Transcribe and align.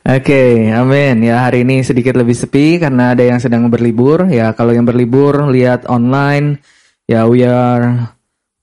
Oke, 0.00 0.72
amin. 0.72 1.20
Ya 1.20 1.44
hari 1.44 1.60
ini 1.60 1.84
sedikit 1.84 2.16
lebih 2.16 2.32
sepi 2.32 2.80
karena 2.80 3.12
ada 3.12 3.20
yang 3.20 3.36
sedang 3.36 3.68
berlibur. 3.68 4.32
Ya 4.32 4.56
kalau 4.56 4.72
yang 4.72 4.88
berlibur 4.88 5.52
lihat 5.52 5.84
online, 5.92 6.56
ya 7.04 7.28
we 7.28 7.44
are 7.44 8.08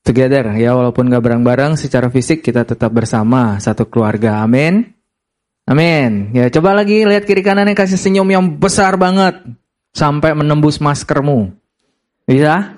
together. 0.02 0.50
Ya 0.58 0.74
walaupun 0.74 1.06
gak 1.06 1.22
bareng-bareng, 1.22 1.78
secara 1.78 2.10
fisik 2.10 2.42
kita 2.42 2.66
tetap 2.66 2.90
bersama 2.90 3.54
satu 3.62 3.86
keluarga. 3.86 4.42
Amin. 4.42 4.90
Amin. 5.62 6.34
Ya 6.34 6.50
coba 6.50 6.74
lagi 6.74 7.06
lihat 7.06 7.22
kiri 7.22 7.46
kanannya 7.46 7.78
kasih 7.78 8.00
senyum 8.00 8.26
yang 8.26 8.42
besar 8.58 8.98
banget 8.98 9.38
sampai 9.94 10.34
menembus 10.34 10.82
maskermu. 10.82 11.54
Bisa? 12.26 12.74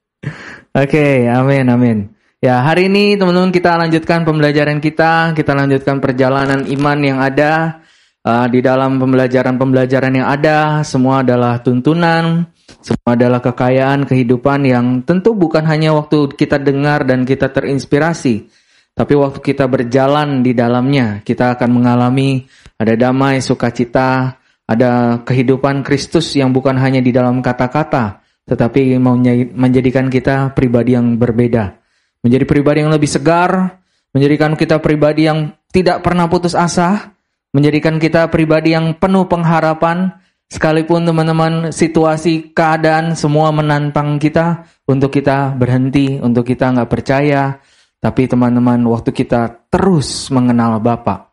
Oke, 0.82 1.26
amin, 1.26 1.66
amin. 1.66 1.98
Ya, 2.38 2.62
hari 2.62 2.86
ini 2.86 3.18
teman-teman 3.18 3.50
kita 3.50 3.74
lanjutkan 3.74 4.22
pembelajaran 4.22 4.78
kita, 4.78 5.34
kita 5.34 5.56
lanjutkan 5.56 5.98
perjalanan 5.98 6.68
iman 6.68 6.98
yang 7.00 7.18
ada 7.18 7.82
uh, 8.26 8.46
di 8.50 8.58
dalam 8.58 8.98
pembelajaran-pembelajaran 8.98 10.18
yang 10.18 10.26
ada, 10.26 10.82
semua 10.82 11.22
adalah 11.22 11.62
tuntunan, 11.62 12.50
semua 12.82 13.14
adalah 13.14 13.38
kekayaan 13.38 14.10
kehidupan 14.10 14.66
yang 14.66 14.86
tentu 15.06 15.32
bukan 15.38 15.62
hanya 15.70 15.94
waktu 15.94 16.34
kita 16.34 16.58
dengar 16.58 17.06
dan 17.06 17.22
kita 17.22 17.54
terinspirasi, 17.54 18.50
tapi 18.98 19.14
waktu 19.14 19.38
kita 19.38 19.70
berjalan 19.70 20.42
di 20.42 20.52
dalamnya, 20.52 21.22
kita 21.22 21.54
akan 21.54 21.70
mengalami 21.70 22.50
ada 22.76 22.98
damai, 22.98 23.38
sukacita, 23.38 24.36
ada 24.66 25.22
kehidupan 25.22 25.86
Kristus 25.86 26.34
yang 26.34 26.50
bukan 26.50 26.74
hanya 26.76 26.98
di 26.98 27.14
dalam 27.14 27.38
kata-kata, 27.38 28.20
tetapi 28.50 28.98
mau 28.98 29.14
menjadikan 29.54 30.10
kita 30.10 30.52
pribadi 30.52 30.98
yang 30.98 31.14
berbeda. 31.16 31.78
Menjadi 32.26 32.44
pribadi 32.44 32.82
yang 32.82 32.90
lebih 32.90 33.06
segar, 33.06 33.78
menjadikan 34.10 34.58
kita 34.58 34.82
pribadi 34.82 35.30
yang 35.30 35.54
tidak 35.70 36.02
pernah 36.02 36.26
putus 36.26 36.58
asa, 36.58 37.15
menjadikan 37.56 37.96
kita 37.96 38.28
pribadi 38.28 38.76
yang 38.76 39.00
penuh 39.00 39.24
pengharapan, 39.24 40.12
sekalipun 40.52 41.08
teman-teman 41.08 41.72
situasi 41.72 42.52
keadaan 42.52 43.16
semua 43.16 43.48
menantang 43.48 44.20
kita 44.20 44.68
untuk 44.84 45.08
kita 45.08 45.56
berhenti, 45.56 46.20
untuk 46.20 46.44
kita 46.44 46.76
nggak 46.76 46.90
percaya, 46.92 47.56
tapi 47.96 48.28
teman-teman 48.28 48.84
waktu 48.84 49.08
kita 49.16 49.72
terus 49.72 50.28
mengenal 50.28 50.76
Bapak, 50.84 51.32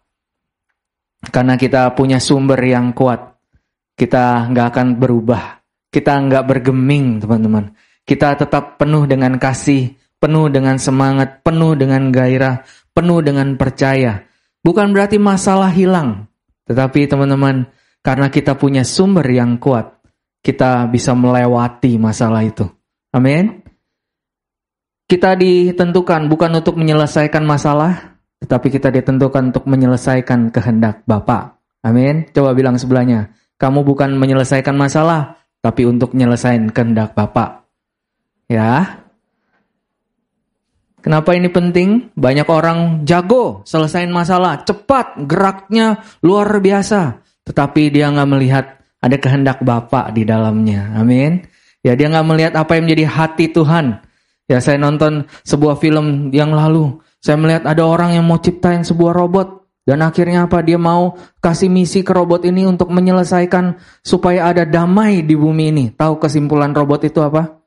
karena 1.27 1.59
kita 1.59 1.91
punya 1.91 2.23
sumber 2.23 2.63
yang 2.63 2.95
kuat, 2.95 3.35
kita 3.99 4.47
nggak 4.47 4.67
akan 4.71 4.87
berubah, 4.95 5.59
kita 5.91 6.23
nggak 6.23 6.47
bergeming 6.47 7.19
teman-teman, 7.19 7.75
kita 8.07 8.39
tetap 8.39 8.79
penuh 8.79 9.03
dengan 9.03 9.35
kasih, 9.35 9.91
penuh 10.23 10.47
dengan 10.47 10.79
semangat, 10.79 11.43
penuh 11.43 11.75
dengan 11.75 12.07
gairah, 12.15 12.63
penuh 12.95 13.19
dengan 13.19 13.59
percaya. 13.59 14.23
Bukan 14.63 14.95
berarti 14.95 15.19
masalah 15.19 15.67
hilang, 15.67 16.31
tetapi 16.63 17.03
teman-teman, 17.11 17.67
karena 17.99 18.31
kita 18.31 18.55
punya 18.55 18.87
sumber 18.87 19.27
yang 19.27 19.59
kuat, 19.59 19.99
kita 20.39 20.87
bisa 20.87 21.11
melewati 21.11 21.99
masalah 21.99 22.47
itu. 22.47 22.63
Amin. 23.11 23.59
Kita 25.03 25.35
ditentukan 25.35 26.31
bukan 26.31 26.63
untuk 26.63 26.79
menyelesaikan 26.79 27.43
masalah, 27.43 28.15
tetapi 28.39 28.71
kita 28.71 28.87
ditentukan 28.87 29.51
untuk 29.51 29.67
menyelesaikan 29.67 30.47
kehendak 30.47 31.03
Bapa. 31.03 31.59
Amin. 31.83 32.31
Coba 32.31 32.55
bilang 32.55 32.79
sebelahnya, 32.79 33.35
kamu 33.59 33.83
bukan 33.83 34.15
menyelesaikan 34.15 34.79
masalah, 34.79 35.43
tapi 35.59 35.83
untuk 35.83 36.15
menyelesaikan 36.15 36.71
kehendak 36.71 37.11
Bapa. 37.19 37.67
Ya, 38.47 39.02
Kenapa 41.03 41.35
ini 41.35 41.51
penting? 41.51 42.15
Banyak 42.15 42.47
orang 42.47 43.03
jago 43.03 43.59
selesaiin 43.67 44.07
masalah, 44.07 44.63
cepat, 44.63 45.19
geraknya 45.27 45.99
luar 46.23 46.63
biasa. 46.63 47.19
Tetapi 47.43 47.91
dia 47.91 48.07
nggak 48.07 48.29
melihat 48.31 48.65
ada 49.03 49.19
kehendak 49.19 49.59
Bapak 49.59 50.15
di 50.15 50.23
dalamnya. 50.23 50.95
Amin. 50.95 51.43
Ya 51.83 51.99
dia 51.99 52.07
nggak 52.07 52.27
melihat 52.31 52.53
apa 52.55 52.79
yang 52.79 52.87
menjadi 52.87 53.05
hati 53.11 53.51
Tuhan. 53.51 53.99
Ya 54.47 54.63
saya 54.63 54.79
nonton 54.79 55.27
sebuah 55.43 55.75
film 55.83 56.31
yang 56.31 56.55
lalu. 56.55 57.03
Saya 57.19 57.35
melihat 57.35 57.67
ada 57.67 57.83
orang 57.83 58.15
yang 58.15 58.23
mau 58.23 58.39
ciptain 58.39 58.87
sebuah 58.87 59.11
robot. 59.11 59.47
Dan 59.83 59.99
akhirnya 59.99 60.47
apa? 60.47 60.63
Dia 60.63 60.79
mau 60.79 61.19
kasih 61.43 61.67
misi 61.67 62.07
ke 62.07 62.15
robot 62.15 62.47
ini 62.47 62.63
untuk 62.63 62.87
menyelesaikan 62.95 63.75
supaya 63.99 64.55
ada 64.55 64.63
damai 64.63 65.27
di 65.27 65.35
bumi 65.35 65.75
ini. 65.75 65.85
Tahu 65.91 66.23
kesimpulan 66.23 66.71
robot 66.71 67.03
itu 67.03 67.19
apa? 67.19 67.59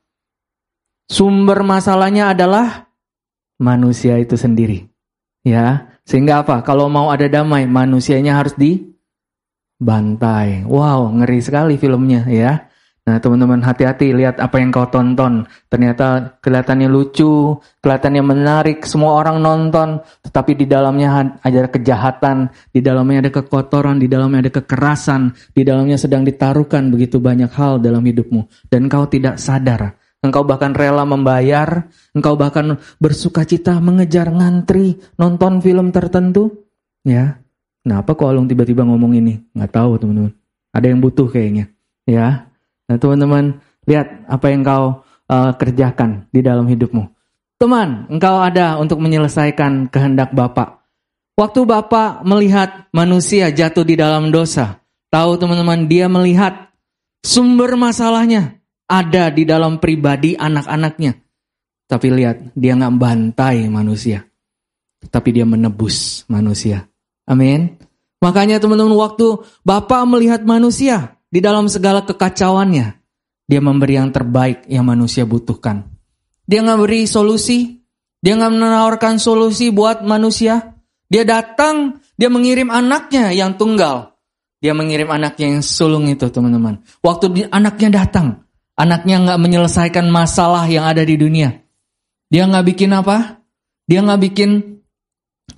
Sumber 1.05 1.61
masalahnya 1.61 2.33
adalah 2.33 2.89
manusia 3.61 4.19
itu 4.21 4.37
sendiri. 4.37 4.89
Ya, 5.47 5.87
sehingga 6.03 6.43
apa? 6.43 6.63
Kalau 6.67 6.91
mau 6.91 7.11
ada 7.11 7.29
damai, 7.31 7.67
manusianya 7.71 8.35
harus 8.39 8.55
dibantai. 8.59 10.65
Wow, 10.67 11.11
ngeri 11.23 11.41
sekali 11.43 11.79
filmnya 11.79 12.27
ya. 12.27 12.67
Nah, 13.07 13.23
teman-teman 13.23 13.63
hati-hati 13.63 14.11
lihat 14.11 14.43
apa 14.43 14.59
yang 14.59 14.75
kau 14.75 14.91
tonton. 14.91 15.47
Ternyata 15.71 16.43
kelihatannya 16.43 16.91
lucu, 16.91 17.55
kelihatannya 17.79 18.19
menarik, 18.19 18.83
semua 18.83 19.23
orang 19.23 19.39
nonton, 19.39 20.03
tetapi 20.27 20.59
di 20.59 20.67
dalamnya 20.67 21.39
ada 21.39 21.71
kejahatan, 21.71 22.51
di 22.75 22.83
dalamnya 22.83 23.23
ada 23.23 23.31
kekotoran, 23.31 24.03
di 24.03 24.11
dalamnya 24.11 24.51
ada 24.51 24.53
kekerasan, 24.59 25.39
di 25.55 25.63
dalamnya 25.63 25.95
sedang 25.95 26.27
ditaruhkan 26.27 26.91
begitu 26.91 27.23
banyak 27.23 27.55
hal 27.55 27.79
dalam 27.79 28.03
hidupmu 28.03 28.51
dan 28.75 28.91
kau 28.91 29.07
tidak 29.07 29.39
sadar. 29.39 29.95
Engkau 30.25 30.43
bahkan 30.43 30.73
rela 30.73 31.05
membayar, 31.05 31.87
engkau 32.17 32.35
bahkan 32.35 32.81
bersuka 32.97 33.45
cita 33.45 33.77
mengejar 33.79 34.33
ngantri 34.33 34.97
nonton 35.21 35.61
film 35.61 35.93
tertentu. 35.93 36.67
Ya, 37.07 37.39
kenapa 37.85 38.17
kok 38.17 38.27
Alung 38.27 38.49
tiba-tiba 38.49 38.83
ngomong 38.83 39.15
ini? 39.15 39.39
Nggak 39.53 39.73
tahu 39.77 40.01
teman-teman. 40.01 40.33
Ada 40.73 40.87
yang 40.91 41.01
butuh 41.05 41.29
kayaknya. 41.31 41.71
Ya, 42.09 42.49
nah 42.91 42.97
teman-teman 42.97 43.61
lihat 43.87 44.27
apa 44.27 44.47
yang 44.51 44.67
kau 44.67 45.07
uh, 45.31 45.53
kerjakan 45.55 46.27
di 46.33 46.41
dalam 46.43 46.67
hidupmu. 46.67 47.07
Teman, 47.57 48.11
engkau 48.13 48.43
ada 48.43 48.77
untuk 48.77 49.01
menyelesaikan 49.01 49.89
kehendak 49.89 50.33
Bapak. 50.35 50.85
Waktu 51.37 51.69
Bapak 51.69 52.25
melihat 52.25 52.89
manusia 52.93 53.53
jatuh 53.53 53.85
di 53.85 53.97
dalam 53.97 54.33
dosa, 54.33 54.81
tahu 55.13 55.37
teman-teman 55.37 55.85
dia 55.89 56.09
melihat 56.09 56.73
sumber 57.21 57.77
masalahnya 57.77 58.57
ada 58.87 59.31
di 59.35 59.43
dalam 59.43 59.83
pribadi 59.83 60.39
anak-anaknya. 60.39 61.19
Tapi 61.87 62.07
lihat, 62.11 62.55
dia 62.55 62.75
nggak 62.75 62.95
bantai 62.99 63.67
manusia. 63.71 64.27
Tapi 65.07 65.29
dia 65.31 65.47
menebus 65.47 66.27
manusia. 66.27 66.87
Amin. 67.27 67.79
Makanya 68.23 68.59
teman-teman 68.59 68.97
waktu 68.97 69.45
Bapak 69.63 70.03
melihat 70.09 70.43
manusia 70.43 71.21
di 71.31 71.39
dalam 71.39 71.71
segala 71.71 72.03
kekacauannya. 72.03 72.97
Dia 73.47 73.61
memberi 73.63 73.95
yang 73.95 74.11
terbaik 74.11 74.67
yang 74.67 74.83
manusia 74.83 75.23
butuhkan. 75.23 75.87
Dia 76.47 76.63
nggak 76.67 76.81
beri 76.83 77.07
solusi. 77.07 77.79
Dia 78.19 78.35
nggak 78.35 78.53
menawarkan 78.59 79.23
solusi 79.23 79.71
buat 79.71 80.03
manusia. 80.03 80.75
Dia 81.07 81.23
datang, 81.23 82.03
dia 82.19 82.27
mengirim 82.27 82.67
anaknya 82.75 83.31
yang 83.31 83.55
tunggal. 83.55 84.19
Dia 84.59 84.75
mengirim 84.75 85.07
anaknya 85.07 85.55
yang 85.55 85.63
sulung 85.63 86.11
itu 86.11 86.27
teman-teman. 86.27 86.83
Waktu 86.99 87.47
anaknya 87.55 88.03
datang, 88.03 88.46
Anaknya 88.77 89.25
nggak 89.25 89.41
menyelesaikan 89.41 90.07
masalah 90.13 90.69
yang 90.69 90.85
ada 90.85 91.01
di 91.01 91.17
dunia. 91.17 91.65
Dia 92.29 92.45
nggak 92.45 92.67
bikin 92.77 92.93
apa? 92.93 93.41
Dia 93.89 94.05
nggak 94.05 94.21
bikin 94.21 94.51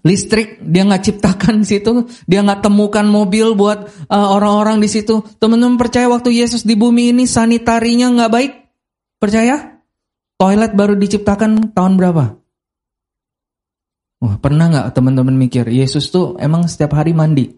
listrik, 0.07 0.63
dia 0.63 0.87
nggak 0.87 1.03
ciptakan 1.03 1.65
di 1.65 1.67
situ, 1.75 2.07
dia 2.29 2.41
nggak 2.45 2.63
temukan 2.63 3.03
mobil 3.03 3.59
buat 3.59 3.91
uh, 4.07 4.29
orang-orang 4.33 4.79
di 4.79 4.89
situ. 4.89 5.25
Teman-teman 5.43 5.81
percaya 5.81 6.07
waktu 6.07 6.31
Yesus 6.39 6.63
di 6.63 6.79
bumi 6.79 7.11
ini 7.11 7.27
sanitarinya 7.27 8.15
nggak 8.15 8.33
baik? 8.33 8.53
Percaya? 9.19 9.83
Toilet 10.39 10.79
baru 10.79 10.95
diciptakan 10.95 11.75
tahun 11.75 11.99
berapa? 11.99 12.39
Wah, 14.19 14.35
pernah 14.39 14.71
nggak 14.71 14.95
teman-teman 14.95 15.35
mikir 15.35 15.67
Yesus 15.67 16.11
tuh 16.15 16.39
emang 16.39 16.67
setiap 16.71 16.95
hari 16.95 17.11
mandi? 17.11 17.51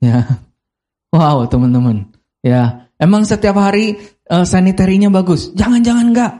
Ya, 0.00 0.24
wow 1.12 1.44
teman-teman. 1.44 2.08
Ya, 2.40 2.88
Emang 3.00 3.24
setiap 3.24 3.56
hari 3.56 3.96
uh, 4.28 4.44
sanitarinya 4.44 5.08
bagus? 5.08 5.56
Jangan-jangan 5.56 6.06
enggak. 6.12 6.32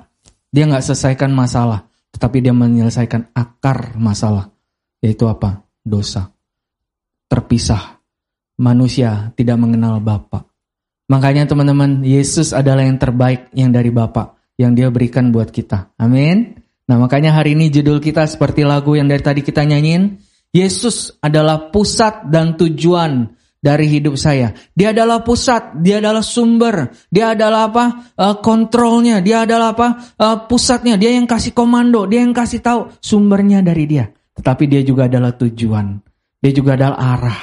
Dia 0.52 0.68
nggak 0.68 0.84
selesaikan 0.84 1.32
masalah, 1.32 1.88
tetapi 2.12 2.44
dia 2.44 2.52
menyelesaikan 2.52 3.32
akar 3.32 3.96
masalah, 3.96 4.52
yaitu 5.00 5.24
apa? 5.24 5.64
Dosa. 5.80 6.28
Terpisah. 7.32 7.96
Manusia 8.60 9.32
tidak 9.40 9.56
mengenal 9.56 10.04
Bapa. 10.04 10.44
Makanya 11.08 11.48
teman-teman, 11.48 12.04
Yesus 12.04 12.52
adalah 12.52 12.84
yang 12.84 13.00
terbaik 13.00 13.48
yang 13.56 13.72
dari 13.72 13.88
Bapa 13.88 14.36
yang 14.60 14.76
dia 14.76 14.92
berikan 14.92 15.32
buat 15.32 15.48
kita. 15.48 15.96
Amin. 15.96 16.60
Nah 16.84 17.00
makanya 17.00 17.32
hari 17.32 17.56
ini 17.56 17.72
judul 17.72 17.96
kita 18.04 18.28
seperti 18.28 18.68
lagu 18.68 18.92
yang 18.92 19.08
dari 19.08 19.24
tadi 19.24 19.40
kita 19.40 19.64
nyanyiin. 19.64 20.20
Yesus 20.52 21.16
adalah 21.24 21.72
pusat 21.72 22.28
dan 22.28 22.58
tujuan 22.60 23.32
dari 23.60 23.86
hidup 23.92 24.16
saya. 24.16 24.56
Dia 24.72 24.96
adalah 24.96 25.20
pusat, 25.20 25.76
dia 25.84 26.00
adalah 26.00 26.24
sumber, 26.24 26.90
dia 27.12 27.36
adalah 27.36 27.68
apa? 27.68 27.84
Uh, 28.16 28.36
kontrolnya, 28.40 29.20
dia 29.20 29.44
adalah 29.44 29.76
apa? 29.76 29.88
Uh, 30.16 30.36
pusatnya, 30.48 30.96
dia 30.96 31.12
yang 31.12 31.28
kasih 31.28 31.52
komando, 31.52 32.08
dia 32.08 32.24
yang 32.24 32.32
kasih 32.32 32.64
tahu 32.64 32.88
sumbernya 32.98 33.60
dari 33.60 33.84
dia. 33.84 34.08
Tetapi 34.34 34.64
dia 34.64 34.80
juga 34.80 35.06
adalah 35.06 35.36
tujuan. 35.36 36.00
Dia 36.40 36.52
juga 36.56 36.74
adalah 36.80 36.98
arah. 36.98 37.40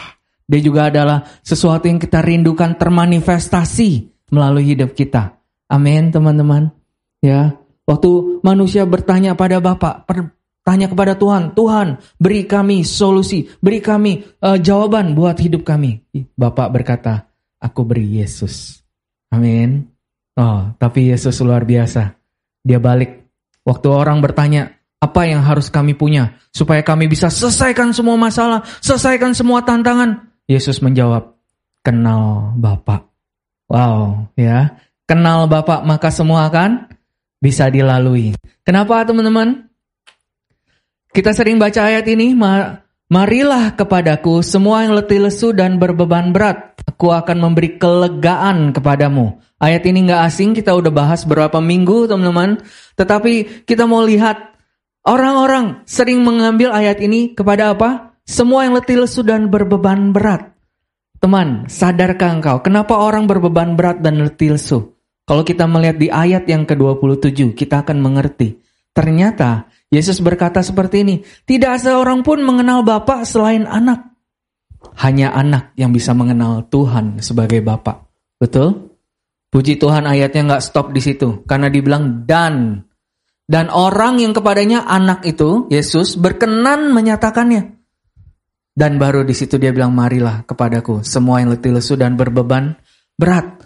Dia 0.48 0.60
juga 0.64 0.90
adalah 0.90 1.22
sesuatu 1.46 1.86
yang 1.86 2.02
kita 2.02 2.26
rindukan 2.26 2.74
termanifestasi 2.76 3.90
melalui 4.34 4.74
hidup 4.74 4.98
kita. 4.98 5.38
Amin, 5.70 6.10
teman-teman. 6.10 6.74
Ya, 7.22 7.60
waktu 7.86 8.42
manusia 8.42 8.88
bertanya 8.88 9.36
pada 9.36 9.60
Bapak, 9.60 10.08
tanya 10.68 10.92
kepada 10.92 11.16
Tuhan, 11.16 11.56
Tuhan, 11.56 11.96
beri 12.20 12.44
kami 12.44 12.84
solusi, 12.84 13.48
beri 13.64 13.80
kami 13.80 14.20
uh, 14.44 14.60
jawaban 14.60 15.16
buat 15.16 15.40
hidup 15.40 15.64
kami. 15.64 16.04
Bapak 16.36 16.76
berkata, 16.76 17.32
aku 17.64 17.88
beri 17.88 18.20
Yesus. 18.20 18.84
Amin. 19.32 19.88
Oh, 20.36 20.76
tapi 20.76 21.08
Yesus 21.08 21.40
luar 21.40 21.64
biasa. 21.64 22.20
Dia 22.68 22.84
balik. 22.84 23.32
Waktu 23.64 23.88
orang 23.88 24.20
bertanya, 24.20 24.76
apa 25.00 25.24
yang 25.24 25.40
harus 25.40 25.72
kami 25.72 25.96
punya 25.96 26.36
supaya 26.52 26.84
kami 26.84 27.08
bisa 27.08 27.32
selesaikan 27.32 27.96
semua 27.96 28.20
masalah, 28.20 28.68
selesaikan 28.84 29.32
semua 29.32 29.64
tantangan? 29.64 30.36
Yesus 30.52 30.84
menjawab, 30.84 31.32
kenal 31.80 32.52
Bapak. 32.60 33.08
Wow, 33.72 34.28
ya. 34.36 34.76
Kenal 35.08 35.48
Bapak 35.48 35.88
maka 35.88 36.12
semua 36.12 36.52
akan 36.52 36.92
bisa 37.40 37.72
dilalui. 37.72 38.36
Kenapa 38.68 39.04
teman-teman? 39.08 39.67
Kita 41.18 41.34
sering 41.34 41.58
baca 41.58 41.90
ayat 41.90 42.06
ini, 42.06 42.38
Marilah 43.10 43.74
kepadaku 43.74 44.46
semua 44.46 44.86
yang 44.86 44.94
letih 44.94 45.18
lesu 45.18 45.50
dan 45.50 45.82
berbeban 45.82 46.30
berat. 46.30 46.78
Aku 46.86 47.10
akan 47.10 47.42
memberi 47.42 47.82
kelegaan 47.82 48.70
kepadamu. 48.70 49.42
Ayat 49.58 49.90
ini 49.90 50.06
nggak 50.06 50.22
asing, 50.30 50.54
kita 50.54 50.78
udah 50.78 50.94
bahas 50.94 51.26
berapa 51.26 51.58
minggu 51.58 52.06
teman-teman. 52.06 52.62
Tetapi 52.94 53.66
kita 53.66 53.90
mau 53.90 54.06
lihat 54.06 54.54
Orang-orang 55.08 55.88
sering 55.88 56.20
mengambil 56.20 56.76
ayat 56.76 57.00
ini 57.00 57.32
kepada 57.32 57.72
apa? 57.72 58.20
Semua 58.28 58.68
yang 58.68 58.76
letih 58.76 59.00
lesu 59.00 59.24
dan 59.24 59.48
berbeban 59.48 60.12
berat. 60.12 60.52
Teman, 61.24 61.72
sadarkah 61.72 62.36
engkau 62.36 62.60
kenapa 62.60 63.00
orang 63.00 63.24
berbeban 63.24 63.80
berat 63.80 64.04
dan 64.04 64.20
letih 64.20 64.60
lesu? 64.60 65.00
Kalau 65.24 65.48
kita 65.48 65.64
melihat 65.64 65.96
di 65.96 66.12
ayat 66.12 66.44
yang 66.52 66.68
ke-27, 66.68 67.56
kita 67.56 67.88
akan 67.88 68.04
mengerti. 68.04 68.60
Ternyata 68.92 69.72
Yesus 69.88 70.20
berkata 70.20 70.60
seperti 70.60 71.08
ini, 71.08 71.16
tidak 71.48 71.80
seorang 71.80 72.24
pun 72.24 72.44
mengenal 72.44 72.84
Bapa 72.84 73.24
selain 73.24 73.64
anak. 73.64 74.04
Hanya 75.00 75.32
anak 75.32 75.72
yang 75.80 75.96
bisa 75.96 76.12
mengenal 76.12 76.68
Tuhan 76.68 77.24
sebagai 77.24 77.64
Bapa. 77.64 78.04
Betul? 78.36 78.94
Puji 79.48 79.80
Tuhan 79.80 80.04
ayatnya 80.04 80.44
nggak 80.54 80.64
stop 80.64 80.92
di 80.92 81.00
situ. 81.00 81.48
Karena 81.48 81.72
dibilang 81.72 82.28
dan 82.28 82.84
dan 83.48 83.72
orang 83.72 84.20
yang 84.20 84.36
kepadanya 84.36 84.84
anak 84.84 85.24
itu, 85.24 85.72
Yesus, 85.72 86.20
berkenan 86.20 86.92
menyatakannya. 86.92 87.80
Dan 88.78 89.00
baru 89.00 89.24
di 89.24 89.32
situ 89.32 89.56
dia 89.56 89.72
bilang, 89.72 89.96
marilah 89.96 90.44
kepadaku, 90.44 91.02
semua 91.02 91.40
yang 91.40 91.56
letih 91.56 91.72
lesu 91.72 91.96
dan 91.96 92.20
berbeban 92.20 92.76
berat. 93.16 93.57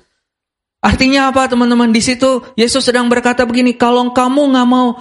Artinya 0.81 1.29
apa 1.29 1.45
teman-teman? 1.45 1.93
Di 1.93 2.01
situ 2.01 2.41
Yesus 2.57 2.81
sedang 2.81 3.05
berkata 3.05 3.45
begini, 3.45 3.77
kalau 3.77 4.09
kamu 4.09 4.49
nggak 4.49 4.67
mau, 4.67 4.97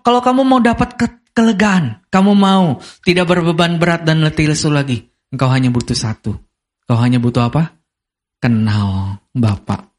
kalau 0.00 0.20
kamu 0.24 0.40
mau 0.40 0.60
dapat 0.64 0.96
ke, 0.96 1.06
kelegaan, 1.36 2.00
kamu 2.08 2.32
mau 2.32 2.80
tidak 3.04 3.28
berbeban 3.28 3.76
berat 3.76 4.08
dan 4.08 4.24
letih 4.24 4.48
lesu 4.48 4.72
lagi, 4.72 5.04
engkau 5.28 5.52
hanya 5.52 5.68
butuh 5.68 5.96
satu. 5.96 6.32
Kau 6.88 6.98
hanya 6.98 7.20
butuh 7.20 7.48
apa? 7.48 7.76
Kenal 8.40 9.20
Bapak. 9.36 9.92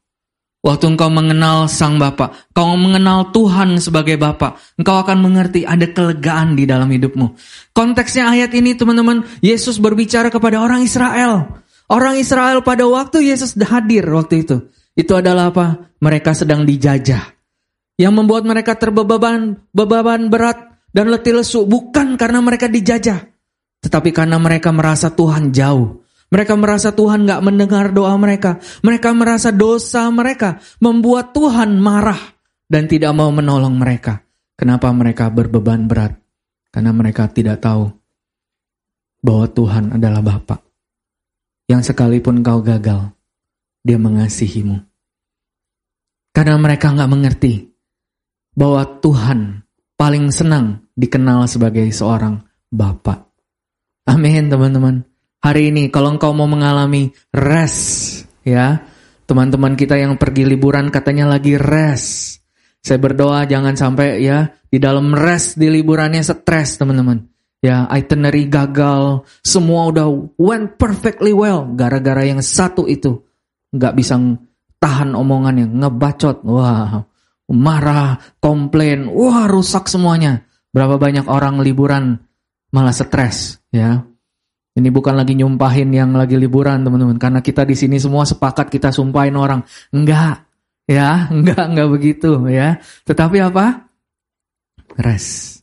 Waktu 0.64 0.96
engkau 0.96 1.12
mengenal 1.12 1.68
Sang 1.68 2.00
Bapa, 2.00 2.32
kau 2.56 2.72
mengenal 2.80 3.28
Tuhan 3.36 3.76
sebagai 3.76 4.16
Bapa, 4.16 4.56
engkau 4.80 4.96
akan 4.96 5.20
mengerti 5.20 5.68
ada 5.68 5.84
kelegaan 5.84 6.56
di 6.56 6.64
dalam 6.64 6.88
hidupmu. 6.88 7.36
Konteksnya 7.76 8.32
ayat 8.32 8.56
ini 8.56 8.72
teman-teman, 8.72 9.28
Yesus 9.44 9.76
berbicara 9.76 10.32
kepada 10.32 10.64
orang 10.64 10.80
Israel. 10.80 11.60
Orang 11.84 12.16
Israel 12.16 12.64
pada 12.64 12.88
waktu 12.88 13.28
Yesus 13.28 13.52
hadir 13.60 14.08
waktu 14.08 14.48
itu. 14.48 14.64
Itu 14.94 15.18
adalah 15.18 15.50
apa? 15.50 15.90
Mereka 15.98 16.34
sedang 16.34 16.62
dijajah. 16.62 17.34
Yang 17.98 18.14
membuat 18.14 18.42
mereka 18.46 18.74
terbeban 18.74 19.70
beban 19.70 20.26
berat 20.30 20.82
dan 20.90 21.10
letih 21.10 21.38
lesu 21.38 21.62
bukan 21.66 22.18
karena 22.18 22.42
mereka 22.42 22.66
dijajah, 22.66 23.22
tetapi 23.82 24.10
karena 24.10 24.38
mereka 24.38 24.74
merasa 24.74 25.14
Tuhan 25.14 25.54
jauh. 25.54 26.02
Mereka 26.34 26.58
merasa 26.58 26.90
Tuhan 26.90 27.30
gak 27.30 27.46
mendengar 27.46 27.94
doa 27.94 28.18
mereka. 28.18 28.58
Mereka 28.82 29.14
merasa 29.14 29.54
dosa 29.54 30.10
mereka 30.10 30.58
membuat 30.82 31.30
Tuhan 31.30 31.78
marah 31.78 32.18
dan 32.66 32.90
tidak 32.90 33.14
mau 33.14 33.30
menolong 33.30 33.78
mereka. 33.78 34.26
Kenapa 34.58 34.90
mereka 34.90 35.30
berbeban 35.30 35.86
berat? 35.86 36.18
Karena 36.74 36.90
mereka 36.90 37.30
tidak 37.30 37.62
tahu 37.62 37.86
bahwa 39.22 39.46
Tuhan 39.46 39.94
adalah 39.94 40.26
Bapa. 40.26 40.58
Yang 41.70 41.94
sekalipun 41.94 42.42
kau 42.42 42.58
gagal, 42.66 43.13
dia 43.84 44.00
mengasihimu. 44.00 44.80
Karena 46.34 46.56
mereka 46.58 46.90
gak 46.90 47.12
mengerti 47.12 47.70
bahwa 48.56 48.82
Tuhan 48.98 49.62
paling 49.94 50.32
senang 50.34 50.88
dikenal 50.96 51.46
sebagai 51.46 51.86
seorang 51.92 52.42
Bapa. 52.72 53.30
Amin 54.08 54.50
teman-teman. 54.50 55.06
Hari 55.44 55.70
ini 55.70 55.92
kalau 55.92 56.16
engkau 56.16 56.32
mau 56.32 56.48
mengalami 56.48 57.12
rest, 57.30 58.24
ya, 58.42 58.80
teman-teman 59.28 59.76
kita 59.76 60.00
yang 60.00 60.16
pergi 60.16 60.48
liburan 60.48 60.88
katanya 60.88 61.36
lagi 61.36 61.60
rest. 61.60 62.40
Saya 62.84 63.00
berdoa 63.00 63.44
jangan 63.48 63.76
sampai 63.76 64.20
ya 64.24 64.48
di 64.68 64.76
dalam 64.76 65.12
rest 65.12 65.56
di 65.60 65.68
liburannya 65.68 66.24
stres 66.24 66.80
teman-teman. 66.80 67.24
Ya 67.64 67.88
itinerary 67.88 68.44
gagal, 68.44 69.24
semua 69.40 69.88
udah 69.88 70.08
went 70.36 70.76
perfectly 70.76 71.32
well. 71.32 71.64
Gara-gara 71.72 72.28
yang 72.28 72.44
satu 72.44 72.84
itu 72.84 73.24
nggak 73.74 73.94
bisa 73.98 74.14
tahan 74.78 75.18
omongannya, 75.18 75.66
ngebacot, 75.66 76.46
wah 76.46 77.02
marah, 77.50 78.16
komplain, 78.38 79.10
wah 79.10 79.50
rusak 79.50 79.90
semuanya. 79.90 80.46
Berapa 80.70 80.96
banyak 80.98 81.26
orang 81.26 81.60
liburan 81.60 82.18
malah 82.70 82.94
stres, 82.94 83.62
ya 83.70 84.02
ini 84.74 84.90
bukan 84.90 85.14
lagi 85.14 85.38
nyumpahin 85.38 85.94
yang 85.94 86.18
lagi 86.18 86.34
liburan 86.34 86.82
teman-teman. 86.82 87.14
Karena 87.14 87.38
kita 87.38 87.62
di 87.62 87.78
sini 87.78 88.02
semua 88.02 88.26
sepakat 88.26 88.74
kita 88.74 88.90
sumpahin 88.90 89.38
orang. 89.38 89.62
Enggak. 89.94 90.50
Ya, 90.84 91.30
enggak, 91.30 91.64
enggak 91.70 91.88
begitu 91.94 92.30
ya. 92.50 92.82
Tetapi 93.06 93.38
apa? 93.38 93.86
Rest. 94.98 95.62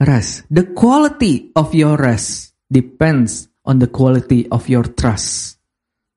Rest. 0.00 0.46
The 0.46 0.70
quality 0.72 1.50
of 1.58 1.74
your 1.74 1.98
rest 1.98 2.54
depends 2.70 3.50
on 3.66 3.82
the 3.82 3.90
quality 3.90 4.46
of 4.48 4.70
your 4.70 4.86
trust. 4.86 5.59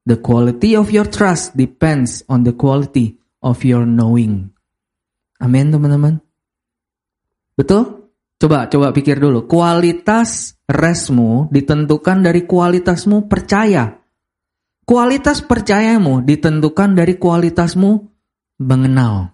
The 0.03 0.19
quality 0.19 0.75
of 0.75 0.91
your 0.91 1.07
trust 1.07 1.55
depends 1.55 2.27
on 2.27 2.43
the 2.43 2.51
quality 2.51 3.15
of 3.39 3.63
your 3.63 3.87
knowing. 3.87 4.51
Amin 5.39 5.71
teman-teman. 5.71 6.19
Betul? 7.55 8.11
Coba 8.35 8.67
coba 8.67 8.91
pikir 8.91 9.23
dulu, 9.23 9.47
kualitas 9.47 10.59
resmu 10.67 11.47
ditentukan 11.47 12.19
dari 12.19 12.43
kualitasmu 12.43 13.31
percaya. 13.31 14.03
Kualitas 14.83 15.39
percayamu 15.39 16.19
ditentukan 16.27 16.91
dari 16.91 17.15
kualitasmu 17.15 17.91
mengenal. 18.59 19.31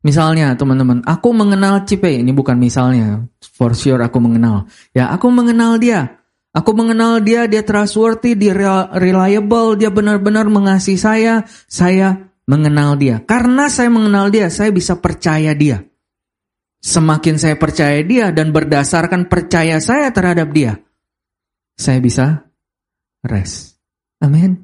Misalnya 0.00 0.56
teman-teman, 0.56 1.04
aku 1.04 1.36
mengenal 1.36 1.84
Cipe, 1.84 2.08
ini 2.08 2.32
bukan 2.32 2.56
misalnya, 2.56 3.28
for 3.44 3.76
sure 3.76 4.00
aku 4.00 4.22
mengenal. 4.22 4.64
Ya, 4.96 5.12
aku 5.12 5.28
mengenal 5.28 5.76
dia. 5.76 6.17
Aku 6.56 6.72
mengenal 6.72 7.20
dia, 7.20 7.44
dia 7.44 7.60
trustworthy, 7.60 8.32
dia 8.32 8.56
reliable, 8.96 9.76
dia 9.76 9.92
benar-benar 9.92 10.48
mengasihi 10.48 10.96
saya. 10.96 11.44
Saya 11.68 12.28
mengenal 12.48 12.96
dia. 12.96 13.20
Karena 13.20 13.68
saya 13.68 13.92
mengenal 13.92 14.32
dia, 14.32 14.48
saya 14.48 14.72
bisa 14.72 14.96
percaya 14.96 15.52
dia. 15.52 15.84
Semakin 16.78 17.36
saya 17.36 17.58
percaya 17.58 18.00
dia 18.06 18.30
dan 18.30 18.54
berdasarkan 18.54 19.26
percaya 19.26 19.82
saya 19.82 20.14
terhadap 20.14 20.54
dia, 20.54 20.78
saya 21.74 21.98
bisa 21.98 22.46
rest. 23.26 23.82
Amin. 24.22 24.62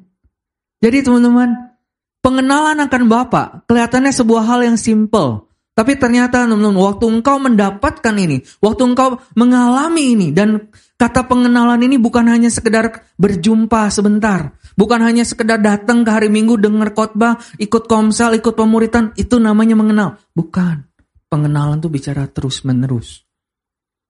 Jadi 0.79 1.03
teman-teman, 1.03 1.75
pengenalan 2.23 2.79
akan 2.87 3.03
Bapak 3.11 3.47
kelihatannya 3.67 4.15
sebuah 4.15 4.47
hal 4.47 4.63
yang 4.63 4.79
simple. 4.79 5.51
Tapi 5.75 5.99
ternyata 5.99 6.47
teman-teman, 6.47 6.79
waktu 6.79 7.03
engkau 7.03 7.35
mendapatkan 7.35 8.15
ini, 8.15 8.47
waktu 8.63 8.95
engkau 8.95 9.19
mengalami 9.35 10.15
ini, 10.15 10.27
dan 10.31 10.71
kata 10.95 11.27
pengenalan 11.27 11.79
ini 11.83 11.99
bukan 11.99 12.27
hanya 12.31 12.47
sekedar 12.47 13.03
berjumpa 13.19 13.91
sebentar. 13.91 14.55
Bukan 14.75 14.99
hanya 15.03 15.23
sekedar 15.23 15.59
datang 15.63 16.03
ke 16.03 16.11
hari 16.11 16.27
Minggu 16.27 16.59
dengar 16.59 16.91
khotbah, 16.91 17.39
ikut 17.55 17.87
komsel, 17.87 18.35
ikut 18.35 18.55
pemuritan, 18.59 19.15
itu 19.15 19.39
namanya 19.39 19.75
mengenal. 19.79 20.19
Bukan 20.35 20.83
pengenalan 21.31 21.79
tuh 21.79 21.91
bicara 21.91 22.27
terus 22.27 22.63
menerus. 22.67 23.23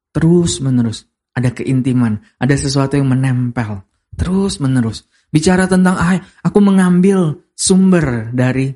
Terus 0.09 0.61
menerus. 0.61 1.05
Ada 1.35 1.51
keintiman, 1.51 2.23
ada 2.39 2.55
sesuatu 2.55 2.95
yang 2.95 3.11
menempel. 3.11 3.83
Terus 4.15 4.63
menerus. 4.63 5.03
Bicara 5.27 5.67
tentang, 5.67 5.99
ah, 5.99 6.15
aku 6.41 6.63
mengambil 6.63 7.43
sumber 7.51 8.31
dari 8.31 8.71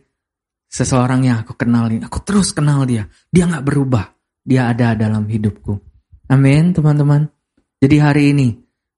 seseorang 0.68 1.24
yang 1.24 1.38
aku 1.42 1.56
kenalin. 1.56 2.04
Aku 2.04 2.20
terus 2.22 2.51
kenal 2.51 2.84
dia. 2.84 3.08
Dia 3.32 3.48
gak 3.48 3.63
berubah. 3.63 4.12
Dia 4.44 4.68
ada 4.70 4.94
dalam 4.94 5.25
hidupku. 5.25 5.80
Amin 6.30 6.75
teman-teman. 6.75 7.38
Jadi 7.79 7.95
hari 7.95 8.24
ini, 8.36 8.48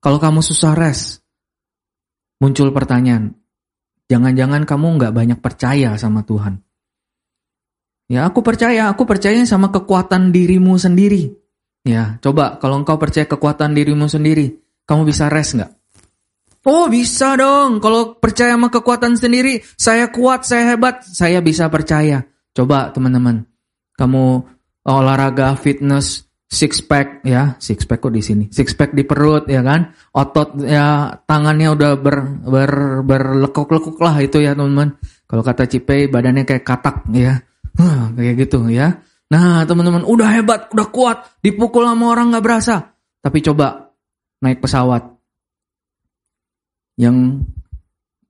kalau 0.02 0.18
kamu 0.18 0.42
susah 0.42 0.74
res, 0.74 1.22
muncul 2.42 2.74
pertanyaan, 2.74 3.38
jangan-jangan 4.10 4.66
kamu 4.66 4.98
nggak 4.98 5.14
banyak 5.14 5.38
percaya 5.38 5.94
sama 5.94 6.26
Tuhan. 6.26 6.58
Ya, 8.10 8.26
aku 8.26 8.42
percaya, 8.42 8.90
aku 8.90 9.06
percaya 9.06 9.38
sama 9.46 9.70
kekuatan 9.70 10.34
dirimu 10.34 10.74
sendiri. 10.74 11.30
Ya, 11.86 12.18
coba 12.18 12.58
kalau 12.58 12.82
engkau 12.82 12.98
percaya 12.98 13.24
kekuatan 13.24 13.74
dirimu 13.78 14.10
sendiri, 14.10 14.58
kamu 14.82 15.06
bisa 15.06 15.30
rest 15.30 15.54
nggak? 15.58 15.72
Oh 16.62 16.86
bisa 16.86 17.34
dong, 17.34 17.82
kalau 17.82 18.18
percaya 18.18 18.54
sama 18.54 18.70
kekuatan 18.70 19.18
sendiri, 19.18 19.62
saya 19.74 20.10
kuat, 20.10 20.46
saya 20.46 20.74
hebat, 20.74 21.02
saya 21.02 21.42
bisa 21.42 21.66
percaya. 21.70 22.22
Coba 22.54 22.90
teman-teman, 22.94 23.46
kamu 23.98 24.46
olahraga, 24.86 25.54
fitness, 25.58 26.26
six 26.52 26.84
pack 26.84 27.24
ya, 27.24 27.56
six 27.56 27.88
pack 27.88 28.04
kok 28.04 28.12
di 28.12 28.20
sini, 28.20 28.44
six 28.52 28.76
pack 28.76 28.92
di 28.92 29.08
perut 29.08 29.48
ya 29.48 29.64
kan, 29.64 29.88
otot 30.12 30.60
ya 30.60 31.08
tangannya 31.24 31.72
udah 31.72 31.96
ber, 31.96 32.44
ber 32.44 33.00
berlekuk-lekuk 33.08 33.96
lah 33.96 34.20
itu 34.20 34.44
ya 34.44 34.52
teman-teman. 34.52 35.00
Kalau 35.24 35.40
kata 35.40 35.64
Cipe 35.64 36.12
badannya 36.12 36.44
kayak 36.44 36.60
katak 36.60 37.08
ya, 37.16 37.40
kayak 38.12 38.34
gitu 38.44 38.68
ya. 38.68 39.00
Nah 39.32 39.64
teman-teman 39.64 40.04
udah 40.04 40.28
hebat, 40.28 40.68
udah 40.76 40.92
kuat, 40.92 41.40
dipukul 41.40 41.88
sama 41.88 42.12
orang 42.12 42.36
nggak 42.36 42.44
berasa. 42.44 42.92
Tapi 43.24 43.40
coba 43.40 43.88
naik 44.44 44.60
pesawat 44.60 45.08
yang 47.00 47.40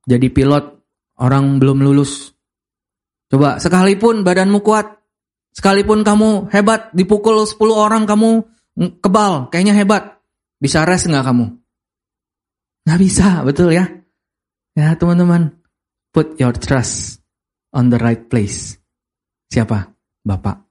jadi 0.07 0.31
pilot 0.31 0.79
orang 1.19 1.59
belum 1.59 1.83
lulus. 1.83 2.31
Coba 3.27 3.59
sekalipun 3.59 4.23
badanmu 4.23 4.63
kuat, 4.63 5.02
sekalipun 5.53 6.03
kamu 6.03 6.53
hebat, 6.53 6.91
dipukul 6.97 7.45
10 7.45 7.57
orang 7.73 8.05
kamu 8.05 8.45
kebal, 9.01 9.53
kayaknya 9.53 9.77
hebat. 9.77 10.19
Bisa 10.59 10.87
rest 10.87 11.11
nggak 11.11 11.27
kamu? 11.27 11.47
Nggak 12.89 13.01
bisa, 13.01 13.43
betul 13.47 13.71
ya? 13.71 13.87
Ya 14.73 14.97
teman-teman, 14.97 15.61
put 16.11 16.35
your 16.41 16.57
trust 16.57 17.21
on 17.77 17.93
the 17.93 17.99
right 18.01 18.27
place. 18.27 18.81
Siapa? 19.53 19.93
Bapak. 20.25 20.65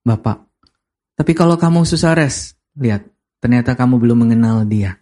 Bapak. 0.00 0.48
Tapi 1.20 1.32
kalau 1.36 1.60
kamu 1.60 1.84
susah 1.84 2.16
res, 2.16 2.56
lihat, 2.80 3.04
ternyata 3.44 3.76
kamu 3.76 4.00
belum 4.00 4.24
mengenal 4.24 4.64
dia. 4.64 4.96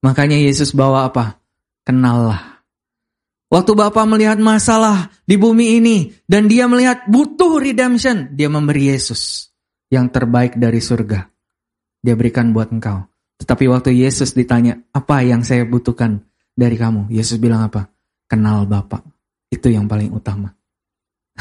Makanya 0.00 0.40
Yesus 0.40 0.72
bawa 0.72 1.12
apa? 1.12 1.36
Kenallah. 1.84 2.49
Waktu 3.50 3.74
Bapak 3.74 4.06
melihat 4.06 4.38
masalah 4.38 5.10
di 5.26 5.34
bumi 5.34 5.82
ini 5.82 6.14
dan 6.30 6.46
dia 6.46 6.70
melihat 6.70 7.02
butuh 7.10 7.58
redemption, 7.58 8.30
dia 8.38 8.46
memberi 8.46 8.94
Yesus 8.94 9.50
yang 9.90 10.06
terbaik 10.06 10.54
dari 10.54 10.78
surga. 10.78 11.26
Dia 11.98 12.14
berikan 12.14 12.54
buat 12.54 12.70
engkau. 12.70 13.10
Tetapi 13.42 13.66
waktu 13.66 13.90
Yesus 13.98 14.38
ditanya, 14.38 14.78
apa 14.94 15.26
yang 15.26 15.42
saya 15.42 15.66
butuhkan 15.66 16.22
dari 16.54 16.78
kamu? 16.78 17.10
Yesus 17.10 17.42
bilang 17.42 17.66
apa? 17.66 17.90
Kenal 18.30 18.70
Bapak. 18.70 19.02
Itu 19.50 19.66
yang 19.66 19.90
paling 19.90 20.14
utama. 20.14 20.54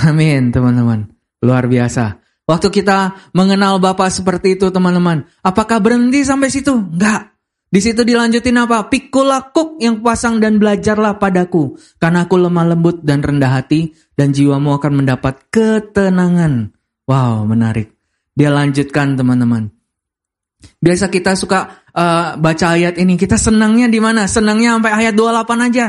Amin, 0.02 0.50
teman-teman. 0.50 1.14
Luar 1.46 1.70
biasa. 1.70 2.18
Waktu 2.50 2.74
kita 2.74 3.30
mengenal 3.38 3.78
Bapak 3.78 4.10
seperti 4.10 4.58
itu, 4.58 4.74
teman-teman, 4.74 5.30
apakah 5.46 5.78
berhenti 5.78 6.26
sampai 6.26 6.50
situ? 6.50 6.74
Enggak. 6.74 7.29
Di 7.70 7.80
situ 7.86 8.02
dilanjutin 8.02 8.58
apa? 8.58 8.90
Pikulah 8.90 9.54
kuk 9.54 9.78
yang 9.78 10.02
pasang 10.02 10.42
dan 10.42 10.58
belajarlah 10.58 11.22
padaku, 11.22 11.78
karena 12.02 12.26
aku 12.26 12.42
lemah 12.42 12.66
lembut 12.74 13.06
dan 13.06 13.22
rendah 13.22 13.62
hati, 13.62 13.94
dan 14.18 14.34
jiwamu 14.34 14.74
akan 14.82 15.06
mendapat 15.06 15.46
ketenangan. 15.54 16.74
Wow, 17.06 17.46
menarik. 17.46 17.94
Dia 18.34 18.50
lanjutkan, 18.50 19.14
teman-teman. 19.14 19.70
Biasa 20.82 21.14
kita 21.14 21.38
suka 21.38 21.86
uh, 21.94 22.42
baca 22.42 22.66
ayat 22.74 22.98
ini, 22.98 23.22
kita 23.22 23.38
senangnya 23.38 23.86
di 23.86 24.02
mana? 24.02 24.26
Senangnya 24.26 24.74
sampai 24.74 25.06
ayat 25.06 25.14
28 25.14 25.68
aja. 25.70 25.88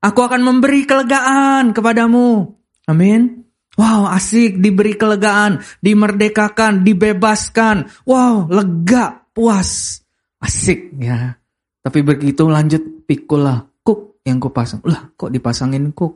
Aku 0.00 0.24
akan 0.24 0.40
memberi 0.40 0.88
kelegaan 0.88 1.76
kepadamu. 1.76 2.56
Amin. 2.88 3.44
Wow, 3.76 4.08
asik, 4.10 4.58
diberi 4.64 4.96
kelegaan, 4.96 5.60
dimerdekakan, 5.84 6.88
dibebaskan. 6.88 7.86
Wow, 8.08 8.48
lega, 8.48 9.28
puas. 9.36 10.02
Asik 10.38 10.94
ya. 10.98 11.34
Tapi 11.82 12.04
begitu 12.04 12.46
lanjut 12.46 13.06
pikul 13.08 13.46
lah, 13.46 13.64
kuk 13.82 14.22
yang 14.26 14.38
kupasang. 14.38 14.82
Lah, 14.84 15.10
kok 15.14 15.30
dipasangin 15.32 15.90
kuk? 15.94 16.14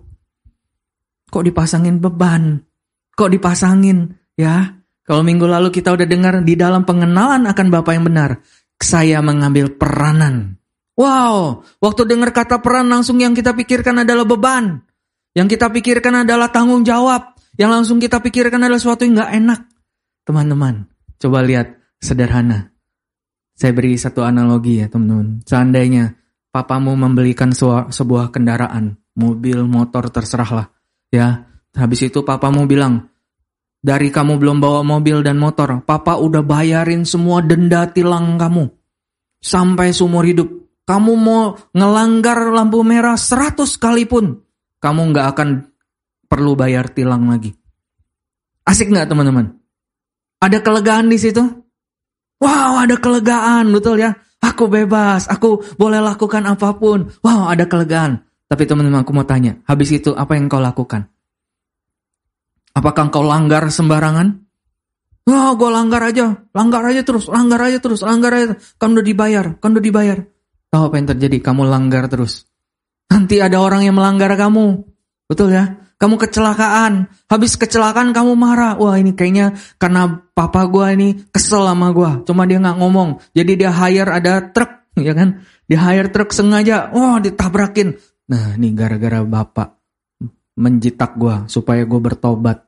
Kok 1.33 1.45
dipasangin 1.49 1.97
beban? 1.99 2.61
Kok 3.17 3.31
dipasangin 3.33 4.13
ya? 4.37 4.83
Kalau 5.03 5.27
minggu 5.27 5.49
lalu 5.49 5.75
kita 5.75 5.91
udah 5.91 6.07
dengar 6.07 6.41
di 6.47 6.55
dalam 6.55 6.87
pengenalan 6.87 7.43
akan 7.49 7.67
Bapak 7.73 7.93
yang 7.99 8.07
benar, 8.07 8.39
saya 8.79 9.19
mengambil 9.25 9.75
peranan. 9.75 10.59
Wow, 10.93 11.65
waktu 11.81 12.05
dengar 12.05 12.31
kata 12.37 12.61
peran 12.61 12.93
langsung 12.93 13.19
yang 13.19 13.33
kita 13.33 13.57
pikirkan 13.57 14.05
adalah 14.05 14.29
beban. 14.29 14.85
Yang 15.33 15.57
kita 15.57 15.73
pikirkan 15.73 16.23
adalah 16.29 16.53
tanggung 16.53 16.85
jawab. 16.85 17.33
Yang 17.57 17.71
langsung 17.73 17.99
kita 18.01 18.21
pikirkan 18.21 18.61
adalah 18.61 18.81
sesuatu 18.81 19.05
yang 19.05 19.21
gak 19.21 19.33
enak. 19.33 19.61
Teman-teman, 20.29 20.89
coba 21.17 21.39
lihat 21.45 21.81
sederhana. 22.01 22.72
Saya 23.63 23.79
beri 23.79 23.95
satu 23.95 24.27
analogi 24.27 24.83
ya 24.83 24.91
teman-teman. 24.91 25.39
Seandainya 25.47 26.19
papamu 26.51 26.99
membelikan 26.99 27.55
sebuah 27.55 28.35
kendaraan, 28.35 28.99
mobil, 29.15 29.63
motor, 29.71 30.11
terserahlah. 30.11 30.67
Ya, 31.15 31.47
habis 31.71 32.03
itu 32.03 32.27
papamu 32.27 32.67
bilang, 32.67 33.07
dari 33.79 34.11
kamu 34.11 34.43
belum 34.43 34.59
bawa 34.59 34.83
mobil 34.83 35.23
dan 35.23 35.39
motor, 35.39 35.79
papa 35.87 36.19
udah 36.19 36.43
bayarin 36.43 37.07
semua 37.07 37.39
denda 37.39 37.87
tilang 37.87 38.35
kamu. 38.35 38.67
Sampai 39.39 39.95
seumur 39.95 40.27
hidup. 40.27 40.51
Kamu 40.83 41.15
mau 41.15 41.55
ngelanggar 41.71 42.51
lampu 42.51 42.83
merah 42.83 43.15
seratus 43.15 43.79
kali 43.79 44.11
pun 44.11 44.43
kamu 44.83 45.15
nggak 45.15 45.27
akan 45.39 45.49
perlu 46.27 46.59
bayar 46.59 46.91
tilang 46.91 47.31
lagi. 47.31 47.55
Asik 48.67 48.91
nggak 48.91 49.07
teman-teman? 49.07 49.55
Ada 50.43 50.59
kelegaan 50.59 51.07
di 51.07 51.23
situ? 51.23 51.47
Wow, 52.43 52.83
ada 52.83 52.99
kelegaan, 52.99 53.71
betul 53.71 54.03
ya. 54.03 54.19
Aku 54.43 54.67
bebas, 54.67 55.31
aku 55.31 55.63
boleh 55.79 56.03
lakukan 56.03 56.43
apa 56.43 56.75
pun. 56.75 57.07
Wow, 57.23 57.47
ada 57.47 57.71
kelegaan. 57.71 58.27
Tapi 58.51 58.67
teman-teman 58.67 59.07
aku 59.07 59.15
mau 59.15 59.23
tanya, 59.23 59.63
habis 59.71 59.95
itu 59.95 60.11
apa 60.19 60.35
yang 60.35 60.51
kau 60.51 60.59
lakukan? 60.59 61.07
Apakah 62.75 63.15
kau 63.15 63.23
langgar 63.23 63.71
sembarangan? 63.71 64.43
Wah, 65.23 65.55
wow, 65.55 65.57
gue 65.57 65.71
langgar 65.71 66.03
aja, 66.03 66.43
langgar 66.51 66.83
aja 66.83 67.07
terus, 67.07 67.31
langgar 67.31 67.63
aja 67.63 67.79
terus, 67.79 68.03
langgar 68.03 68.35
aja. 68.35 68.59
Kan 68.75 68.99
udah 68.99 69.07
dibayar, 69.07 69.55
kan 69.63 69.71
udah 69.79 69.85
dibayar. 69.85 70.19
Tahu 70.67 70.83
apa 70.91 70.95
yang 70.99 71.09
terjadi? 71.15 71.39
Kamu 71.39 71.63
langgar 71.63 72.11
terus. 72.11 72.51
Nanti 73.07 73.39
ada 73.39 73.63
orang 73.63 73.87
yang 73.87 73.95
melanggar 73.95 74.35
kamu. 74.35 74.83
Betul 75.31 75.55
ya? 75.55 75.82
Kamu 76.03 76.19
kecelakaan. 76.19 77.07
Habis 77.31 77.55
kecelakaan 77.55 78.11
kamu 78.11 78.35
marah. 78.35 78.75
Wah 78.75 78.99
ini 78.99 79.15
kayaknya 79.15 79.55
karena 79.79 80.19
papa 80.35 80.67
gue 80.67 80.87
ini 80.99 81.09
kesel 81.31 81.63
sama 81.63 81.95
gue. 81.95 82.27
Cuma 82.27 82.43
dia 82.43 82.59
nggak 82.59 82.75
ngomong. 82.83 83.23
Jadi 83.31 83.53
dia 83.55 83.71
hire 83.71 84.11
ada 84.11 84.51
truk. 84.51 84.99
Ya 84.99 85.15
kan? 85.15 85.47
Dia 85.71 85.79
hire 85.79 86.11
truk 86.11 86.35
sengaja. 86.35 86.91
Wah 86.91 87.23
ditabrakin. 87.23 87.95
Nah 88.27 88.59
ini 88.59 88.75
gara-gara 88.75 89.23
bapak 89.23 89.79
menjitak 90.59 91.15
gue. 91.15 91.47
Supaya 91.47 91.87
gue 91.87 92.01
bertobat. 92.03 92.67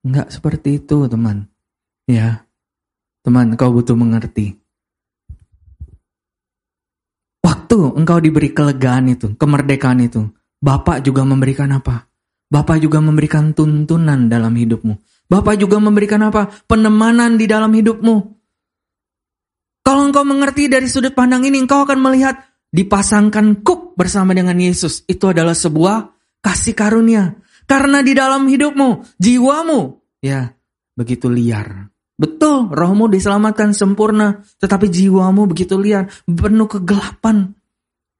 Nggak 0.00 0.32
seperti 0.32 0.80
itu 0.80 1.04
teman. 1.04 1.52
Ya. 2.08 2.48
Teman 3.20 3.60
kau 3.60 3.76
butuh 3.76 3.92
mengerti. 3.92 4.56
Waktu 7.44 7.76
engkau 7.92 8.24
diberi 8.24 8.56
kelegaan 8.56 9.12
itu, 9.12 9.36
kemerdekaan 9.36 10.00
itu, 10.00 10.32
Bapak 10.60 11.00
juga 11.00 11.24
memberikan 11.24 11.72
apa? 11.72 12.09
Bapak 12.50 12.82
juga 12.82 12.98
memberikan 12.98 13.54
tuntunan 13.54 14.26
dalam 14.26 14.50
hidupmu. 14.58 14.98
Bapak 15.30 15.54
juga 15.54 15.78
memberikan 15.78 16.26
apa? 16.26 16.50
Penemanan 16.66 17.38
di 17.38 17.46
dalam 17.46 17.70
hidupmu. 17.70 18.14
Kalau 19.86 20.02
engkau 20.10 20.26
mengerti 20.26 20.66
dari 20.66 20.90
sudut 20.90 21.14
pandang 21.14 21.46
ini, 21.46 21.62
engkau 21.62 21.86
akan 21.86 21.98
melihat 22.02 22.42
dipasangkan 22.74 23.62
kuk 23.62 23.94
bersama 23.94 24.34
dengan 24.34 24.58
Yesus. 24.58 25.06
Itu 25.06 25.30
adalah 25.30 25.54
sebuah 25.54 26.10
kasih 26.42 26.74
karunia. 26.74 27.38
Karena 27.70 28.02
di 28.02 28.18
dalam 28.18 28.50
hidupmu, 28.50 29.18
jiwamu, 29.22 29.80
ya 30.18 30.50
begitu 30.98 31.30
liar. 31.30 31.86
Betul, 32.18 32.68
rohmu 32.74 33.08
diselamatkan 33.08 33.72
sempurna, 33.72 34.42
tetapi 34.60 34.90
jiwamu 34.90 35.46
begitu 35.46 35.78
liar, 35.78 36.10
penuh 36.26 36.68
kegelapan. 36.68 37.54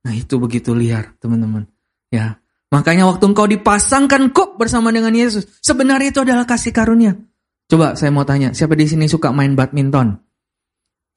Nah 0.06 0.12
itu 0.14 0.40
begitu 0.40 0.72
liar 0.72 1.12
teman-teman. 1.20 1.68
Ya, 2.08 2.40
Makanya 2.70 3.10
waktu 3.10 3.24
engkau 3.26 3.50
dipasangkan 3.50 4.30
kok 4.30 4.54
bersama 4.54 4.94
dengan 4.94 5.10
Yesus, 5.10 5.58
sebenarnya 5.58 6.14
itu 6.14 6.22
adalah 6.22 6.46
kasih 6.46 6.70
karunia. 6.70 7.18
Coba 7.66 7.98
saya 7.98 8.14
mau 8.14 8.22
tanya, 8.22 8.54
siapa 8.54 8.78
di 8.78 8.86
sini 8.86 9.10
suka 9.10 9.34
main 9.34 9.58
badminton? 9.58 10.14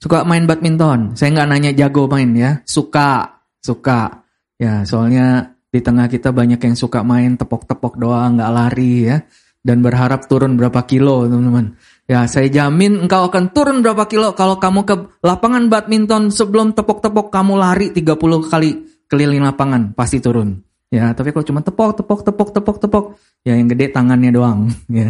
Suka 0.01 0.25
main 0.25 0.49
badminton? 0.49 1.13
Saya 1.13 1.29
nggak 1.29 1.49
nanya 1.53 1.71
jago 1.77 2.09
main 2.09 2.33
ya, 2.33 2.57
suka, 2.65 3.41
suka. 3.61 4.25
Ya, 4.57 4.81
soalnya 4.81 5.53
di 5.69 5.77
tengah 5.81 6.09
kita 6.09 6.33
banyak 6.33 6.57
yang 6.57 6.73
suka 6.73 7.05
main 7.05 7.37
tepok-tepok 7.37 8.01
doang, 8.01 8.37
nggak 8.37 8.51
lari 8.53 9.13
ya, 9.13 9.21
dan 9.61 9.85
berharap 9.85 10.25
turun 10.25 10.57
berapa 10.57 10.89
kilo, 10.89 11.29
teman-teman. 11.29 11.77
Ya, 12.09 12.25
saya 12.25 12.49
jamin 12.49 13.05
engkau 13.05 13.29
akan 13.29 13.53
turun 13.53 13.85
berapa 13.85 14.09
kilo 14.09 14.33
kalau 14.33 14.57
kamu 14.57 14.89
ke 14.89 14.95
lapangan 15.21 15.69
badminton 15.69 16.33
sebelum 16.33 16.73
tepok-tepok 16.73 17.29
kamu 17.29 17.61
lari 17.61 17.93
30 17.93 18.49
kali 18.49 18.89
keliling 19.05 19.45
lapangan 19.45 19.93
pasti 19.93 20.17
turun. 20.17 20.72
Ya, 20.93 21.09
tapi 21.17 21.33
kalau 21.33 21.41
cuma 21.41 21.65
tepok, 21.65 21.97
tepok, 21.97 22.21
tepok, 22.21 22.49
tepok, 22.53 22.77
tepok, 22.77 23.05
ya 23.41 23.57
yang 23.57 23.65
gede 23.65 23.89
tangannya 23.89 24.29
doang. 24.29 24.69
Ya, 24.93 25.09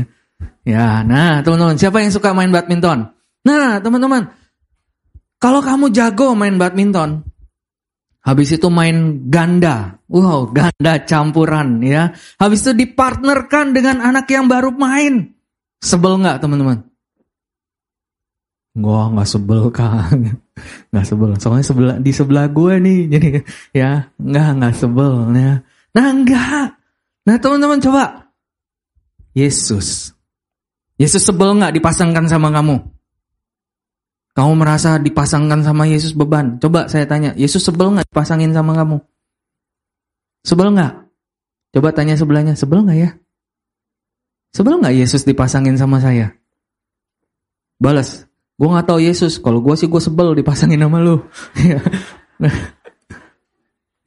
ya. 0.63 0.88
Nah, 1.04 1.44
teman-teman, 1.44 1.75
siapa 1.75 2.00
yang 2.04 2.12
suka 2.12 2.32
main 2.32 2.52
badminton? 2.52 3.12
Nah, 3.44 3.84
teman-teman, 3.84 4.32
kalau 5.40 5.60
kamu 5.60 5.92
jago 5.92 6.36
main 6.40 6.56
badminton, 6.56 7.24
habis 8.24 8.56
itu 8.56 8.68
main 8.72 9.28
ganda, 9.28 10.00
wow, 10.08 10.48
ganda 10.48 11.04
campuran, 11.04 11.84
ya. 11.84 12.16
Habis 12.40 12.63
itu 12.63 12.72
dipartnerkan 12.80 13.75
dengan 13.75 14.00
anak 14.00 14.28
yang 14.32 14.48
baru 14.48 14.72
main, 14.72 15.36
sebel 15.84 16.24
nggak, 16.24 16.40
teman-teman? 16.44 16.88
Gua 18.74 19.12
nggak 19.12 19.30
sebel 19.30 19.70
kan, 19.70 20.18
nggak 20.90 21.06
sebel. 21.06 21.30
Soalnya 21.38 21.66
sebelah 21.68 21.96
di 22.00 22.12
sebelah 22.16 22.48
gue 22.50 22.74
nih, 22.82 23.00
jadi 23.13 23.28
ya 23.75 24.10
nggak 24.18 24.50
nggak 24.58 24.74
sebel. 24.80 25.30
Ya. 25.36 25.62
Nah 25.94 26.10
nggak. 26.10 26.68
Nah 27.24 27.36
teman-teman 27.40 27.80
coba, 27.80 28.34
Yesus, 29.32 30.12
Yesus 31.00 31.24
sebel 31.24 31.56
nggak 31.58 31.74
dipasangkan 31.80 32.26
sama 32.28 32.52
kamu? 32.52 32.82
Kamu 34.34 34.54
merasa 34.58 34.98
dipasangkan 34.98 35.62
sama 35.62 35.86
Yesus 35.86 36.18
beban? 36.18 36.58
Coba 36.58 36.90
saya 36.90 37.06
tanya, 37.06 37.38
Yesus 37.38 37.62
sebel 37.62 37.94
nggak 37.94 38.10
dipasangin 38.10 38.52
sama 38.52 38.74
kamu? 38.74 38.98
Sebel 40.44 40.74
nggak? 40.74 40.94
Coba 41.74 41.90
tanya 41.94 42.18
sebelahnya, 42.18 42.54
sebel 42.58 42.84
nggak 42.84 43.00
ya? 43.00 43.10
Sebel 44.54 44.82
nggak 44.82 44.96
Yesus 44.98 45.24
dipasangin 45.24 45.78
sama 45.78 46.02
saya? 46.02 46.34
Balas, 47.78 48.26
Gue 48.54 48.70
gak 48.70 48.86
tahu 48.86 49.02
Yesus. 49.02 49.42
Kalau 49.42 49.60
gue 49.60 49.74
sih 49.74 49.90
gue 49.90 50.02
sebel 50.02 50.38
dipasangin 50.38 50.78
nama 50.78 51.02
lu. 51.02 51.18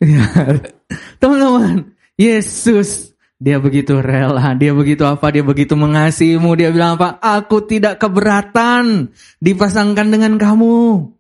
Teman-teman, 1.21 1.95
Yesus 2.15 3.17
dia 3.37 3.61
begitu 3.61 4.01
rela, 4.01 4.57
dia 4.57 4.73
begitu 4.73 5.05
apa, 5.05 5.29
dia 5.29 5.45
begitu 5.45 5.77
mengasihimu, 5.77 6.57
dia 6.57 6.73
bilang 6.73 6.97
apa? 6.97 7.21
Aku 7.21 7.69
tidak 7.69 8.01
keberatan 8.01 9.13
dipasangkan 9.45 10.09
dengan 10.09 10.41
kamu. 10.41 11.13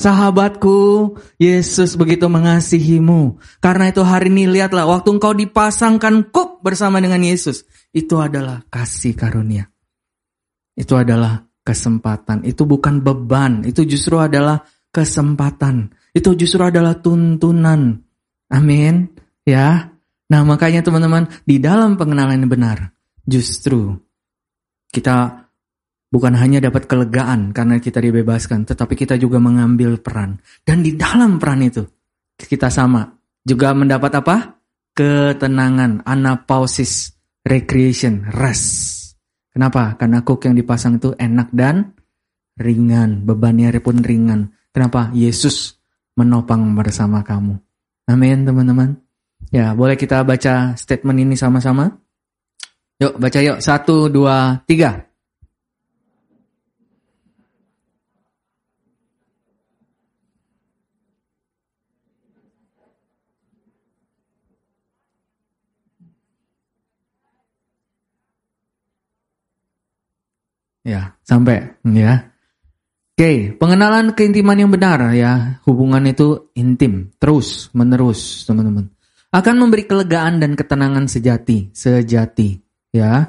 Sahabatku, 0.00 1.12
Yesus 1.36 1.94
begitu 1.94 2.26
mengasihimu. 2.26 3.36
Karena 3.60 3.92
itu 3.92 4.00
hari 4.00 4.32
ini 4.32 4.48
lihatlah, 4.48 4.88
waktu 4.88 5.12
engkau 5.12 5.36
dipasangkan 5.36 6.32
kup 6.32 6.64
bersama 6.64 6.98
dengan 7.04 7.20
Yesus. 7.20 7.68
Itu 7.92 8.18
adalah 8.18 8.64
kasih 8.72 9.12
karunia. 9.12 9.68
Itu 10.72 10.96
adalah 10.96 11.44
kesempatan. 11.60 12.48
Itu 12.48 12.64
bukan 12.64 13.04
beban, 13.04 13.62
itu 13.68 13.84
justru 13.84 14.16
adalah 14.16 14.64
kesempatan. 14.88 15.92
Itu 16.16 16.32
justru 16.32 16.64
adalah 16.64 16.98
tuntunan. 16.98 18.09
Amin. 18.50 19.14
Ya. 19.46 19.94
Nah, 20.30 20.42
makanya 20.46 20.82
teman-teman, 20.82 21.26
di 21.42 21.58
dalam 21.58 21.98
pengenalan 21.98 22.46
yang 22.46 22.50
benar, 22.50 22.78
justru 23.26 23.98
kita 24.90 25.46
bukan 26.10 26.34
hanya 26.38 26.58
dapat 26.58 26.86
kelegaan 26.90 27.54
karena 27.54 27.78
kita 27.78 28.02
dibebaskan, 28.02 28.66
tetapi 28.66 28.94
kita 28.98 29.18
juga 29.18 29.38
mengambil 29.38 29.98
peran. 29.98 30.42
Dan 30.62 30.82
di 30.82 30.94
dalam 30.94 31.38
peran 31.38 31.62
itu, 31.66 31.82
kita 32.38 32.70
sama 32.70 33.06
juga 33.46 33.74
mendapat 33.74 34.12
apa? 34.18 34.36
Ketenangan, 34.94 36.02
anapausis, 36.06 37.14
recreation, 37.46 38.26
rest. 38.34 38.98
Kenapa? 39.50 39.98
Karena 39.98 40.22
kuk 40.22 40.46
yang 40.46 40.54
dipasang 40.54 41.02
itu 41.02 41.14
enak 41.14 41.50
dan 41.50 41.94
ringan. 42.58 43.26
Bebannya 43.26 43.74
pun 43.82 43.98
ringan. 43.98 44.54
Kenapa? 44.70 45.10
Yesus 45.10 45.78
menopang 46.14 46.74
bersama 46.78 47.26
kamu. 47.26 47.58
Amin 48.10 48.42
teman-teman. 48.42 48.98
Ya 49.54 49.70
boleh 49.70 49.94
kita 49.94 50.26
baca 50.26 50.74
statement 50.74 51.18
ini 51.22 51.38
sama-sama? 51.38 51.94
Yuk 52.98 53.16
baca 53.22 53.38
yuk. 53.38 53.58
Satu, 53.62 54.10
dua, 54.10 54.58
tiga. 54.66 55.06
Ya, 70.80 71.14
sampai 71.28 71.76
ya. 71.84 72.29
Oke, 73.20 73.52
pengenalan 73.52 74.16
keintiman 74.16 74.56
yang 74.56 74.72
benar 74.72 75.12
ya. 75.12 75.60
Hubungan 75.68 76.08
itu 76.08 76.48
intim, 76.56 77.12
terus 77.20 77.68
menerus, 77.76 78.48
teman-teman. 78.48 78.88
Akan 79.28 79.60
memberi 79.60 79.84
kelegaan 79.84 80.40
dan 80.40 80.56
ketenangan 80.56 81.04
sejati, 81.04 81.68
sejati, 81.68 82.56
ya. 82.88 83.28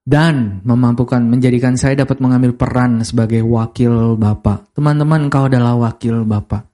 Dan 0.00 0.64
memampukan 0.64 1.20
menjadikan 1.28 1.76
saya 1.76 1.92
dapat 1.92 2.24
mengambil 2.24 2.56
peran 2.56 3.04
sebagai 3.04 3.44
wakil 3.44 4.16
Bapak. 4.16 4.72
Teman-teman, 4.72 5.28
kau 5.28 5.44
adalah 5.44 5.76
wakil 5.76 6.24
Bapak. 6.24 6.72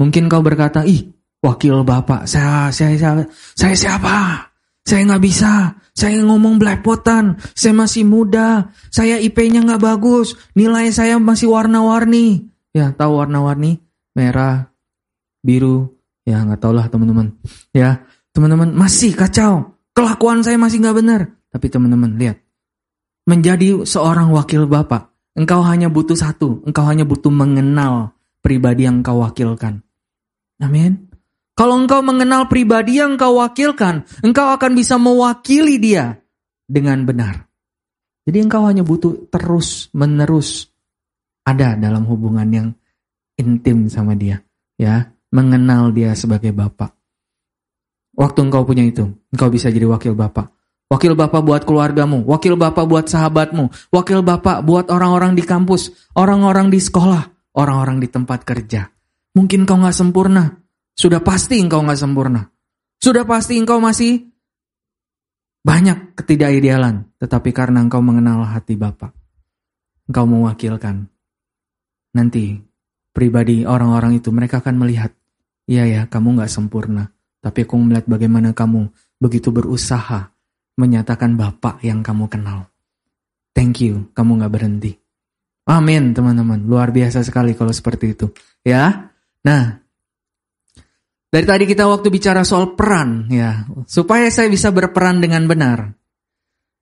Mungkin 0.00 0.32
kau 0.32 0.40
berkata, 0.40 0.88
"Ih, 0.88 1.12
wakil 1.44 1.84
Bapak, 1.84 2.24
saya 2.24 2.72
saya 2.72 2.96
saya, 2.96 3.28
saya 3.52 3.76
siapa? 3.76 4.16
Saya 4.84 5.00
nggak 5.08 5.24
bisa. 5.24 5.80
Saya 5.96 6.20
ngomong 6.20 6.60
belepotan. 6.60 7.40
Saya 7.56 7.72
masih 7.72 8.04
muda. 8.04 8.68
Saya 8.92 9.16
IP-nya 9.16 9.64
nggak 9.64 9.80
bagus. 9.80 10.36
Nilai 10.52 10.92
saya 10.92 11.16
masih 11.16 11.48
warna-warni. 11.48 12.52
Ya, 12.76 12.92
tahu 12.92 13.18
warna-warni? 13.18 13.80
Merah, 14.12 14.68
biru. 15.40 15.96
Ya, 16.28 16.44
nggak 16.44 16.60
tahu 16.60 16.72
lah 16.76 16.86
teman-teman. 16.92 17.32
Ya, 17.72 18.04
teman-teman 18.36 18.76
masih 18.76 19.16
kacau. 19.16 19.72
Kelakuan 19.96 20.44
saya 20.44 20.60
masih 20.60 20.84
nggak 20.84 20.96
benar. 21.00 21.20
Tapi 21.48 21.66
teman-teman 21.70 22.18
lihat, 22.18 22.42
menjadi 23.30 23.86
seorang 23.86 24.34
wakil 24.34 24.66
bapak, 24.66 25.14
engkau 25.38 25.62
hanya 25.62 25.86
butuh 25.86 26.18
satu. 26.18 26.66
Engkau 26.66 26.84
hanya 26.84 27.06
butuh 27.06 27.30
mengenal 27.30 28.10
pribadi 28.42 28.84
yang 28.84 29.00
engkau 29.00 29.22
wakilkan. 29.22 29.80
Amin. 30.58 31.03
Kalau 31.54 31.78
engkau 31.78 32.02
mengenal 32.02 32.50
pribadi 32.50 32.98
yang 32.98 33.14
engkau 33.14 33.38
wakilkan, 33.38 34.02
engkau 34.26 34.50
akan 34.50 34.74
bisa 34.74 34.98
mewakili 34.98 35.78
dia 35.78 36.18
dengan 36.66 37.06
benar. 37.06 37.46
Jadi 38.26 38.38
engkau 38.42 38.66
hanya 38.66 38.82
butuh 38.82 39.30
terus 39.30 39.86
menerus 39.94 40.66
ada 41.46 41.78
dalam 41.78 42.02
hubungan 42.10 42.48
yang 42.50 42.68
intim 43.38 43.86
sama 43.86 44.18
dia, 44.18 44.42
ya, 44.74 45.14
mengenal 45.30 45.94
dia 45.94 46.16
sebagai 46.18 46.50
bapak. 46.50 46.90
Waktu 48.18 48.50
engkau 48.50 48.66
punya 48.66 48.82
itu, 48.82 49.14
engkau 49.30 49.46
bisa 49.52 49.70
jadi 49.70 49.86
wakil 49.86 50.18
bapak. 50.18 50.50
Wakil 50.90 51.14
bapak 51.14 51.42
buat 51.42 51.62
keluargamu, 51.62 52.26
wakil 52.26 52.54
bapak 52.58 52.86
buat 52.86 53.06
sahabatmu, 53.06 53.90
wakil 53.94 54.26
bapak 54.26 54.62
buat 54.62 54.90
orang-orang 54.90 55.38
di 55.38 55.42
kampus, 55.42 56.10
orang-orang 56.18 56.70
di 56.70 56.78
sekolah, 56.82 57.54
orang-orang 57.54 58.02
di 58.02 58.08
tempat 58.10 58.42
kerja. 58.42 58.90
Mungkin 59.34 59.66
kau 59.66 59.80
nggak 59.80 59.96
sempurna, 59.96 60.63
sudah 60.94 61.20
pasti 61.20 61.58
engkau 61.58 61.82
nggak 61.82 61.98
sempurna. 61.98 62.50
Sudah 63.02 63.26
pasti 63.26 63.58
engkau 63.58 63.82
masih 63.82 64.30
banyak 65.66 66.14
ketidakidealan. 66.16 67.10
Tetapi 67.18 67.50
karena 67.50 67.82
engkau 67.82 68.00
mengenal 68.00 68.46
hati 68.46 68.78
Bapa, 68.78 69.10
engkau 70.08 70.24
mewakilkan. 70.24 71.10
Nanti 72.14 72.62
pribadi 73.10 73.66
orang-orang 73.66 74.22
itu 74.22 74.30
mereka 74.30 74.62
akan 74.62 74.86
melihat, 74.86 75.10
iya 75.66 75.84
ya 75.84 76.02
kamu 76.06 76.38
nggak 76.40 76.52
sempurna. 76.52 77.10
Tapi 77.42 77.68
aku 77.68 77.76
melihat 77.76 78.08
bagaimana 78.08 78.56
kamu 78.56 78.88
begitu 79.20 79.52
berusaha 79.52 80.32
menyatakan 80.80 81.36
Bapak 81.36 81.84
yang 81.84 82.00
kamu 82.00 82.30
kenal. 82.30 82.70
Thank 83.54 83.84
you, 83.84 84.10
kamu 84.16 84.42
nggak 84.42 84.52
berhenti. 84.54 84.92
Amin 85.64 86.12
teman-teman, 86.12 86.60
luar 86.68 86.92
biasa 86.92 87.24
sekali 87.24 87.56
kalau 87.56 87.72
seperti 87.72 88.12
itu. 88.12 88.26
Ya, 88.64 89.12
nah 89.40 89.83
dari 91.34 91.50
tadi 91.50 91.64
kita 91.66 91.90
waktu 91.90 92.14
bicara 92.14 92.46
soal 92.46 92.78
peran 92.78 93.26
ya, 93.26 93.66
supaya 93.90 94.30
saya 94.30 94.46
bisa 94.46 94.70
berperan 94.70 95.18
dengan 95.18 95.50
benar. 95.50 95.90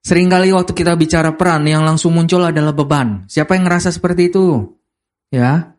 Seringkali 0.05 0.53
waktu 0.53 0.77
kita 0.77 0.93
bicara 0.93 1.33
peran 1.41 1.65
yang 1.65 1.89
langsung 1.89 2.13
muncul 2.13 2.45
adalah 2.45 2.77
beban. 2.77 3.25
Siapa 3.33 3.57
yang 3.57 3.65
ngerasa 3.65 3.89
seperti 3.89 4.29
itu? 4.29 4.77
Ya. 5.33 5.73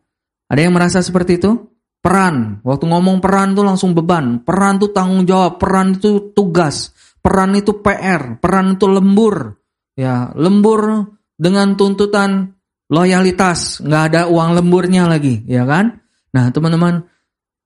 Ada 0.50 0.60
yang 0.66 0.74
merasa 0.74 1.06
seperti 1.06 1.38
itu? 1.38 1.70
Peran. 2.02 2.66
Waktu 2.66 2.90
ngomong 2.90 3.22
peran 3.22 3.54
tuh 3.54 3.62
langsung 3.62 3.94
beban. 3.94 4.42
Peran 4.42 4.82
tuh 4.82 4.90
tanggung 4.90 5.22
jawab, 5.22 5.62
peran 5.62 5.94
itu 5.94 6.34
tugas, 6.34 6.90
peran 7.22 7.54
itu 7.54 7.78
PR, 7.78 8.42
peran 8.42 8.74
itu 8.74 8.90
lembur. 8.90 9.54
Ya, 9.94 10.34
lembur 10.34 11.14
dengan 11.38 11.78
tuntutan 11.78 12.58
loyalitas, 12.90 13.78
nggak 13.86 14.02
ada 14.10 14.20
uang 14.26 14.58
lemburnya 14.58 15.06
lagi, 15.06 15.46
ya 15.46 15.62
kan? 15.62 16.02
Nah, 16.34 16.50
teman-teman, 16.50 17.06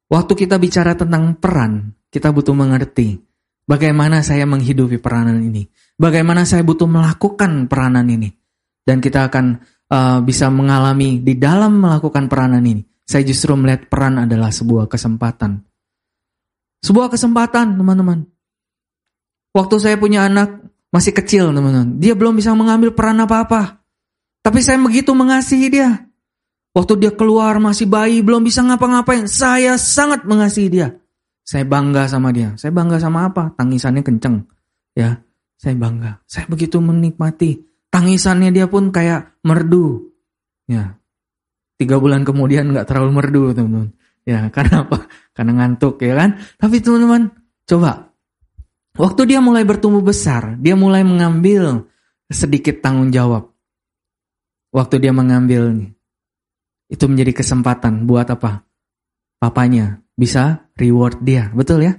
Waktu 0.08 0.32
kita 0.34 0.56
bicara 0.56 0.96
tentang 0.96 1.36
peran, 1.36 1.92
kita 2.08 2.32
butuh 2.32 2.56
mengerti 2.56 3.20
bagaimana 3.68 4.24
saya 4.24 4.48
menghidupi 4.48 4.96
peranan 4.96 5.44
ini. 5.44 5.68
Bagaimana 6.00 6.48
saya 6.48 6.64
butuh 6.64 6.88
melakukan 6.88 7.68
peranan 7.68 8.08
ini. 8.08 8.32
Dan 8.80 9.04
kita 9.04 9.28
akan 9.28 9.60
uh, 9.92 10.18
bisa 10.24 10.48
mengalami 10.48 11.20
di 11.20 11.36
dalam 11.36 11.84
melakukan 11.84 12.24
peranan 12.24 12.64
ini. 12.64 12.80
Saya 13.04 13.20
justru 13.28 13.52
melihat 13.52 13.84
peran 13.92 14.24
adalah 14.24 14.48
sebuah 14.48 14.88
kesempatan. 14.88 15.60
Sebuah 16.80 17.12
kesempatan, 17.12 17.76
teman-teman. 17.76 18.24
Waktu 19.52 19.76
saya 19.76 19.96
punya 20.00 20.24
anak 20.24 20.64
masih 20.88 21.12
kecil, 21.12 21.52
teman-teman. 21.52 22.00
Dia 22.00 22.16
belum 22.16 22.40
bisa 22.40 22.56
mengambil 22.56 22.96
peran 22.96 23.20
apa-apa. 23.20 23.84
Tapi 24.40 24.64
saya 24.64 24.80
begitu 24.80 25.12
mengasihi 25.12 25.68
dia. 25.68 26.07
Waktu 26.78 26.94
dia 27.02 27.10
keluar 27.10 27.58
masih 27.58 27.90
bayi, 27.90 28.22
belum 28.22 28.46
bisa 28.46 28.62
ngapa-ngapain. 28.62 29.26
Saya 29.26 29.74
sangat 29.74 30.22
mengasihi 30.22 30.70
dia. 30.70 30.94
Saya 31.42 31.66
bangga 31.66 32.06
sama 32.06 32.30
dia. 32.30 32.54
Saya 32.54 32.70
bangga 32.70 33.02
sama 33.02 33.26
apa? 33.26 33.50
Tangisannya 33.58 34.06
kenceng. 34.06 34.46
Ya, 34.94 35.18
saya 35.58 35.74
bangga. 35.74 36.22
Saya 36.30 36.46
begitu 36.46 36.78
menikmati. 36.78 37.66
Tangisannya 37.90 38.54
dia 38.54 38.70
pun 38.70 38.94
kayak 38.94 39.42
merdu. 39.42 40.06
Ya, 40.70 40.94
tiga 41.82 41.98
bulan 41.98 42.22
kemudian 42.22 42.70
nggak 42.70 42.86
terlalu 42.86 43.10
merdu, 43.10 43.42
teman-teman. 43.58 43.90
Ya, 44.22 44.46
karena 44.54 44.86
apa? 44.86 45.10
Karena 45.34 45.52
ngantuk, 45.58 45.98
ya 45.98 46.14
kan? 46.14 46.38
Tapi 46.62 46.78
teman-teman, 46.78 47.34
coba. 47.66 48.14
Waktu 48.94 49.26
dia 49.26 49.42
mulai 49.42 49.66
bertumbuh 49.66 50.06
besar, 50.06 50.54
dia 50.62 50.78
mulai 50.78 51.02
mengambil 51.02 51.90
sedikit 52.30 52.78
tanggung 52.78 53.10
jawab. 53.10 53.50
Waktu 54.70 55.02
dia 55.02 55.10
mengambil 55.10 55.74
nih, 55.74 55.97
itu 56.88 57.04
menjadi 57.04 57.36
kesempatan 57.36 58.08
buat 58.08 58.28
apa? 58.32 58.64
Papanya 59.38 60.00
bisa 60.18 60.66
reward 60.74 61.22
dia, 61.22 61.52
betul 61.54 61.84
ya? 61.84 61.94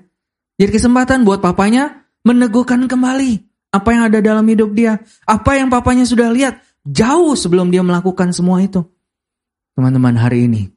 Jadi 0.59 0.75
kesempatan 0.75 1.23
buat 1.23 1.39
papanya 1.39 2.03
meneguhkan 2.27 2.83
kembali 2.89 3.31
apa 3.69 3.89
yang 3.95 4.03
ada 4.11 4.19
dalam 4.19 4.43
hidup 4.49 4.75
dia, 4.75 4.99
apa 5.23 5.55
yang 5.55 5.71
papanya 5.71 6.03
sudah 6.03 6.27
lihat 6.33 6.59
jauh 6.83 7.37
sebelum 7.37 7.69
dia 7.71 7.85
melakukan 7.85 8.33
semua 8.35 8.59
itu. 8.59 8.83
Teman-teman 9.77 10.19
hari 10.19 10.51
ini, 10.51 10.67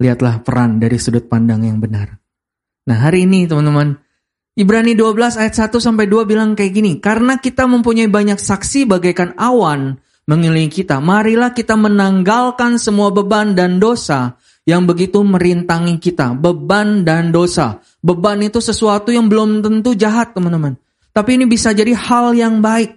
lihatlah 0.00 0.40
peran 0.40 0.80
dari 0.80 0.96
sudut 0.96 1.28
pandang 1.28 1.66
yang 1.66 1.82
benar. 1.82 2.16
Nah 2.88 2.96
hari 3.04 3.28
ini 3.28 3.44
teman-teman, 3.44 4.00
Ibrani 4.56 4.96
12 4.96 5.36
ayat 5.36 5.54
1 5.54 5.76
sampai 5.76 6.08
2 6.08 6.24
bilang 6.24 6.56
kayak 6.56 6.72
gini, 6.72 6.96
karena 7.02 7.36
kita 7.36 7.68
mempunyai 7.68 8.08
banyak 8.08 8.40
saksi 8.40 8.88
bagaikan 8.88 9.36
awan 9.36 10.00
mengelilingi 10.28 10.84
kita. 10.84 11.00
Marilah 11.00 11.56
kita 11.56 11.74
menanggalkan 11.74 12.76
semua 12.76 13.08
beban 13.08 13.56
dan 13.56 13.80
dosa 13.80 14.36
yang 14.68 14.84
begitu 14.84 15.24
merintangi 15.24 15.96
kita. 15.96 16.36
Beban 16.36 17.08
dan 17.08 17.32
dosa. 17.32 17.80
Beban 18.04 18.44
itu 18.44 18.60
sesuatu 18.60 19.08
yang 19.08 19.32
belum 19.32 19.64
tentu 19.64 19.96
jahat, 19.96 20.36
teman-teman. 20.36 20.76
Tapi 21.16 21.40
ini 21.40 21.48
bisa 21.48 21.72
jadi 21.72 21.96
hal 21.96 22.36
yang 22.36 22.60
baik. 22.60 22.94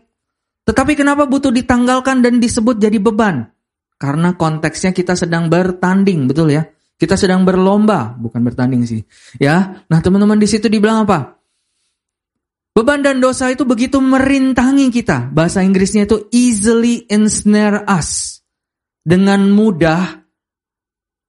Tetapi 0.68 0.94
kenapa 0.94 1.26
butuh 1.26 1.50
ditanggalkan 1.50 2.22
dan 2.22 2.38
disebut 2.38 2.78
jadi 2.78 3.00
beban? 3.02 3.50
Karena 3.98 4.36
konteksnya 4.36 4.92
kita 4.94 5.18
sedang 5.18 5.48
bertanding, 5.48 6.30
betul 6.30 6.52
ya? 6.54 6.68
Kita 7.02 7.18
sedang 7.18 7.42
berlomba, 7.42 8.14
bukan 8.14 8.46
bertanding 8.46 8.86
sih. 8.86 9.02
Ya, 9.42 9.82
nah 9.90 10.06
teman-teman 10.06 10.38
di 10.38 10.46
situ 10.46 10.70
dibilang 10.70 11.10
apa? 11.10 11.41
Beban 12.72 13.04
dan 13.04 13.20
dosa 13.20 13.52
itu 13.52 13.68
begitu 13.68 14.00
merintangi 14.00 14.88
kita. 14.96 15.28
Bahasa 15.28 15.60
Inggrisnya 15.60 16.08
itu 16.08 16.32
easily 16.32 17.04
ensnare 17.12 17.84
us. 17.84 18.40
Dengan 19.02 19.50
mudah 19.52 20.24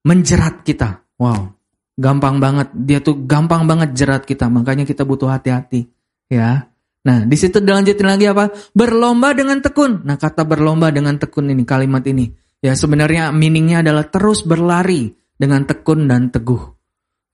menjerat 0.06 0.62
kita. 0.62 1.02
Wow, 1.18 1.58
gampang 1.98 2.38
banget. 2.38 2.70
Dia 2.76 3.02
tuh 3.02 3.26
gampang 3.26 3.66
banget 3.66 3.96
jerat 3.96 4.22
kita. 4.22 4.46
Makanya 4.46 4.86
kita 4.86 5.02
butuh 5.02 5.32
hati-hati. 5.32 5.90
Ya. 6.30 6.70
Nah, 7.02 7.26
di 7.26 7.34
situ 7.34 7.58
dilanjutin 7.58 8.06
lagi 8.06 8.30
apa? 8.30 8.54
Berlomba 8.70 9.34
dengan 9.34 9.58
tekun. 9.58 10.06
Nah, 10.06 10.14
kata 10.14 10.46
berlomba 10.46 10.94
dengan 10.94 11.18
tekun 11.18 11.50
ini, 11.50 11.66
kalimat 11.66 12.06
ini. 12.06 12.30
Ya, 12.62 12.78
sebenarnya 12.78 13.34
meaningnya 13.34 13.82
adalah 13.82 14.06
terus 14.06 14.46
berlari 14.46 15.10
dengan 15.34 15.66
tekun 15.66 16.06
dan 16.06 16.30
teguh. 16.30 16.62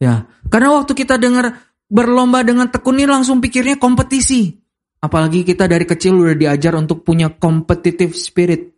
Ya, 0.00 0.24
karena 0.48 0.72
waktu 0.72 0.96
kita 0.96 1.20
dengar 1.20 1.67
berlomba 1.88 2.44
dengan 2.44 2.68
tekun 2.68 3.00
ini 3.00 3.08
langsung 3.08 3.40
pikirnya 3.40 3.80
kompetisi. 3.80 4.54
Apalagi 5.00 5.42
kita 5.42 5.64
dari 5.64 5.88
kecil 5.88 6.20
udah 6.20 6.36
diajar 6.36 6.76
untuk 6.76 7.02
punya 7.02 7.32
competitive 7.32 8.12
spirit. 8.14 8.76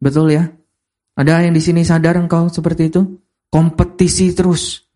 Betul 0.00 0.32
ya? 0.32 0.48
Ada 1.18 1.44
yang 1.44 1.54
di 1.54 1.62
sini 1.62 1.82
sadar 1.82 2.16
engkau 2.16 2.46
seperti 2.48 2.88
itu? 2.88 3.02
Kompetisi 3.50 4.30
terus. 4.32 4.86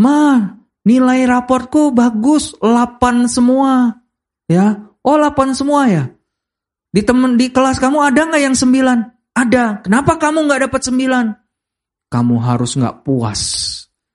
Ma, 0.00 0.40
nilai 0.88 1.28
raportku 1.28 1.92
bagus, 1.92 2.56
8 2.56 3.28
semua. 3.28 4.00
Ya, 4.48 4.80
oh 5.04 5.16
8 5.20 5.52
semua 5.52 5.92
ya. 5.92 6.04
Di 6.92 7.04
temen 7.04 7.36
di 7.36 7.52
kelas 7.52 7.76
kamu 7.76 8.00
ada 8.00 8.32
nggak 8.32 8.42
yang 8.42 8.56
9? 8.56 9.36
Ada. 9.36 9.84
Kenapa 9.84 10.16
kamu 10.16 10.48
nggak 10.48 10.60
dapat 10.68 10.80
9? 10.88 12.12
Kamu 12.12 12.34
harus 12.40 12.76
nggak 12.76 13.04
puas 13.04 13.40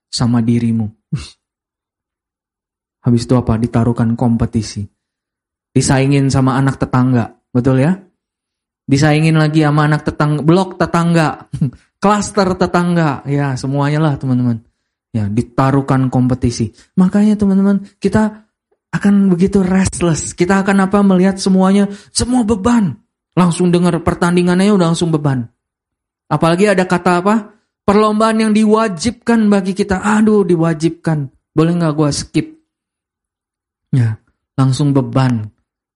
sama 0.10 0.41
dirimu. 0.41 0.89
Habis 3.08 3.24
itu 3.24 3.39
apa? 3.39 3.56
Ditaruhkan 3.56 4.20
kompetisi. 4.20 4.84
Disaingin 5.72 6.28
sama 6.28 6.60
anak 6.60 6.76
tetangga. 6.76 7.39
Betul 7.56 7.80
ya? 7.80 7.96
Disaingin 8.84 9.39
lagi 9.39 9.63
sama 9.63 9.88
anak 9.88 10.04
tetangga, 10.04 10.43
blok 10.43 10.76
tetangga, 10.76 11.48
klaster 12.04 12.52
tetangga. 12.60 13.24
Ya, 13.24 13.56
semuanya 13.56 14.04
lah 14.04 14.20
teman-teman. 14.20 14.60
Ya, 15.15 15.32
ditaruhkan 15.32 16.12
kompetisi. 16.12 16.76
Makanya 17.00 17.39
teman-teman, 17.39 17.88
kita 18.04 18.48
akan 18.91 19.32
begitu 19.32 19.63
restless. 19.63 20.36
Kita 20.36 20.60
akan 20.67 20.91
apa? 20.91 21.00
Melihat 21.00 21.39
semuanya, 21.39 21.88
semua 22.12 22.43
beban. 22.43 23.00
Langsung 23.39 23.72
dengar 23.72 23.96
pertandingannya 24.04 24.76
udah 24.76 24.91
langsung 24.91 25.15
beban. 25.15 25.48
Apalagi 26.28 26.67
ada 26.67 26.84
kata 26.84 27.24
apa? 27.24 27.36
Perlombaan 27.88 28.43
yang 28.43 28.52
diwajibkan 28.52 29.48
bagi 29.48 29.72
kita. 29.72 30.04
Aduh, 30.04 30.43
diwajibkan. 30.43 31.32
Boleh 31.56 31.72
nggak 31.80 31.93
gue 31.96 32.10
skip? 32.12 32.57
Ya, 33.91 34.19
langsung 34.60 34.91
beban. 34.91 35.52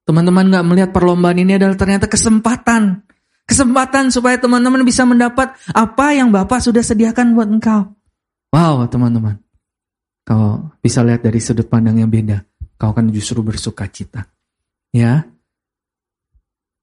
Teman-teman 0.08 0.49
nggak 0.49 0.65
melihat 0.67 0.89
perlombaan 0.91 1.38
ini 1.39 1.56
adalah 1.56 1.77
ternyata 1.77 2.08
kesempatan. 2.10 3.04
Kesempatan 3.45 4.10
supaya 4.15 4.39
teman-teman 4.39 4.84
bisa 4.88 5.04
mendapat 5.04 5.51
apa 5.75 6.06
yang 6.15 6.32
Bapak 6.32 6.63
sudah 6.63 6.80
sediakan 6.80 7.36
buat 7.36 7.51
engkau. 7.51 7.91
Wow, 8.51 8.88
teman-teman. 8.88 9.39
Kau 10.23 10.71
bisa 10.80 11.01
lihat 11.04 11.25
dari 11.25 11.41
sudut 11.41 11.67
pandang 11.67 11.99
yang 11.99 12.08
beda. 12.08 12.43
Kau 12.80 12.95
akan 12.95 13.12
justru 13.12 13.43
bersuka 13.43 13.88
cita. 13.91 14.27
Ya. 14.95 15.27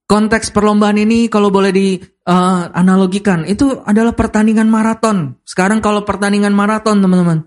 Konteks 0.09 0.57
perlombaan 0.57 0.97
ini 0.97 1.29
kalau 1.29 1.53
boleh 1.53 1.69
dianalogikan, 1.69 3.45
uh, 3.45 3.49
itu 3.49 3.85
adalah 3.85 4.17
pertandingan 4.17 4.65
maraton. 4.65 5.37
Sekarang 5.45 5.85
kalau 5.85 6.09
pertandingan 6.09 6.57
maraton, 6.57 7.05
teman-teman. 7.05 7.45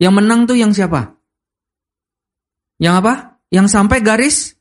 Yang 0.00 0.14
menang 0.16 0.40
tuh 0.48 0.56
yang 0.56 0.72
siapa? 0.72 1.19
Yang 2.80 2.94
apa? 3.04 3.12
Yang 3.52 3.66
sampai 3.76 3.98
garis 4.00 4.56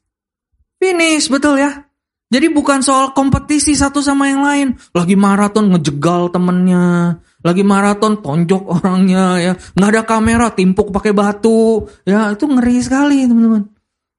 finish, 0.75 1.31
betul 1.31 1.55
ya? 1.55 1.89
Jadi 2.29 2.45
bukan 2.53 2.85
soal 2.85 3.17
kompetisi 3.17 3.73
satu 3.73 4.05
sama 4.05 4.29
yang 4.29 4.45
lain. 4.45 4.67
Lagi 4.93 5.17
maraton 5.17 5.73
ngejegal 5.73 6.29
temennya. 6.29 7.17
Lagi 7.41 7.65
maraton 7.65 8.21
tonjok 8.21 8.69
orangnya 8.69 9.41
ya. 9.41 9.53
Nggak 9.73 9.89
ada 9.89 10.01
kamera, 10.05 10.47
timpuk 10.53 10.93
pakai 10.93 11.09
batu. 11.09 11.89
Ya 12.05 12.29
itu 12.29 12.45
ngeri 12.45 12.77
sekali 12.85 13.25
teman-teman. 13.25 13.65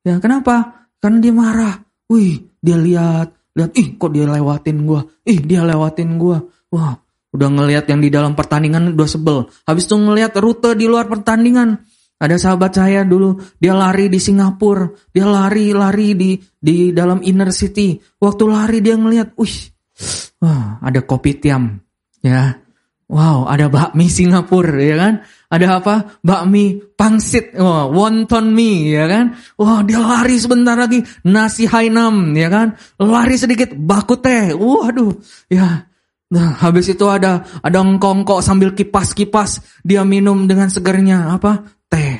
Ya 0.02 0.18
kenapa? 0.18 0.90
Karena 0.98 1.22
dia 1.22 1.34
marah. 1.36 1.74
Wih 2.10 2.50
dia 2.58 2.74
lihat. 2.74 3.30
Lihat, 3.54 3.70
ih 3.78 3.94
kok 3.94 4.10
dia 4.10 4.26
lewatin 4.26 4.82
gua. 4.82 5.06
Ih 5.22 5.38
dia 5.38 5.62
lewatin 5.62 6.18
gua. 6.18 6.42
Wah 6.74 6.98
udah 7.30 7.46
ngelihat 7.46 7.86
yang 7.86 8.02
di 8.02 8.10
dalam 8.10 8.34
pertandingan 8.34 8.90
udah 8.90 9.06
sebel. 9.06 9.46
Habis 9.70 9.86
itu 9.86 9.94
ngelihat 9.94 10.34
rute 10.42 10.74
di 10.74 10.90
luar 10.90 11.06
pertandingan. 11.06 11.78
Ada 12.20 12.36
sahabat 12.36 12.76
saya 12.76 13.00
dulu, 13.00 13.40
dia 13.56 13.72
lari 13.72 14.12
di 14.12 14.20
Singapura, 14.20 14.92
dia 15.08 15.24
lari-lari 15.24 16.12
di 16.12 16.36
di 16.60 16.92
dalam 16.92 17.24
inner 17.24 17.48
city. 17.48 17.96
Waktu 18.20 18.44
lari 18.44 18.84
dia 18.84 19.00
ngelihat, 19.00 19.32
wih, 19.40 19.56
wah, 20.44 20.76
ada 20.84 21.00
kopi 21.00 21.40
tiam, 21.40 21.80
ya. 22.20 22.60
Wow, 23.10 23.48
ada 23.48 23.66
bakmi 23.66 24.06
Singapura, 24.06 24.78
ya 24.78 24.94
kan? 25.00 25.14
Ada 25.50 25.82
apa? 25.82 26.22
Bakmi 26.22 26.94
pangsit, 26.94 27.58
oh, 27.58 27.90
wonton 27.90 28.54
mie, 28.54 28.94
ya 28.94 29.08
kan? 29.08 29.34
Wah, 29.58 29.80
dia 29.82 29.98
lari 29.98 30.36
sebentar 30.36 30.76
lagi, 30.76 31.02
nasi 31.26 31.66
Hainam, 31.66 32.36
ya 32.36 32.52
kan? 32.52 32.78
Lari 33.00 33.34
sedikit, 33.34 33.74
baku 33.74 34.20
teh, 34.20 34.54
waduh, 34.54 35.16
ya. 35.48 35.88
Nah, 36.30 36.54
habis 36.62 36.86
itu 36.86 37.02
ada 37.10 37.42
ada 37.64 37.82
ngkongkok 37.82 38.44
sambil 38.44 38.76
kipas-kipas, 38.76 39.82
dia 39.82 40.06
minum 40.06 40.46
dengan 40.46 40.70
segernya 40.70 41.34
apa? 41.34 41.79
Teh. 41.90 42.16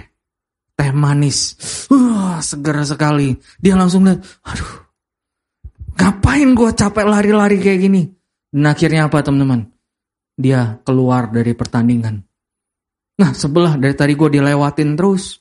Teh 0.75 0.91
manis. 0.91 1.57
Wah, 1.89 2.43
segar 2.43 2.83
sekali. 2.83 3.39
Dia 3.63 3.79
langsung 3.79 4.05
lihat, 4.05 4.21
aduh, 4.43 4.73
ngapain 5.97 6.51
gue 6.53 6.71
capek 6.75 7.07
lari-lari 7.07 7.57
kayak 7.63 7.81
gini? 7.81 8.03
Dan 8.51 8.67
akhirnya 8.67 9.07
apa 9.07 9.23
teman-teman? 9.23 9.71
Dia 10.35 10.83
keluar 10.83 11.31
dari 11.31 11.55
pertandingan. 11.55 12.27
Nah 13.21 13.31
sebelah 13.37 13.77
dari 13.77 13.93
tadi 13.93 14.17
gue 14.17 14.41
dilewatin 14.41 14.97
terus. 14.97 15.39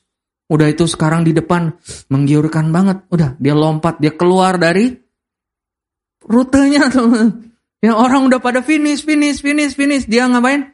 Udah 0.50 0.68
itu 0.68 0.84
sekarang 0.84 1.24
di 1.24 1.32
depan 1.32 1.72
menggiurkan 2.12 2.68
banget. 2.68 3.08
Udah 3.08 3.34
dia 3.40 3.56
lompat, 3.56 3.96
dia 3.98 4.12
keluar 4.12 4.60
dari 4.60 4.92
rutenya 6.20 6.92
teman. 6.92 7.50
Yang 7.80 7.96
orang 7.96 8.28
udah 8.28 8.40
pada 8.44 8.60
finish, 8.60 9.00
finish, 9.00 9.40
finish, 9.40 9.72
finish. 9.72 10.04
Dia 10.04 10.28
ngapain? 10.28 10.68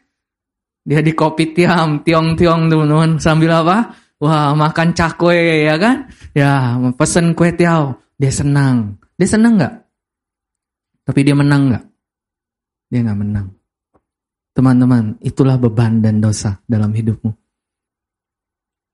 Dia 0.87 1.03
di 1.03 1.11
kopi 1.19 1.51
tiam, 1.51 2.07
tiong-tiong 2.07 2.71
teman-teman. 2.71 3.19
Sambil 3.19 3.51
apa? 3.51 3.91
Wah, 4.23 4.55
makan 4.55 4.95
cakwe 4.95 5.67
ya 5.67 5.75
kan? 5.77 6.07
Ya, 6.31 6.79
pesen 6.95 7.35
kue 7.35 7.51
tiao. 7.51 7.99
Dia 8.15 8.31
senang. 8.31 8.95
Dia 9.19 9.27
senang 9.27 9.59
nggak? 9.59 9.75
Tapi 11.11 11.21
dia 11.27 11.35
menang 11.35 11.75
nggak? 11.75 11.85
Dia 12.95 13.01
nggak 13.03 13.19
menang. 13.19 13.47
Teman-teman, 14.55 15.19
itulah 15.21 15.59
beban 15.59 16.01
dan 16.01 16.23
dosa 16.23 16.63
dalam 16.65 16.95
hidupmu. 16.95 17.35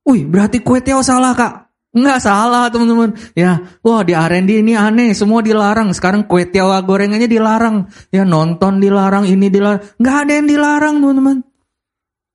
Wih, 0.08 0.26
berarti 0.26 0.64
kue 0.64 0.80
tiao 0.80 1.04
salah 1.04 1.36
kak? 1.36 1.70
Enggak 1.92 2.24
salah 2.24 2.72
teman-teman. 2.72 3.12
Ya, 3.36 3.60
wah 3.84 4.00
di 4.00 4.16
R&D 4.16 4.64
ini 4.64 4.72
aneh, 4.72 5.12
semua 5.12 5.44
dilarang. 5.44 5.92
Sekarang 5.92 6.24
kue 6.24 6.48
tiao 6.48 6.72
gorengannya 6.82 7.28
dilarang. 7.28 7.84
Ya 8.08 8.24
nonton 8.24 8.80
dilarang, 8.80 9.28
ini 9.28 9.52
dilarang. 9.52 9.84
Enggak 10.00 10.16
ada 10.24 10.32
yang 10.40 10.48
dilarang 10.48 10.94
teman-teman. 11.04 11.51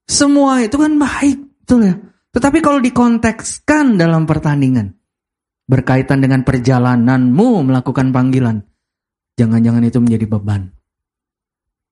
Semua 0.07 0.63
itu 0.63 0.79
kan 0.79 0.95
baik, 0.95 1.67
betul 1.67 1.83
ya. 1.83 1.95
Tetapi 2.31 2.63
kalau 2.63 2.79
dikontekskan 2.79 3.99
dalam 3.99 4.23
pertandingan, 4.23 4.95
berkaitan 5.67 6.23
dengan 6.23 6.47
perjalananmu 6.47 7.67
melakukan 7.67 8.15
panggilan, 8.15 8.63
jangan-jangan 9.35 9.83
itu 9.83 9.99
menjadi 9.99 10.25
beban. 10.31 10.71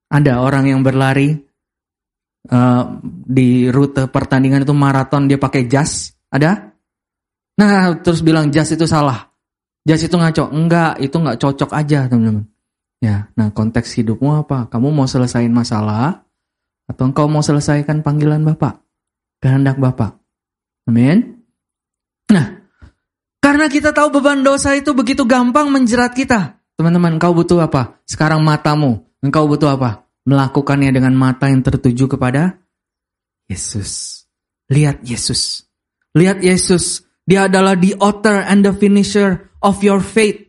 Ada 0.08 0.40
orang 0.40 0.64
yang 0.72 0.80
berlari 0.80 1.36
uh, 2.48 2.84
di 3.04 3.68
rute 3.68 4.08
pertandingan 4.08 4.64
itu 4.64 4.72
maraton 4.72 5.28
dia 5.28 5.36
pakai 5.36 5.68
jas, 5.68 6.16
ada? 6.32 6.72
Nah 7.60 8.00
terus 8.00 8.24
bilang 8.24 8.48
jas 8.48 8.72
itu 8.72 8.88
salah, 8.88 9.28
jas 9.84 10.00
itu 10.00 10.16
ngaco, 10.16 10.56
enggak, 10.56 11.04
itu 11.04 11.16
enggak 11.20 11.36
cocok 11.36 11.70
aja 11.76 12.08
teman-teman. 12.08 12.48
Ya, 12.96 13.28
nah 13.36 13.52
konteks 13.52 13.92
hidupmu 14.00 14.40
apa? 14.48 14.72
Kamu 14.72 14.88
mau 14.88 15.04
selesaiin 15.04 15.52
masalah 15.52 16.25
atau 16.86 17.10
engkau 17.10 17.26
mau 17.26 17.42
selesaikan 17.42 18.02
panggilan 18.02 18.46
Bapak? 18.46 18.82
Kehendak 19.42 19.76
Bapak. 19.78 20.18
Amin. 20.86 21.42
Nah, 22.30 22.66
karena 23.42 23.70
kita 23.70 23.94
tahu 23.94 24.18
beban 24.18 24.42
dosa 24.42 24.74
itu 24.74 24.90
begitu 24.90 25.22
gampang 25.22 25.70
menjerat 25.70 26.14
kita. 26.14 26.58
Teman-teman, 26.74 27.16
engkau 27.16 27.30
butuh 27.30 27.62
apa? 27.62 28.02
Sekarang 28.02 28.42
matamu. 28.42 29.06
Engkau 29.22 29.46
butuh 29.46 29.78
apa? 29.78 30.06
Melakukannya 30.26 30.90
dengan 30.90 31.14
mata 31.14 31.46
yang 31.46 31.62
tertuju 31.62 32.10
kepada 32.18 32.58
Yesus. 33.46 34.22
Lihat 34.66 35.06
Yesus. 35.06 35.62
Lihat 36.18 36.42
Yesus. 36.42 37.06
Dia 37.22 37.46
adalah 37.46 37.78
the 37.78 37.94
author 38.02 38.42
and 38.42 38.66
the 38.66 38.74
finisher 38.74 39.50
of 39.62 39.78
your 39.82 40.02
faith. 40.02 40.42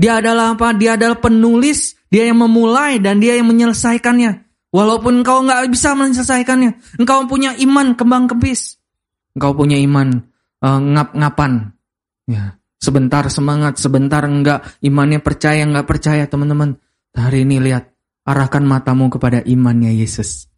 Dia 0.00 0.24
adalah 0.24 0.56
apa? 0.56 0.72
Dia 0.72 0.96
adalah 0.96 1.20
penulis. 1.20 1.96
Dia 2.08 2.32
yang 2.32 2.40
memulai 2.40 2.96
dan 2.96 3.20
dia 3.20 3.36
yang 3.36 3.52
menyelesaikannya. 3.52 4.47
Walaupun 4.68 5.24
engkau 5.24 5.40
nggak 5.48 5.72
bisa 5.72 5.96
menyelesaikannya. 5.96 7.00
Engkau 7.00 7.24
punya 7.24 7.56
iman 7.56 7.96
kembang 7.96 8.28
kempis. 8.28 8.76
Engkau 9.32 9.56
punya 9.56 9.80
iman 9.80 10.28
uh, 10.60 10.80
ngap-ngapan. 10.80 11.72
Ya, 12.28 12.60
sebentar 12.76 13.24
semangat, 13.32 13.80
sebentar 13.80 14.20
enggak. 14.28 14.76
Imannya 14.84 15.24
percaya, 15.24 15.64
enggak 15.64 15.88
percaya 15.88 16.28
teman-teman. 16.28 16.76
Hari 17.16 17.48
ini 17.48 17.56
lihat, 17.64 17.88
arahkan 18.28 18.62
matamu 18.62 19.08
kepada 19.08 19.40
imannya 19.40 19.96
Yesus. 19.96 20.52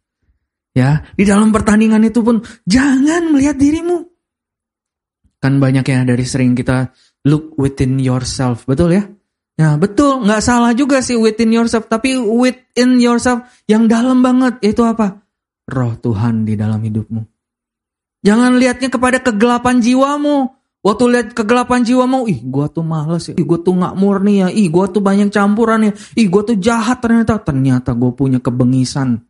Ya, 0.75 1.07
di 1.15 1.23
dalam 1.23 1.51
pertandingan 1.55 2.03
itu 2.03 2.19
pun 2.19 2.43
jangan 2.67 3.31
melihat 3.31 3.55
dirimu. 3.55 4.07
Kan 5.39 5.57
banyak 5.57 5.87
ya 5.87 6.03
dari 6.03 6.23
sering 6.27 6.53
kita 6.53 6.91
look 7.27 7.55
within 7.55 7.95
yourself, 7.97 8.67
betul 8.67 8.91
ya? 8.91 9.03
Ya 9.61 9.77
betul, 9.77 10.25
nggak 10.25 10.41
salah 10.41 10.73
juga 10.73 11.05
sih 11.05 11.13
within 11.13 11.53
yourself, 11.53 11.85
tapi 11.85 12.17
within 12.17 12.97
yourself 12.97 13.45
yang 13.69 13.85
dalam 13.85 14.25
banget 14.25 14.57
itu 14.65 14.81
apa? 14.81 15.21
Roh 15.69 15.93
Tuhan 16.01 16.49
di 16.49 16.57
dalam 16.57 16.81
hidupmu. 16.81 17.21
Jangan 18.25 18.57
lihatnya 18.57 18.89
kepada 18.89 19.21
kegelapan 19.21 19.77
jiwamu. 19.77 20.49
Waktu 20.81 21.03
lihat 21.13 21.27
kegelapan 21.37 21.85
jiwamu, 21.85 22.25
ih 22.25 22.41
gua 22.41 22.65
tuh 22.65 22.81
males 22.81 23.29
ya, 23.29 23.37
ih 23.37 23.45
gua 23.45 23.61
tuh 23.61 23.77
nggak 23.77 23.93
murni 24.01 24.41
ya, 24.41 24.49
ih 24.49 24.65
gua 24.73 24.89
tuh 24.89 24.97
banyak 24.97 25.29
campuran 25.29 25.85
ya, 25.85 25.93
ih 26.17 26.25
gua 26.25 26.41
tuh 26.41 26.57
jahat 26.57 26.97
ternyata. 26.97 27.37
Ternyata 27.37 27.93
gua 27.93 28.17
punya 28.17 28.41
kebengisan. 28.41 29.21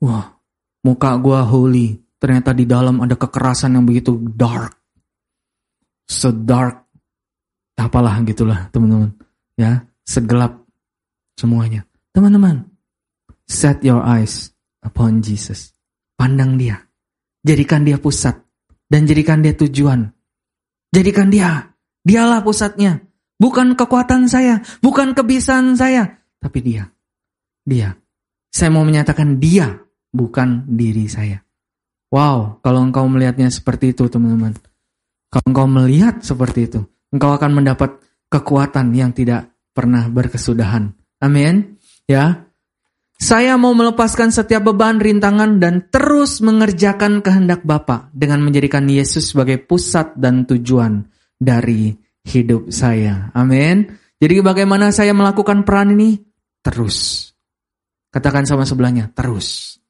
Wah, 0.00 0.40
muka 0.88 1.12
gua 1.20 1.44
holy. 1.44 2.00
Ternyata 2.16 2.56
di 2.56 2.64
dalam 2.64 3.04
ada 3.04 3.12
kekerasan 3.12 3.76
yang 3.76 3.84
begitu 3.84 4.16
dark. 4.16 4.72
So 6.08 6.32
dark. 6.32 6.87
Apalah 7.78 8.18
gitulah 8.26 8.66
teman-teman. 8.74 9.14
Ya, 9.54 9.86
segelap 10.02 10.66
semuanya. 11.38 11.86
Teman-teman, 12.10 12.66
set 13.46 13.86
your 13.86 14.02
eyes 14.02 14.50
upon 14.82 15.22
Jesus. 15.22 15.70
Pandang 16.18 16.58
dia. 16.58 16.82
Jadikan 17.46 17.86
dia 17.86 18.02
pusat. 18.02 18.34
Dan 18.90 19.06
jadikan 19.06 19.38
dia 19.38 19.54
tujuan. 19.54 20.10
Jadikan 20.90 21.30
dia. 21.30 21.70
Dialah 22.02 22.42
pusatnya. 22.42 22.98
Bukan 23.38 23.78
kekuatan 23.78 24.26
saya. 24.26 24.58
Bukan 24.82 25.14
kebiasaan 25.14 25.78
saya. 25.78 26.18
Tapi 26.42 26.58
dia. 26.58 26.90
Dia. 27.62 27.94
Saya 28.50 28.74
mau 28.74 28.82
menyatakan 28.82 29.38
dia. 29.38 29.78
Bukan 30.10 30.66
diri 30.74 31.06
saya. 31.06 31.38
Wow. 32.10 32.58
Kalau 32.64 32.82
engkau 32.82 33.06
melihatnya 33.06 33.46
seperti 33.52 33.94
itu 33.94 34.10
teman-teman. 34.10 34.58
Kalau 35.30 35.46
engkau 35.46 35.66
melihat 35.70 36.18
seperti 36.24 36.66
itu. 36.66 36.82
Engkau 37.14 37.32
akan 37.32 37.62
mendapat 37.62 38.00
kekuatan 38.28 38.92
yang 38.92 39.16
tidak 39.16 39.52
pernah 39.72 40.06
berkesudahan. 40.10 40.92
Amin. 41.24 41.80
Ya, 42.08 42.48
saya 43.18 43.58
mau 43.58 43.74
melepaskan 43.74 44.30
setiap 44.30 44.70
beban, 44.70 45.02
rintangan, 45.02 45.58
dan 45.58 45.90
terus 45.90 46.38
mengerjakan 46.38 47.18
kehendak 47.18 47.66
Bapa 47.66 48.06
dengan 48.14 48.46
menjadikan 48.46 48.86
Yesus 48.86 49.34
sebagai 49.34 49.58
pusat 49.58 50.14
dan 50.14 50.46
tujuan 50.46 51.02
dari 51.34 51.98
hidup 52.22 52.70
saya. 52.70 53.34
Amin. 53.34 53.90
Jadi 54.22 54.38
bagaimana 54.38 54.94
saya 54.94 55.10
melakukan 55.18 55.66
peran 55.66 55.98
ini? 55.98 56.14
Terus. 56.62 57.26
Katakan 58.14 58.46
sama 58.46 58.62
sebelahnya, 58.62 59.10
terus. 59.10 59.82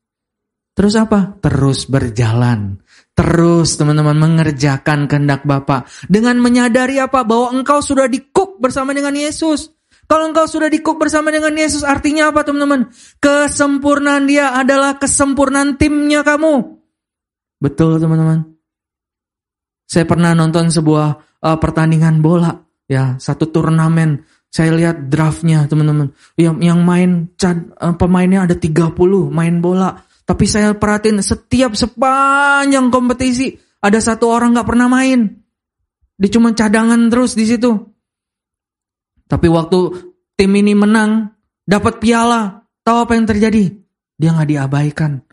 Terus 0.72 0.96
apa? 0.96 1.36
Terus 1.44 1.84
berjalan. 1.84 2.80
Terus 3.18 3.74
teman-teman 3.74 4.14
mengerjakan 4.14 5.10
kehendak 5.10 5.42
Bapa 5.42 5.82
dengan 6.06 6.38
menyadari 6.38 7.02
apa? 7.02 7.26
Bahwa 7.26 7.50
engkau 7.50 7.82
sudah 7.82 8.06
dikuk 8.06 8.62
bersama 8.62 8.94
dengan 8.94 9.10
Yesus. 9.10 9.74
Kalau 10.06 10.30
engkau 10.30 10.46
sudah 10.46 10.70
dikuk 10.70 11.02
bersama 11.02 11.34
dengan 11.34 11.50
Yesus, 11.50 11.82
artinya 11.82 12.30
apa 12.30 12.46
teman-teman? 12.46 12.94
Kesempurnaan 13.18 14.30
dia 14.30 14.54
adalah 14.54 15.02
kesempurnaan 15.02 15.74
timnya 15.74 16.22
kamu. 16.22 16.78
Betul 17.58 17.98
teman-teman. 17.98 18.54
Saya 19.82 20.06
pernah 20.06 20.38
nonton 20.38 20.70
sebuah 20.70 21.08
uh, 21.42 21.58
pertandingan 21.58 22.22
bola, 22.22 22.54
ya 22.86 23.18
satu 23.18 23.50
turnamen. 23.50 24.22
Saya 24.46 24.78
lihat 24.78 25.10
draftnya 25.10 25.66
teman-teman. 25.66 26.14
Yang 26.38 26.56
yang 26.62 26.80
main 26.86 27.34
uh, 27.34 27.98
pemainnya 27.98 28.46
ada 28.46 28.54
30 28.54 28.94
main 29.28 29.58
bola. 29.58 30.06
Tapi 30.28 30.44
saya 30.44 30.76
perhatiin 30.76 31.24
setiap 31.24 31.72
sepanjang 31.72 32.92
kompetisi 32.92 33.56
ada 33.80 33.96
satu 33.96 34.28
orang 34.28 34.52
nggak 34.52 34.68
pernah 34.68 34.84
main. 34.92 35.40
Dia 36.20 36.30
cuma 36.34 36.52
cadangan 36.52 37.08
terus 37.08 37.32
di 37.32 37.48
situ. 37.48 37.72
Tapi 39.24 39.48
waktu 39.48 39.78
tim 40.36 40.52
ini 40.52 40.76
menang, 40.76 41.32
dapat 41.64 41.96
piala, 41.96 42.68
tahu 42.84 43.08
apa 43.08 43.12
yang 43.16 43.24
terjadi? 43.24 43.72
Dia 44.20 44.36
nggak 44.36 44.50
diabaikan. 44.52 45.24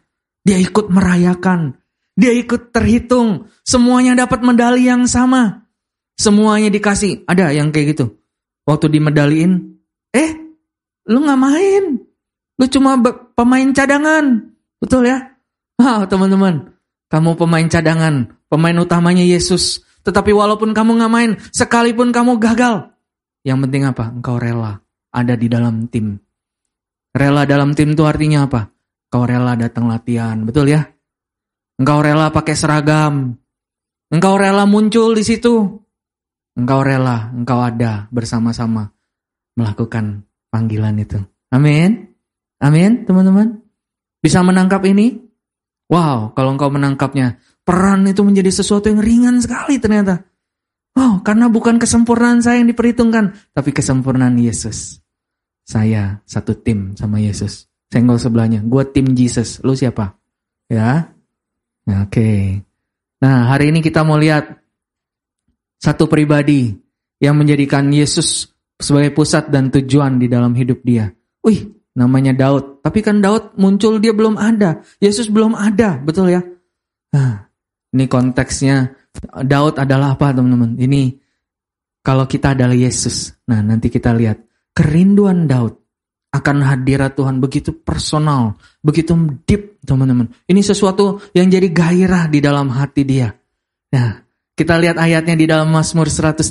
Dia 0.46 0.62
ikut 0.62 0.88
merayakan. 0.88 1.76
Dia 2.16 2.32
ikut 2.32 2.72
terhitung. 2.72 3.52
Semuanya 3.66 4.16
dapat 4.16 4.46
medali 4.46 4.88
yang 4.88 5.10
sama. 5.10 5.68
Semuanya 6.16 6.72
dikasih. 6.72 7.28
Ada 7.28 7.52
yang 7.52 7.76
kayak 7.76 7.98
gitu. 7.98 8.16
Waktu 8.64 8.94
dimedaliin, 8.94 9.52
eh, 10.16 10.32
lu 11.10 11.18
nggak 11.20 11.42
main. 11.42 11.84
Lu 12.56 12.66
cuma 12.72 12.96
pemain 13.36 13.70
cadangan. 13.74 14.55
Betul 14.86 15.10
ya? 15.10 15.34
Wow, 15.82 16.06
teman-teman. 16.06 16.78
Kamu 17.10 17.34
pemain 17.42 17.66
cadangan. 17.66 18.38
Pemain 18.46 18.78
utamanya 18.78 19.26
Yesus. 19.26 19.82
Tetapi 20.06 20.30
walaupun 20.30 20.78
kamu 20.78 21.02
nggak 21.02 21.10
main, 21.12 21.32
sekalipun 21.50 22.14
kamu 22.14 22.38
gagal, 22.38 22.94
yang 23.42 23.62
penting 23.66 23.86
apa? 23.86 24.14
Engkau 24.14 24.38
rela 24.38 24.82
ada 25.10 25.34
di 25.34 25.50
dalam 25.50 25.90
tim. 25.90 26.18
Rela 27.14 27.50
dalam 27.50 27.74
tim 27.74 27.98
itu 27.98 28.06
artinya 28.06 28.46
apa? 28.46 28.70
Engkau 29.10 29.24
rela 29.26 29.54
datang 29.58 29.90
latihan, 29.90 30.38
betul 30.46 30.70
ya? 30.70 30.86
Engkau 31.82 32.06
rela 32.06 32.30
pakai 32.30 32.54
seragam. 32.54 33.34
Engkau 34.14 34.38
rela 34.38 34.70
muncul 34.70 35.18
di 35.18 35.26
situ. 35.26 35.82
Engkau 36.58 36.86
rela, 36.86 37.34
engkau 37.34 37.66
ada 37.66 38.06
bersama-sama 38.14 38.94
melakukan 39.58 40.26
panggilan 40.54 41.02
itu. 41.02 41.18
Amin. 41.50 42.14
Amin, 42.62 43.06
teman-teman. 43.10 43.65
Bisa 44.26 44.42
menangkap 44.42 44.82
ini? 44.90 45.22
Wow, 45.86 46.34
kalau 46.34 46.58
engkau 46.58 46.74
menangkapnya, 46.74 47.38
peran 47.62 48.10
itu 48.10 48.26
menjadi 48.26 48.50
sesuatu 48.50 48.90
yang 48.90 48.98
ringan 48.98 49.38
sekali 49.38 49.78
ternyata. 49.78 50.26
Oh, 50.98 51.22
karena 51.22 51.46
bukan 51.46 51.78
kesempurnaan 51.78 52.42
saya 52.42 52.58
yang 52.58 52.74
diperhitungkan, 52.74 53.38
tapi 53.54 53.70
kesempurnaan 53.70 54.34
Yesus. 54.42 54.98
Saya 55.62 56.26
satu 56.26 56.58
tim 56.58 56.98
sama 56.98 57.22
Yesus. 57.22 57.70
Senggol 57.94 58.18
sebelahnya, 58.18 58.66
gue 58.66 58.84
tim 58.90 59.14
Jesus, 59.14 59.62
lu 59.62 59.78
siapa? 59.78 60.18
Ya, 60.74 61.14
oke. 61.86 62.10
Okay. 62.10 62.66
Nah, 63.22 63.54
hari 63.54 63.70
ini 63.70 63.86
kita 63.86 64.02
mau 64.02 64.18
lihat 64.18 64.58
satu 65.78 66.10
pribadi 66.10 66.74
yang 67.22 67.38
menjadikan 67.38 67.94
Yesus 67.94 68.50
sebagai 68.74 69.14
pusat 69.14 69.54
dan 69.54 69.70
tujuan 69.70 70.18
di 70.18 70.26
dalam 70.26 70.58
hidup 70.58 70.82
dia. 70.82 71.14
Wih, 71.46 71.75
namanya 71.96 72.36
Daud. 72.36 72.84
Tapi 72.84 73.00
kan 73.02 73.24
Daud 73.24 73.56
muncul 73.58 73.98
dia 74.04 74.12
belum 74.12 74.36
ada. 74.36 74.84
Yesus 75.00 75.32
belum 75.32 75.56
ada, 75.56 75.98
betul 75.98 76.30
ya? 76.30 76.44
Nah, 77.16 77.48
ini 77.96 78.06
konteksnya 78.12 78.92
Daud 79.24 79.80
adalah 79.80 80.20
apa 80.20 80.36
teman-teman? 80.36 80.76
Ini 80.76 81.16
kalau 82.04 82.28
kita 82.28 82.54
adalah 82.54 82.76
Yesus. 82.76 83.34
Nah, 83.48 83.64
nanti 83.64 83.88
kita 83.88 84.12
lihat 84.12 84.44
kerinduan 84.76 85.48
Daud 85.48 85.80
akan 86.36 86.68
hadirat 86.68 87.16
Tuhan 87.16 87.40
begitu 87.40 87.72
personal, 87.72 88.60
begitu 88.84 89.16
deep, 89.48 89.80
teman-teman. 89.88 90.28
Ini 90.52 90.60
sesuatu 90.60 91.24
yang 91.32 91.48
jadi 91.48 91.72
gairah 91.72 92.28
di 92.28 92.44
dalam 92.44 92.68
hati 92.76 93.08
dia. 93.08 93.32
Nah, 93.96 94.20
kita 94.52 94.76
lihat 94.76 95.00
ayatnya 95.00 95.36
di 95.40 95.48
dalam 95.48 95.72
Mazmur 95.72 96.12
132 96.12 96.44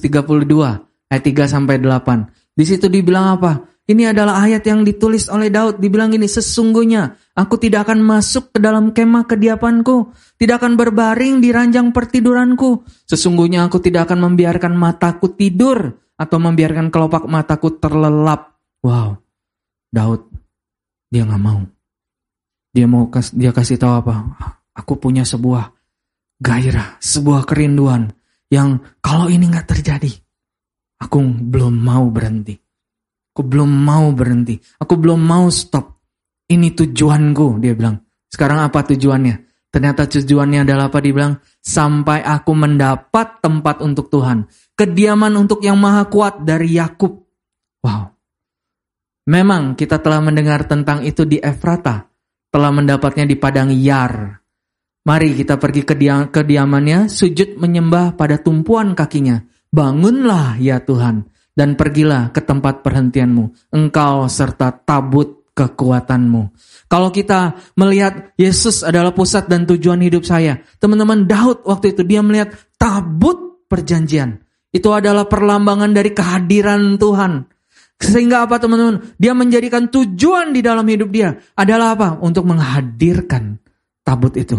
ayat 1.13 1.23
3 1.23 1.45
sampai 1.45 1.77
8. 1.77 2.57
Di 2.57 2.65
situ 2.65 2.89
dibilang 2.89 3.37
apa? 3.37 3.74
Ini 3.85 4.17
adalah 4.17 4.41
ayat 4.41 4.65
yang 4.65 4.81
ditulis 4.81 5.29
oleh 5.29 5.53
Daud. 5.53 5.77
Dibilang 5.77 6.09
ini, 6.17 6.25
sesungguhnya 6.25 7.21
aku 7.37 7.61
tidak 7.61 7.89
akan 7.89 8.01
masuk 8.01 8.57
ke 8.57 8.59
dalam 8.59 8.97
kemah 8.97 9.29
kediapanku. 9.29 10.09
Tidak 10.41 10.57
akan 10.57 10.81
berbaring 10.81 11.45
di 11.45 11.53
ranjang 11.53 11.93
pertiduranku. 11.93 12.89
Sesungguhnya 13.05 13.69
aku 13.69 13.85
tidak 13.85 14.09
akan 14.09 14.33
membiarkan 14.33 14.73
mataku 14.73 15.37
tidur. 15.37 16.01
Atau 16.15 16.39
membiarkan 16.39 16.95
kelopak 16.95 17.27
mataku 17.27 17.77
terlelap. 17.77 18.57
Wow, 18.87 19.19
Daud, 19.91 20.31
dia 21.11 21.27
nggak 21.27 21.43
mau. 21.43 21.61
Dia 22.71 22.87
mau 22.87 23.11
dia 23.11 23.51
kasih 23.51 23.79
tahu 23.79 23.93
apa? 23.99 24.15
Aku 24.79 24.99
punya 24.99 25.27
sebuah 25.27 25.75
gairah, 26.39 26.99
sebuah 26.99 27.47
kerinduan 27.47 28.11
yang 28.51 28.83
kalau 29.03 29.31
ini 29.31 29.47
nggak 29.47 29.71
terjadi, 29.71 30.11
aku 31.03 31.23
belum 31.23 31.75
mau 31.83 32.07
berhenti. 32.11 32.64
Aku 33.35 33.43
belum 33.43 33.67
mau 33.67 34.15
berhenti. 34.15 34.63
Aku 34.79 34.95
belum 34.95 35.19
mau 35.19 35.51
stop. 35.51 35.99
Ini 36.47 36.71
tujuanku, 36.71 37.59
dia 37.59 37.75
bilang. 37.75 37.99
Sekarang 38.31 38.63
apa 38.63 38.87
tujuannya? 38.87 39.43
Ternyata 39.75 40.07
tujuannya 40.07 40.63
adalah 40.63 40.87
apa? 40.87 41.03
Dia 41.03 41.11
bilang, 41.11 41.43
sampai 41.59 42.23
aku 42.23 42.55
mendapat 42.55 43.43
tempat 43.43 43.83
untuk 43.83 44.07
Tuhan. 44.07 44.47
Kediaman 44.79 45.35
untuk 45.35 45.67
yang 45.67 45.75
maha 45.83 46.07
kuat 46.07 46.47
dari 46.47 46.79
Yakub. 46.79 47.11
Wow. 47.83 48.15
Memang 49.27 49.75
kita 49.75 49.99
telah 49.99 50.23
mendengar 50.23 50.71
tentang 50.71 51.03
itu 51.03 51.27
di 51.27 51.43
Efrata. 51.43 52.07
Telah 52.55 52.71
mendapatnya 52.71 53.27
di 53.27 53.35
padang 53.35 53.75
Yar. 53.75 54.39
Mari 55.11 55.35
kita 55.35 55.59
pergi 55.59 55.83
ke 55.83 55.99
kediamannya, 56.31 57.11
sujud 57.11 57.59
menyembah 57.59 58.15
pada 58.15 58.39
tumpuan 58.39 58.95
kakinya. 58.95 59.43
Bangunlah 59.75 60.55
ya 60.63 60.79
Tuhan, 60.87 61.34
dan 61.55 61.79
pergilah 61.79 62.35
ke 62.35 62.43
tempat 62.43 62.83
perhentianmu. 62.83 63.73
Engkau 63.73 64.27
serta 64.27 64.75
tabut 64.75 65.55
kekuatanmu. 65.55 66.43
Kalau 66.91 67.09
kita 67.15 67.55
melihat 67.79 68.35
Yesus 68.35 68.83
adalah 68.83 69.15
pusat 69.15 69.47
dan 69.47 69.65
tujuan 69.65 70.03
hidup 70.03 70.27
saya. 70.27 70.61
Teman-teman 70.83 71.25
Daud 71.25 71.63
waktu 71.65 71.95
itu 71.95 72.03
dia 72.03 72.21
melihat 72.21 72.53
tabut 72.77 73.65
perjanjian. 73.71 74.43
Itu 74.75 74.91
adalah 74.91 75.31
perlambangan 75.31 75.95
dari 75.95 76.11
kehadiran 76.11 76.99
Tuhan. 76.99 77.47
Sehingga 77.95 78.43
apa 78.45 78.59
teman-teman? 78.59 79.15
Dia 79.17 79.33
menjadikan 79.33 79.87
tujuan 79.87 80.51
di 80.51 80.61
dalam 80.61 80.83
hidup 80.83 81.09
dia 81.15 81.39
adalah 81.55 81.95
apa? 81.95 82.09
Untuk 82.19 82.43
menghadirkan 82.51 83.63
tabut 84.03 84.35
itu 84.35 84.59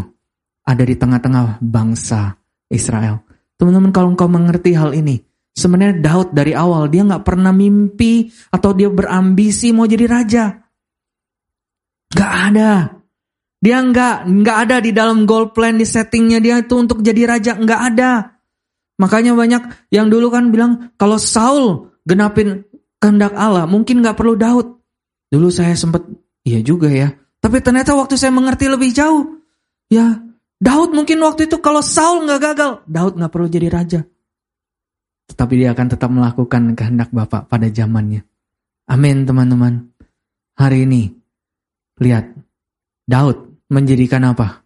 ada 0.66 0.82
di 0.82 0.96
tengah-tengah 0.96 1.60
bangsa 1.60 2.40
Israel. 2.72 3.22
Teman-teman 3.60 3.92
kalau 3.92 4.16
engkau 4.16 4.32
mengerti 4.32 4.74
hal 4.74 4.96
ini, 4.96 5.20
sebenarnya 5.56 6.04
Daud 6.04 6.36
dari 6.36 6.52
awal 6.52 6.92
dia 6.92 7.08
nggak 7.08 7.24
pernah 7.24 7.56
mimpi 7.56 8.28
atau 8.52 8.76
dia 8.76 8.92
berambisi 8.92 9.72
mau 9.72 9.88
jadi 9.88 10.06
raja. 10.06 10.46
Gak 12.12 12.34
ada. 12.52 13.02
Dia 13.64 13.82
nggak 13.82 14.30
nggak 14.30 14.58
ada 14.68 14.78
di 14.78 14.92
dalam 14.94 15.26
goal 15.26 15.50
plan 15.50 15.80
di 15.80 15.88
settingnya 15.88 16.38
dia 16.38 16.62
itu 16.62 16.76
untuk 16.78 17.02
jadi 17.02 17.26
raja 17.26 17.58
nggak 17.58 17.82
ada. 17.96 18.38
Makanya 19.02 19.34
banyak 19.34 19.90
yang 19.90 20.12
dulu 20.12 20.30
kan 20.30 20.54
bilang 20.54 20.94
kalau 21.02 21.18
Saul 21.18 21.90
genapin 22.06 22.62
kehendak 23.02 23.34
Allah 23.34 23.66
mungkin 23.66 24.06
nggak 24.06 24.14
perlu 24.20 24.38
Daud. 24.38 24.68
Dulu 25.34 25.50
saya 25.50 25.74
sempat 25.74 26.06
iya 26.46 26.62
juga 26.62 26.94
ya. 26.94 27.10
Tapi 27.42 27.58
ternyata 27.62 27.98
waktu 27.98 28.16
saya 28.22 28.30
mengerti 28.30 28.70
lebih 28.70 28.94
jauh, 28.94 29.42
ya 29.90 30.18
Daud 30.62 30.94
mungkin 30.94 31.22
waktu 31.26 31.50
itu 31.50 31.58
kalau 31.62 31.82
Saul 31.82 32.26
nggak 32.26 32.42
gagal, 32.42 32.72
Daud 32.86 33.18
nggak 33.18 33.34
perlu 33.34 33.48
jadi 33.50 33.68
raja. 33.70 34.02
Tetapi 35.32 35.54
dia 35.58 35.74
akan 35.74 35.88
tetap 35.90 36.10
melakukan 36.14 36.78
kehendak 36.78 37.10
Bapak 37.10 37.50
pada 37.50 37.68
zamannya. 37.70 38.22
Amin 38.86 39.26
teman-teman. 39.26 39.90
Hari 40.56 40.88
ini, 40.88 41.12
lihat, 42.00 42.32
Daud 43.04 43.68
menjadikan 43.68 44.24
apa? 44.24 44.64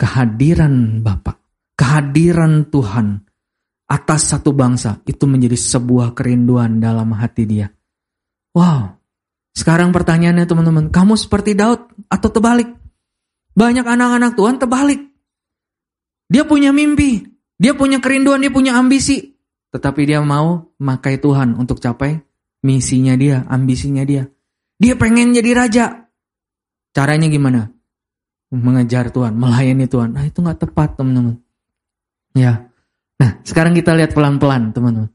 Kehadiran 0.00 1.04
Bapak, 1.04 1.36
kehadiran 1.76 2.70
Tuhan 2.72 3.20
atas 3.90 4.32
satu 4.32 4.54
bangsa 4.54 5.02
itu 5.04 5.26
menjadi 5.26 5.58
sebuah 5.58 6.14
kerinduan 6.14 6.78
dalam 6.78 7.12
hati 7.12 7.44
dia. 7.44 7.68
Wow, 8.54 8.96
sekarang 9.52 9.90
pertanyaannya 9.90 10.46
teman-teman, 10.46 10.86
kamu 10.88 11.18
seperti 11.18 11.58
Daud 11.58 11.90
atau 12.06 12.28
terbalik? 12.30 12.70
Banyak 13.52 13.84
anak-anak 13.84 14.38
Tuhan 14.38 14.56
terbalik. 14.62 15.10
Dia 16.30 16.46
punya 16.46 16.70
mimpi, 16.70 17.26
dia 17.58 17.74
punya 17.74 17.98
kerinduan, 17.98 18.40
dia 18.40 18.54
punya 18.54 18.78
ambisi. 18.78 19.29
Tetapi 19.70 20.02
dia 20.02 20.18
mau 20.18 20.74
memakai 20.82 21.22
Tuhan 21.22 21.54
untuk 21.54 21.78
capai 21.78 22.18
misinya 22.66 23.14
dia, 23.14 23.46
ambisinya 23.46 24.02
dia. 24.02 24.26
Dia 24.80 24.94
pengen 24.98 25.36
jadi 25.36 25.50
raja. 25.54 25.84
Caranya 26.90 27.30
gimana? 27.30 27.70
Mengejar 28.50 29.14
Tuhan, 29.14 29.38
melayani 29.38 29.86
Tuhan. 29.86 30.10
Nah 30.16 30.26
itu 30.26 30.42
gak 30.42 30.66
tepat 30.66 30.98
teman-teman. 30.98 31.38
Ya. 32.34 32.66
Nah 33.20 33.38
sekarang 33.46 33.78
kita 33.78 33.94
lihat 33.94 34.10
pelan-pelan 34.10 34.74
teman-teman. 34.74 35.12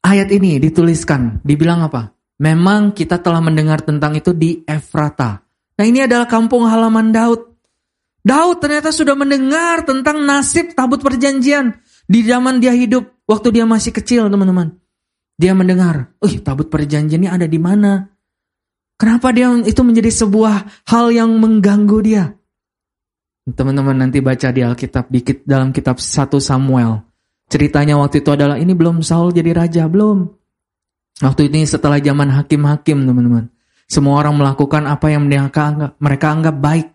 Ayat 0.00 0.32
ini 0.32 0.56
dituliskan, 0.56 1.44
dibilang 1.44 1.84
apa? 1.84 2.16
Memang 2.40 2.96
kita 2.96 3.20
telah 3.20 3.44
mendengar 3.44 3.84
tentang 3.84 4.16
itu 4.16 4.32
di 4.32 4.62
Efrata. 4.64 5.42
Nah 5.76 5.84
ini 5.84 6.06
adalah 6.06 6.24
kampung 6.24 6.64
halaman 6.64 7.12
Daud. 7.12 7.44
Daud 8.24 8.56
ternyata 8.62 8.88
sudah 8.88 9.12
mendengar 9.12 9.84
tentang 9.84 10.24
nasib 10.24 10.72
tabut 10.72 11.02
perjanjian 11.02 11.76
di 12.08 12.24
zaman 12.24 12.58
dia 12.58 12.72
hidup 12.72 13.04
waktu 13.28 13.60
dia 13.60 13.68
masih 13.68 13.92
kecil, 13.92 14.32
teman-teman. 14.32 14.80
Dia 15.36 15.52
mendengar, 15.52 16.16
"Uh, 16.18 16.34
tabut 16.40 16.72
perjanjian 16.72 17.20
ini 17.20 17.28
ada 17.28 17.44
di 17.44 17.60
mana?" 17.60 18.08
Kenapa 18.98 19.30
dia 19.30 19.54
itu 19.62 19.78
menjadi 19.86 20.10
sebuah 20.10 20.88
hal 20.90 21.14
yang 21.14 21.30
mengganggu 21.38 21.98
dia? 22.02 22.34
Teman-teman 23.46 23.94
nanti 23.94 24.18
baca 24.18 24.50
di 24.50 24.66
Alkitab 24.66 25.06
dikit 25.06 25.46
dalam 25.46 25.70
kitab 25.70 26.02
1 26.02 26.42
Samuel. 26.42 27.06
Ceritanya 27.46 27.94
waktu 27.96 28.20
itu 28.20 28.34
adalah 28.34 28.58
ini 28.58 28.74
belum 28.74 29.00
Saul 29.00 29.30
jadi 29.30 29.54
raja, 29.54 29.86
belum. 29.86 30.26
Waktu 31.22 31.46
ini 31.46 31.62
setelah 31.64 32.02
zaman 32.02 32.28
hakim-hakim, 32.34 33.06
teman-teman. 33.06 33.54
Semua 33.86 34.20
orang 34.20 34.34
melakukan 34.36 34.84
apa 34.84 35.14
yang 35.14 35.30
mereka 35.30 35.70
anggap, 35.70 35.92
mereka 36.02 36.26
anggap 36.34 36.56
baik. 36.58 36.88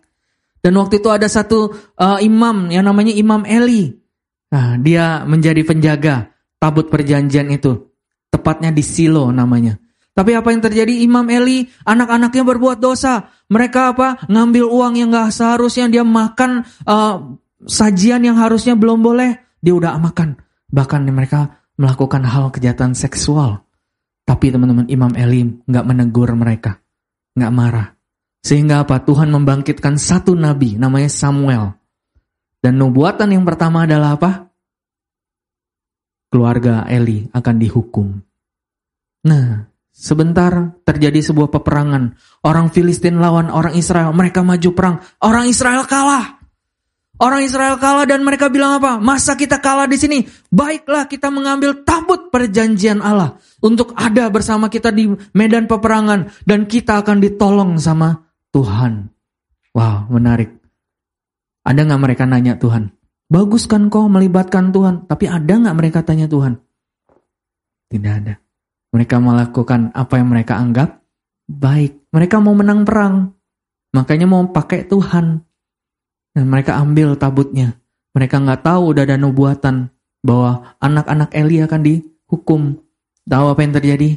Dan 0.59 0.78
waktu 0.78 0.99
itu 0.99 1.09
ada 1.09 1.26
satu 1.26 1.72
uh, 1.97 2.20
imam 2.20 2.68
yang 2.68 2.84
namanya 2.84 3.16
Imam 3.16 3.47
Eli. 3.47 4.03
Nah, 4.54 4.78
dia 4.78 5.26
menjadi 5.26 5.66
penjaga 5.66 6.30
tabut 6.62 6.93
perjanjian 6.93 7.49
itu. 7.49 7.89
Tepatnya 8.30 8.70
di 8.70 8.86
Silo 8.86 9.34
namanya. 9.34 9.82
Tapi 10.14 10.38
apa 10.38 10.54
yang 10.54 10.62
terjadi? 10.62 10.93
Imam 11.01 11.26
Eli, 11.26 11.66
anak-anaknya 11.89 12.45
berbuat 12.45 12.78
dosa. 12.78 13.34
Mereka 13.49 13.97
apa? 13.97 14.30
Ngambil 14.30 14.70
uang 14.70 14.93
yang 15.01 15.10
gak 15.10 15.34
seharusnya. 15.34 15.89
Dia 15.89 16.06
makan 16.06 16.62
uh, 16.86 17.34
sajian 17.66 18.22
yang 18.22 18.38
harusnya 18.38 18.78
belum 18.78 19.01
boleh. 19.01 19.58
Dia 19.58 19.74
udah 19.74 19.97
makan. 19.97 20.38
Bahkan 20.70 21.01
mereka 21.10 21.66
melakukan 21.82 22.22
hal 22.30 22.54
kejahatan 22.54 22.93
seksual. 22.93 23.66
Tapi 24.22 24.54
teman-teman 24.54 24.86
Imam 24.86 25.18
Eli 25.18 25.49
gak 25.66 25.86
menegur 25.89 26.30
mereka. 26.38 26.78
Gak 27.34 27.49
marah. 27.49 27.97
Sehingga 28.45 28.86
apa? 28.86 29.01
Tuhan 29.01 29.34
membangkitkan 29.34 29.97
satu 29.97 30.38
nabi 30.38 30.78
namanya 30.78 31.10
Samuel. 31.10 31.74
Dan 32.64 32.80
nubuatan 32.80 33.28
yang 33.28 33.43
pertama 33.43 33.84
adalah 33.84 34.16
apa? 34.16 34.32
Keluarga 36.32 36.88
Eli 36.88 37.28
akan 37.36 37.55
dihukum. 37.59 38.07
Nah, 39.28 39.68
sebentar 39.91 40.72
terjadi 40.88 41.20
sebuah 41.20 41.51
peperangan. 41.51 42.16
Orang 42.47 42.72
Filistin 42.72 43.20
lawan 43.20 43.51
orang 43.51 43.76
Israel. 43.76 44.16
Mereka 44.16 44.47
maju 44.47 44.70
perang. 44.72 44.95
Orang 45.20 45.51
Israel 45.51 45.84
kalah. 45.84 46.39
Orang 47.20 47.43
Israel 47.43 47.78
kalah 47.78 48.07
dan 48.07 48.24
mereka 48.24 48.47
bilang 48.47 48.80
apa? 48.80 48.95
Masa 48.97 49.36
kita 49.36 49.59
kalah 49.59 49.86
di 49.86 49.99
sini? 49.99 50.24
Baiklah 50.49 51.05
kita 51.11 51.30
mengambil 51.30 51.84
tabut 51.84 52.32
perjanjian 52.32 53.03
Allah 53.03 53.38
untuk 53.59 53.91
ada 53.93 54.32
bersama 54.32 54.72
kita 54.72 54.89
di 54.89 55.11
medan 55.36 55.68
peperangan 55.68 56.32
dan 56.47 56.66
kita 56.66 57.03
akan 57.03 57.20
ditolong 57.22 57.76
sama 57.78 58.24
Tuhan. 58.49 59.14
Wow, 59.76 60.09
menarik. 60.09 60.62
Ada 61.64 61.88
nggak 61.88 62.01
mereka 62.03 62.24
nanya 62.28 62.59
Tuhan, 62.59 62.91
Bagus 63.34 63.66
kan 63.66 63.89
kau 63.89 64.05
melibatkan 64.05 64.70
Tuhan. 64.70 65.09
Tapi 65.09 65.26
ada 65.26 65.53
nggak 65.57 65.74
mereka 65.74 65.99
tanya 66.05 66.30
Tuhan? 66.30 66.53
Tidak 67.89 68.14
ada. 68.14 68.38
Mereka 68.93 69.18
melakukan 69.18 69.89
apa 69.97 70.22
yang 70.22 70.30
mereka 70.30 70.61
anggap 70.61 71.01
baik. 71.49 72.14
Mereka 72.14 72.38
mau 72.38 72.53
menang 72.53 72.86
perang. 72.86 73.34
Makanya 73.97 74.30
mau 74.30 74.45
pakai 74.53 74.86
Tuhan. 74.86 75.41
Dan 76.34 76.45
mereka 76.45 76.78
ambil 76.78 77.18
tabutnya. 77.18 77.74
Mereka 78.14 78.38
nggak 78.38 78.61
tahu 78.70 78.93
udah 78.93 79.01
ada 79.01 79.18
nubuatan 79.18 79.89
bahwa 80.22 80.78
anak-anak 80.78 81.34
Eli 81.34 81.57
akan 81.66 81.82
dihukum. 81.82 82.78
Tahu 83.26 83.45
apa 83.49 83.61
yang 83.66 83.74
terjadi? 83.74 84.09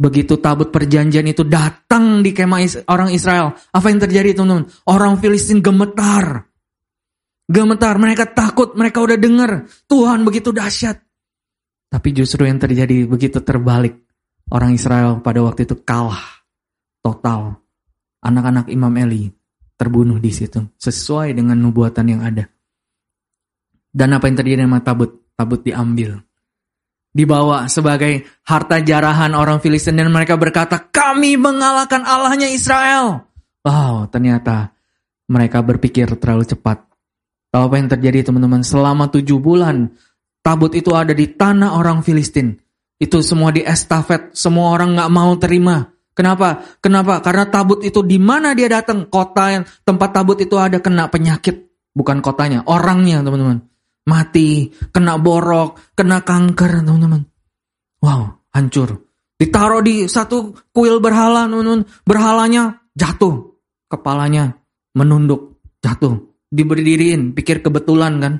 Begitu 0.00 0.40
tabut 0.40 0.72
perjanjian 0.72 1.28
itu 1.28 1.44
datang 1.44 2.24
di 2.24 2.32
kemah 2.32 2.88
orang 2.88 3.12
Israel, 3.12 3.52
apa 3.70 3.86
yang 3.92 4.00
terjadi 4.00 4.32
teman-teman? 4.32 4.72
Orang 4.88 5.20
Filistin 5.20 5.60
gemetar. 5.60 6.51
Gemetar, 7.50 7.98
mereka 7.98 8.24
takut, 8.30 8.72
mereka 8.78 9.02
udah 9.02 9.18
dengar 9.18 9.66
Tuhan 9.90 10.22
begitu 10.22 10.54
dahsyat. 10.54 11.02
Tapi 11.92 12.08
justru 12.16 12.48
yang 12.48 12.56
terjadi 12.56 13.04
begitu 13.04 13.42
terbalik. 13.44 14.00
Orang 14.52 14.76
Israel 14.76 15.20
pada 15.24 15.40
waktu 15.44 15.64
itu 15.64 15.80
kalah 15.80 16.20
total. 17.00 17.60
Anak-anak 18.22 18.70
Imam 18.70 18.92
Eli 18.96 19.28
terbunuh 19.76 20.22
di 20.22 20.30
situ 20.30 20.62
sesuai 20.78 21.34
dengan 21.34 21.58
nubuatan 21.58 22.06
yang 22.06 22.22
ada. 22.22 22.46
Dan 23.92 24.14
apa 24.16 24.30
yang 24.30 24.36
terjadi 24.38 24.64
dengan 24.64 24.80
tabut? 24.80 25.34
Tabut 25.36 25.60
diambil. 25.60 26.22
Dibawa 27.12 27.68
sebagai 27.68 28.24
harta 28.48 28.80
jarahan 28.80 29.36
orang 29.36 29.60
Filistin 29.60 30.00
dan 30.00 30.08
mereka 30.08 30.40
berkata, 30.40 30.80
kami 30.88 31.36
mengalahkan 31.36 32.00
Allahnya 32.08 32.48
Israel. 32.48 33.28
Wow, 33.60 34.08
ternyata 34.08 34.72
mereka 35.28 35.60
berpikir 35.60 36.08
terlalu 36.16 36.48
cepat. 36.48 36.91
Apa 37.52 37.76
yang 37.76 37.92
terjadi 37.92 38.32
teman-teman? 38.32 38.64
Selama 38.64 39.12
tujuh 39.12 39.36
bulan, 39.36 39.92
tabut 40.40 40.72
itu 40.72 40.96
ada 40.96 41.12
di 41.12 41.36
tanah 41.36 41.76
orang 41.76 42.00
Filistin. 42.00 42.56
Itu 42.96 43.20
semua 43.20 43.52
di 43.52 43.60
estafet, 43.60 44.32
semua 44.32 44.72
orang 44.72 44.96
nggak 44.96 45.12
mau 45.12 45.36
terima. 45.36 45.84
Kenapa? 46.16 46.64
Kenapa? 46.80 47.20
Karena 47.20 47.44
tabut 47.52 47.84
itu 47.84 48.00
di 48.00 48.16
mana 48.16 48.56
dia 48.56 48.72
datang, 48.72 49.04
kota 49.12 49.52
yang 49.52 49.64
tempat 49.84 50.16
tabut 50.16 50.40
itu 50.40 50.56
ada 50.56 50.80
kena 50.80 51.12
penyakit, 51.12 51.68
bukan 51.92 52.24
kotanya, 52.24 52.64
orangnya 52.64 53.20
teman-teman. 53.20 53.68
Mati, 54.08 54.72
kena 54.88 55.20
borok, 55.20 55.92
kena 55.92 56.24
kanker 56.24 56.88
teman-teman. 56.88 57.28
Wow, 58.00 58.48
hancur. 58.56 58.96
Ditaruh 59.36 59.84
di 59.84 60.08
satu 60.08 60.56
kuil 60.72 61.04
berhala 61.04 61.44
teman-teman. 61.44 61.84
Berhalanya 62.08 62.80
jatuh, 62.96 63.60
kepalanya 63.92 64.56
menunduk, 64.96 65.60
jatuh 65.84 66.31
diberdiriin, 66.52 67.32
pikir 67.32 67.64
kebetulan 67.64 68.20
kan. 68.20 68.34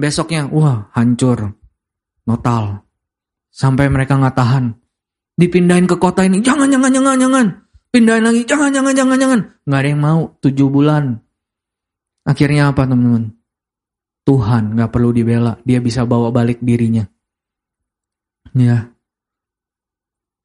Besoknya, 0.00 0.48
wah 0.48 0.88
hancur, 0.96 1.52
notal. 2.24 2.88
Sampai 3.52 3.92
mereka 3.92 4.16
nggak 4.16 4.34
tahan. 4.34 4.72
Dipindahin 5.36 5.84
ke 5.84 6.00
kota 6.00 6.24
ini, 6.24 6.40
jangan, 6.40 6.72
jangan, 6.72 6.90
jangan, 6.90 7.16
jangan. 7.20 7.46
Pindahin 7.92 8.24
lagi, 8.24 8.42
jangan, 8.48 8.72
jangan, 8.72 8.94
jangan, 8.96 9.18
jangan. 9.20 9.40
Nggak 9.68 9.80
ada 9.84 9.88
yang 9.92 10.00
mau, 10.00 10.20
tujuh 10.40 10.68
bulan. 10.72 11.20
Akhirnya 12.24 12.72
apa 12.72 12.88
teman-teman? 12.88 13.36
Tuhan 14.22 14.78
nggak 14.78 14.90
perlu 14.90 15.10
dibela, 15.12 15.60
dia 15.66 15.82
bisa 15.84 16.08
bawa 16.08 16.32
balik 16.32 16.62
dirinya. 16.64 17.04
Ya. 18.56 18.88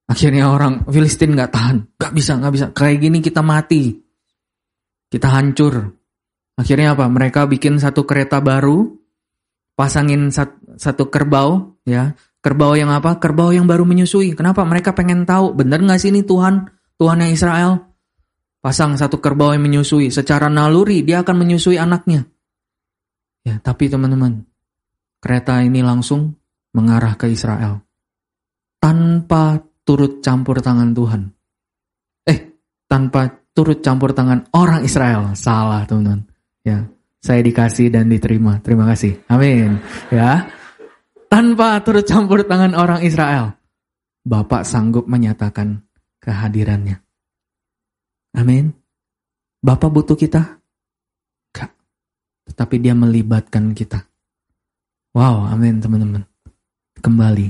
Akhirnya 0.07 0.49
orang 0.51 0.87
Filistin 0.87 1.35
nggak 1.35 1.51
tahan, 1.51 1.77
nggak 1.99 2.13
bisa, 2.15 2.31
nggak 2.39 2.53
bisa. 2.53 2.65
Kayak 2.75 2.97
gini 2.99 3.17
kita 3.23 3.43
mati, 3.43 3.95
kita 5.07 5.27
hancur. 5.31 5.96
Akhirnya 6.57 6.97
apa? 6.97 7.05
Mereka 7.05 7.45
bikin 7.45 7.77
satu 7.77 8.03
kereta 8.09 8.41
baru, 8.41 8.97
pasangin 9.77 10.33
sat, 10.33 10.57
satu 10.81 11.13
kerbau, 11.13 11.77
ya. 11.85 12.17
Kerbau 12.41 12.73
yang 12.73 12.89
apa? 12.89 13.21
Kerbau 13.21 13.53
yang 13.53 13.69
baru 13.69 13.85
menyusui. 13.85 14.33
Kenapa? 14.33 14.65
Mereka 14.65 14.97
pengen 14.97 15.23
tahu, 15.29 15.53
benar 15.53 15.85
nggak 15.85 16.01
sih 16.01 16.09
ini 16.09 16.25
Tuhan, 16.25 16.65
Tuhan 16.97 17.21
yang 17.21 17.31
Israel? 17.33 17.71
Pasang 18.57 18.97
satu 18.97 19.21
kerbau 19.21 19.53
yang 19.53 19.61
menyusui. 19.61 20.09
Secara 20.09 20.49
naluri 20.49 21.05
dia 21.05 21.21
akan 21.21 21.35
menyusui 21.45 21.77
anaknya. 21.77 22.25
Ya, 23.45 23.61
tapi 23.61 23.87
teman-teman, 23.87 24.43
kereta 25.21 25.61
ini 25.61 25.85
langsung 25.85 26.35
mengarah 26.73 27.13
ke 27.15 27.29
Israel. 27.29 27.85
Tanpa 28.81 29.61
turut 29.85 30.19
campur 30.25 30.59
tangan 30.59 30.91
Tuhan. 30.91 31.21
Eh, 32.27 32.39
tanpa 32.89 33.29
turut 33.53 33.79
campur 33.79 34.11
tangan 34.11 34.49
orang 34.51 34.83
Israel. 34.83 35.31
Salah, 35.37 35.85
teman-teman. 35.85 36.36
Ya, 36.67 36.83
saya 37.23 37.39
dikasih 37.39 37.87
dan 37.87 38.11
diterima. 38.11 38.59
Terima 38.59 38.83
kasih. 38.91 39.23
Amin. 39.31 39.79
Ya. 40.11 40.51
Tanpa 41.31 41.79
turut 41.79 42.03
campur 42.03 42.43
tangan 42.43 42.75
orang 42.75 43.07
Israel, 43.07 43.55
Bapak 44.27 44.67
sanggup 44.67 45.07
menyatakan 45.07 45.87
kehadirannya. 46.19 46.99
Amin. 48.35 48.75
Bapak 49.63 49.87
butuh 49.91 50.19
kita? 50.19 50.59
Enggak. 51.51 51.71
Tetapi 52.51 52.75
dia 52.83 52.91
melibatkan 52.91 53.71
kita. 53.71 54.03
Wow, 55.15 55.47
amin 55.49 55.79
teman-teman. 55.79 56.23
Kembali. 56.99 57.47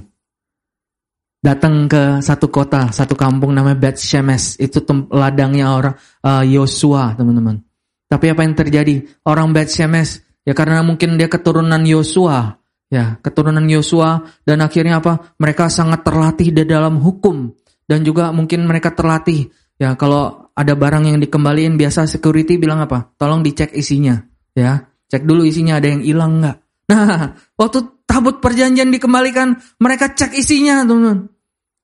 Datang 1.37 1.85
ke 1.89 2.23
satu 2.23 2.49
kota, 2.49 2.89
satu 2.89 3.13
kampung 3.13 3.53
namanya 3.53 3.77
Beth 3.77 3.99
Shemesh. 4.01 4.57
Itu 4.57 4.81
ladangnya 5.13 5.73
orang 5.75 5.95
uh, 6.23 6.43
Yosua, 6.45 7.13
teman-teman. 7.13 7.66
Tapi 8.07 8.25
apa 8.31 8.41
yang 8.47 8.55
terjadi? 8.55 9.03
Orang 9.27 9.51
Bet 9.51 9.67
Shemesh, 9.67 10.23
ya 10.47 10.55
karena 10.55 10.79
mungkin 10.79 11.19
dia 11.19 11.27
keturunan 11.27 11.83
Yosua, 11.83 12.55
ya 12.87 13.19
keturunan 13.19 13.63
Yosua 13.67 14.23
dan 14.47 14.63
akhirnya 14.63 15.03
apa? 15.03 15.35
Mereka 15.35 15.67
sangat 15.67 16.07
terlatih 16.07 16.55
di 16.55 16.63
dalam 16.63 17.03
hukum 17.03 17.51
dan 17.83 18.03
juga 18.07 18.31
mungkin 18.31 18.63
mereka 18.63 18.95
terlatih 18.95 19.51
ya 19.75 19.95
kalau 19.99 20.47
ada 20.55 20.73
barang 20.73 21.03
yang 21.05 21.19
dikembaliin 21.19 21.75
biasa 21.75 22.07
security 22.07 22.55
bilang 22.55 22.79
apa? 22.79 23.11
Tolong 23.19 23.43
dicek 23.43 23.75
isinya, 23.75 24.15
ya 24.55 24.87
cek 25.11 25.23
dulu 25.27 25.43
isinya 25.43 25.79
ada 25.79 25.87
yang 25.91 26.03
hilang 26.03 26.43
nggak? 26.43 26.57
Nah 26.87 27.35
waktu 27.59 28.07
tabut 28.07 28.39
perjanjian 28.39 28.87
dikembalikan 28.87 29.59
mereka 29.83 30.15
cek 30.15 30.31
isinya 30.31 30.87
teman-teman. 30.87 31.27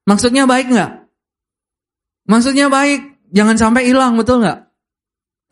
Maksudnya 0.08 0.48
baik 0.48 0.72
nggak? 0.72 0.92
Maksudnya 2.24 2.72
baik, 2.72 3.28
jangan 3.36 3.60
sampai 3.60 3.92
hilang 3.92 4.16
betul 4.16 4.40
nggak? 4.40 4.73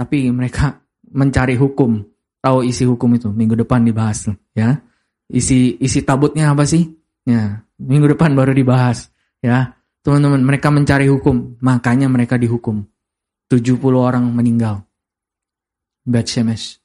Tapi 0.02 0.34
mereka 0.34 0.82
mencari 1.14 1.54
hukum. 1.54 2.02
Tahu 2.41 2.66
isi 2.66 2.89
hukum 2.89 3.14
itu 3.14 3.30
minggu 3.30 3.54
depan 3.54 3.86
dibahas 3.86 4.34
ya. 4.58 4.82
Isi 5.30 5.78
isi 5.78 6.02
tabutnya 6.02 6.49
apa 6.49 6.66
sih? 6.66 6.89
Ya, 7.22 7.62
minggu 7.78 8.18
depan 8.18 8.34
baru 8.34 8.49
dibahas 8.58 9.14
ya. 9.45 9.78
Teman-teman, 10.02 10.41
mereka 10.41 10.74
mencari 10.74 11.06
hukum, 11.06 11.62
makanya 11.62 12.10
mereka 12.10 12.34
dihukum. 12.34 12.82
70 13.54 13.78
orang 13.93 14.26
meninggal. 14.34 14.82
Bad 16.02 16.26
Shemesh. 16.26 16.82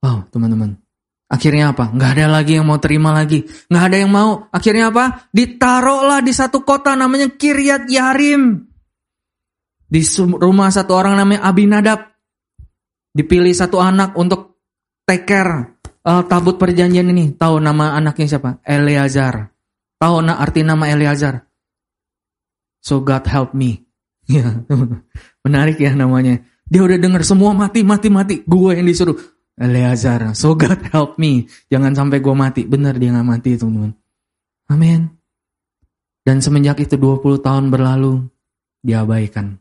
Wow, 0.00 0.24
teman-teman. 0.32 0.80
Akhirnya 1.28 1.76
apa? 1.76 1.92
Nggak 1.92 2.10
ada 2.16 2.26
lagi 2.40 2.56
yang 2.56 2.64
mau 2.64 2.80
terima 2.80 3.12
lagi. 3.12 3.44
Nggak 3.68 3.84
ada 3.84 3.96
yang 4.00 4.08
mau. 4.08 4.48
Akhirnya 4.48 4.88
apa? 4.88 5.28
Ditaruhlah 5.28 6.24
di 6.24 6.32
satu 6.32 6.64
kota 6.64 6.96
namanya 6.96 7.28
Kiryat 7.28 7.92
Yarim. 7.92 8.69
Di 9.90 10.06
rumah 10.38 10.70
satu 10.70 10.94
orang 10.94 11.18
namanya 11.18 11.50
Abinadab. 11.50 12.00
Dipilih 13.10 13.50
satu 13.50 13.82
anak 13.82 14.14
untuk 14.14 14.62
take 15.02 15.26
care 15.26 15.82
uh, 16.06 16.22
tabut 16.30 16.56
perjanjian 16.56 17.10
ini. 17.10 17.34
Tahu 17.34 17.58
nama 17.58 17.98
anaknya 17.98 18.38
siapa? 18.38 18.62
Eleazar. 18.62 19.50
Tahu 19.98 20.14
na 20.22 20.38
arti 20.38 20.62
nama 20.62 20.86
Eleazar? 20.86 21.42
So 22.80 23.02
God 23.02 23.26
help 23.26 23.52
me. 23.52 23.82
Ya, 24.30 24.46
menarik 25.42 25.82
ya 25.82 25.90
namanya. 25.90 26.38
Dia 26.62 26.86
udah 26.86 27.02
dengar 27.02 27.26
semua 27.26 27.50
mati, 27.50 27.82
mati, 27.82 28.06
mati. 28.06 28.46
Gue 28.46 28.78
yang 28.78 28.86
disuruh. 28.86 29.18
Eleazar. 29.58 30.38
So 30.38 30.54
God 30.54 30.86
help 30.94 31.18
me. 31.18 31.50
Jangan 31.66 31.98
sampai 31.98 32.22
gue 32.22 32.30
mati. 32.30 32.62
Benar 32.62 32.94
dia 32.94 33.10
nggak 33.10 33.26
mati 33.26 33.58
teman-teman. 33.58 33.90
Amin. 34.70 35.10
Dan 36.22 36.38
semenjak 36.38 36.78
itu 36.78 36.94
20 36.94 37.42
tahun 37.42 37.74
berlalu, 37.74 38.22
diabaikan. 38.86 39.58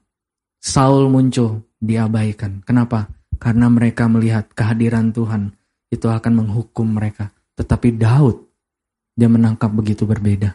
Saul 0.60 1.08
muncul, 1.08 1.64
diabaikan. 1.80 2.60
Kenapa? 2.68 3.08
Karena 3.40 3.72
mereka 3.72 4.12
melihat 4.12 4.52
kehadiran 4.52 5.16
Tuhan 5.16 5.56
itu 5.88 6.06
akan 6.12 6.44
menghukum 6.44 7.00
mereka. 7.00 7.32
Tetapi 7.56 7.96
Daud, 7.96 8.44
dia 9.16 9.32
menangkap 9.32 9.72
begitu 9.72 10.04
berbeda. 10.04 10.52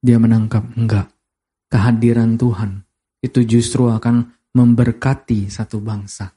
Dia 0.00 0.16
menangkap, 0.16 0.62
enggak. 0.78 1.10
Kehadiran 1.70 2.38
Tuhan 2.38 2.82
itu 3.22 3.46
justru 3.46 3.90
akan 3.90 4.26
memberkati 4.54 5.50
satu 5.50 5.78
bangsa. 5.82 6.30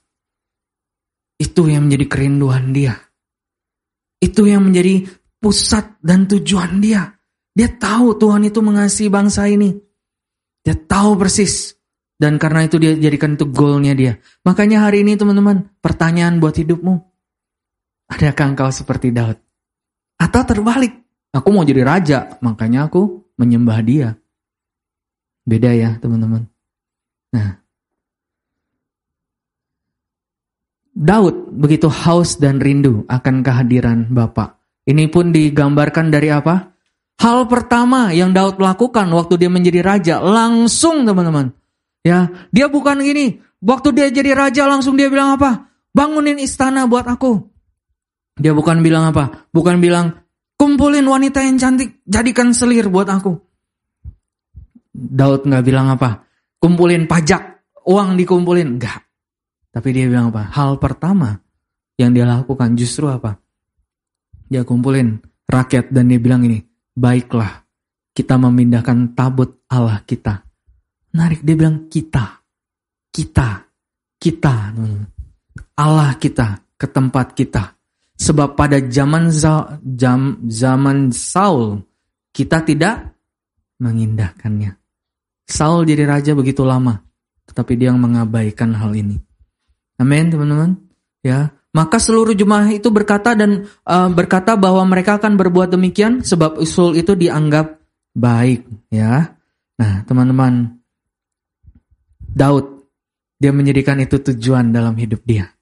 Itu 1.38 1.70
yang 1.70 1.90
menjadi 1.90 2.06
kerinduan 2.10 2.74
dia. 2.74 2.94
Itu 4.22 4.46
yang 4.46 4.70
menjadi 4.70 5.10
pusat 5.42 5.98
dan 6.02 6.30
tujuan 6.30 6.82
dia. 6.82 7.18
Dia 7.54 7.70
tahu 7.70 8.18
Tuhan 8.18 8.50
itu 8.50 8.60
mengasihi 8.62 9.10
bangsa 9.10 9.50
ini. 9.50 9.74
Dia 10.64 10.78
tahu 10.78 11.18
persis 11.18 11.76
dan 12.24 12.40
karena 12.40 12.64
itu 12.64 12.80
dia 12.80 12.96
jadikan 12.96 13.36
itu 13.36 13.44
goalnya 13.52 13.92
dia. 13.92 14.16
Makanya 14.48 14.88
hari 14.88 15.04
ini 15.04 15.20
teman-teman, 15.20 15.68
pertanyaan 15.84 16.40
buat 16.40 16.56
hidupmu. 16.56 17.04
Adakah 18.08 18.56
engkau 18.56 18.72
seperti 18.72 19.12
Daud? 19.12 19.36
Atau 20.16 20.48
terbalik, 20.48 20.96
aku 21.36 21.52
mau 21.52 21.68
jadi 21.68 21.84
raja, 21.84 22.40
makanya 22.40 22.88
aku 22.88 23.28
menyembah 23.36 23.84
dia. 23.84 24.16
Beda 25.44 25.76
ya 25.76 26.00
teman-teman. 26.00 26.48
Nah, 27.36 27.60
Daud 30.96 31.52
begitu 31.52 31.92
haus 31.92 32.40
dan 32.40 32.64
rindu 32.64 33.04
akan 33.12 33.44
kehadiran 33.44 34.08
Bapa. 34.08 34.64
Ini 34.88 35.12
pun 35.12 35.36
digambarkan 35.36 36.08
dari 36.08 36.32
apa? 36.32 36.72
Hal 37.20 37.52
pertama 37.52 38.16
yang 38.16 38.32
Daud 38.32 38.64
lakukan 38.64 39.12
waktu 39.12 39.44
dia 39.44 39.52
menjadi 39.52 39.84
raja, 39.84 40.16
langsung 40.24 41.04
teman-teman. 41.04 41.52
Ya, 42.04 42.28
dia 42.52 42.68
bukan 42.68 43.00
gini, 43.00 43.40
waktu 43.64 43.96
dia 43.96 44.12
jadi 44.12 44.36
raja 44.36 44.68
langsung 44.68 45.00
dia 45.00 45.08
bilang 45.08 45.40
apa? 45.40 45.72
Bangunin 45.96 46.36
istana 46.36 46.84
buat 46.84 47.08
aku. 47.08 47.48
Dia 48.36 48.52
bukan 48.52 48.84
bilang 48.84 49.16
apa? 49.16 49.48
Bukan 49.56 49.80
bilang 49.80 50.28
kumpulin 50.60 51.08
wanita 51.08 51.40
yang 51.48 51.56
cantik, 51.56 52.04
jadikan 52.04 52.52
selir 52.52 52.92
buat 52.92 53.08
aku. 53.08 53.40
Daud 54.94 55.48
nggak 55.48 55.64
bilang 55.64 55.96
apa? 55.96 56.28
Kumpulin 56.60 57.08
pajak, 57.08 57.64
uang 57.88 58.20
dikumpulin, 58.20 58.78
enggak. 58.78 59.00
Tapi 59.72 59.90
dia 59.96 60.06
bilang 60.12 60.30
apa? 60.30 60.52
Hal 60.52 60.78
pertama 60.78 61.40
yang 61.96 62.12
dia 62.12 62.28
lakukan 62.28 62.76
justru 62.76 63.08
apa? 63.08 63.40
Dia 64.52 64.68
kumpulin 64.68 65.24
rakyat 65.48 65.90
dan 65.90 66.12
dia 66.12 66.20
bilang 66.20 66.44
ini, 66.44 66.60
baiklah 66.94 67.64
kita 68.14 68.38
memindahkan 68.38 69.18
tabut 69.18 69.64
Allah 69.72 70.04
kita. 70.06 70.43
Menarik, 71.14 71.46
dia 71.46 71.56
bilang 71.56 71.86
kita, 71.94 72.42
kita, 73.14 73.70
kita, 74.18 74.56
Allah 75.78 76.18
kita 76.18 76.58
ke 76.74 76.90
tempat 76.90 77.38
kita. 77.38 77.78
Sebab 78.14 78.58
pada 78.58 78.82
zaman 78.82 79.30
jam, 79.94 80.42
zaman 80.46 81.14
Saul 81.14 81.82
kita 82.34 82.66
tidak 82.66 83.14
mengindahkannya. 83.78 84.74
Saul 85.46 85.86
jadi 85.86 86.10
raja 86.10 86.34
begitu 86.34 86.66
lama, 86.66 86.98
tetapi 87.46 87.78
dia 87.78 87.94
mengabaikan 87.94 88.74
hal 88.74 88.98
ini. 88.98 89.22
Amin, 90.02 90.34
teman-teman. 90.34 90.82
Ya, 91.22 91.54
maka 91.74 92.02
seluruh 92.02 92.34
jemaah 92.34 92.70
itu 92.74 92.90
berkata 92.90 93.38
dan 93.38 93.70
uh, 93.86 94.10
berkata 94.10 94.58
bahwa 94.58 94.82
mereka 94.86 95.22
akan 95.22 95.38
berbuat 95.38 95.74
demikian 95.74 96.26
sebab 96.26 96.58
usul 96.62 96.98
itu 96.98 97.14
dianggap 97.18 97.82
baik, 98.18 98.66
ya. 98.94 99.36
Nah, 99.78 100.06
teman-teman, 100.06 100.83
Daud 102.34 102.90
dia 103.38 103.54
menjadikan 103.54 104.02
itu 104.02 104.18
tujuan 104.18 104.74
dalam 104.74 104.98
hidup 104.98 105.22
dia. 105.28 105.54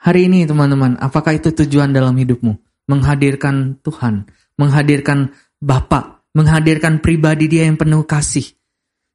Hari 0.00 0.28
ini, 0.28 0.44
teman-teman, 0.44 1.00
apakah 1.00 1.36
itu 1.36 1.52
tujuan 1.52 1.92
dalam 1.92 2.16
hidupmu? 2.16 2.60
Menghadirkan 2.88 3.80
Tuhan, 3.80 4.28
menghadirkan 4.60 5.32
Bapa, 5.58 6.22
menghadirkan 6.36 7.00
pribadi 7.00 7.48
dia 7.48 7.64
yang 7.64 7.80
penuh 7.80 8.04
kasih. 8.04 8.44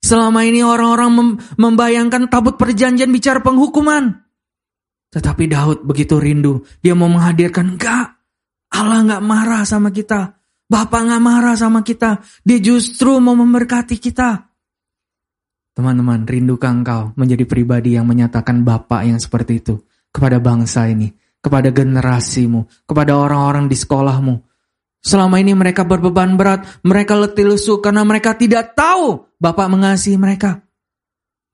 Selama 0.02 0.44
ini 0.44 0.66
orang-orang 0.66 1.12
mem 1.14 1.30
membayangkan 1.60 2.28
tabut 2.28 2.58
perjanjian 2.58 3.14
bicara 3.14 3.40
penghukuman. 3.46 4.26
Tetapi 5.14 5.44
Daud 5.46 5.86
begitu 5.86 6.18
rindu. 6.18 6.66
Dia 6.82 6.98
mau 6.98 7.08
menghadirkan, 7.08 7.78
enggak. 7.78 8.18
Allah 8.74 9.00
enggak 9.06 9.22
marah 9.22 9.64
sama 9.64 9.94
kita. 9.94 10.42
Bapak 10.66 11.02
enggak 11.06 11.22
marah 11.22 11.56
sama 11.56 11.86
kita. 11.86 12.26
Dia 12.42 12.60
justru 12.60 13.22
mau 13.22 13.38
memberkati 13.38 14.02
kita. 14.02 14.49
Teman-teman, 15.80 16.28
rindukah 16.28 16.76
engkau 16.76 17.16
menjadi 17.16 17.48
pribadi 17.48 17.96
yang 17.96 18.04
menyatakan 18.04 18.68
Bapak 18.68 19.08
yang 19.08 19.16
seperti 19.16 19.64
itu 19.64 19.80
kepada 20.12 20.36
bangsa 20.36 20.92
ini, 20.92 21.08
kepada 21.40 21.72
generasimu, 21.72 22.68
kepada 22.84 23.16
orang-orang 23.16 23.72
di 23.72 23.80
sekolahmu. 23.80 24.44
Selama 25.00 25.40
ini 25.40 25.56
mereka 25.56 25.88
berbeban 25.88 26.36
berat, 26.36 26.68
mereka 26.84 27.16
letih 27.16 27.56
lesu 27.56 27.80
karena 27.80 28.04
mereka 28.04 28.36
tidak 28.36 28.76
tahu 28.76 29.24
Bapak 29.40 29.72
mengasihi 29.72 30.20
mereka. 30.20 30.60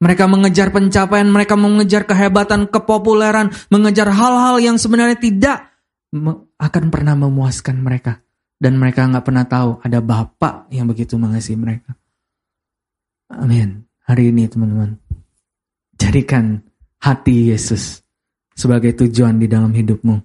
Mereka 0.01 0.26
mengejar 0.26 0.73
pencapaian, 0.73 1.30
mereka 1.30 1.53
mengejar 1.53 2.09
kehebatan, 2.09 2.65
kepopuleran, 2.65 3.53
mengejar 3.69 4.09
hal-hal 4.09 4.57
yang 4.57 4.82
sebenarnya 4.82 5.21
tidak 5.21 5.69
akan 6.57 6.86
pernah 6.89 7.13
memuaskan 7.13 7.78
mereka. 7.78 8.26
Dan 8.57 8.82
mereka 8.82 9.05
nggak 9.05 9.21
pernah 9.21 9.45
tahu 9.45 9.86
ada 9.86 10.01
Bapak 10.01 10.73
yang 10.73 10.89
begitu 10.89 11.13
mengasihi 11.13 11.61
mereka. 11.61 11.93
Amin. 13.30 13.86
Hari 14.05 14.29
ini 14.29 14.45
teman-teman, 14.45 15.01
jadikan 15.97 16.61
hati 17.01 17.49
Yesus 17.49 18.05
sebagai 18.53 18.93
tujuan 18.93 19.41
di 19.41 19.49
dalam 19.49 19.73
hidupmu. 19.73 20.15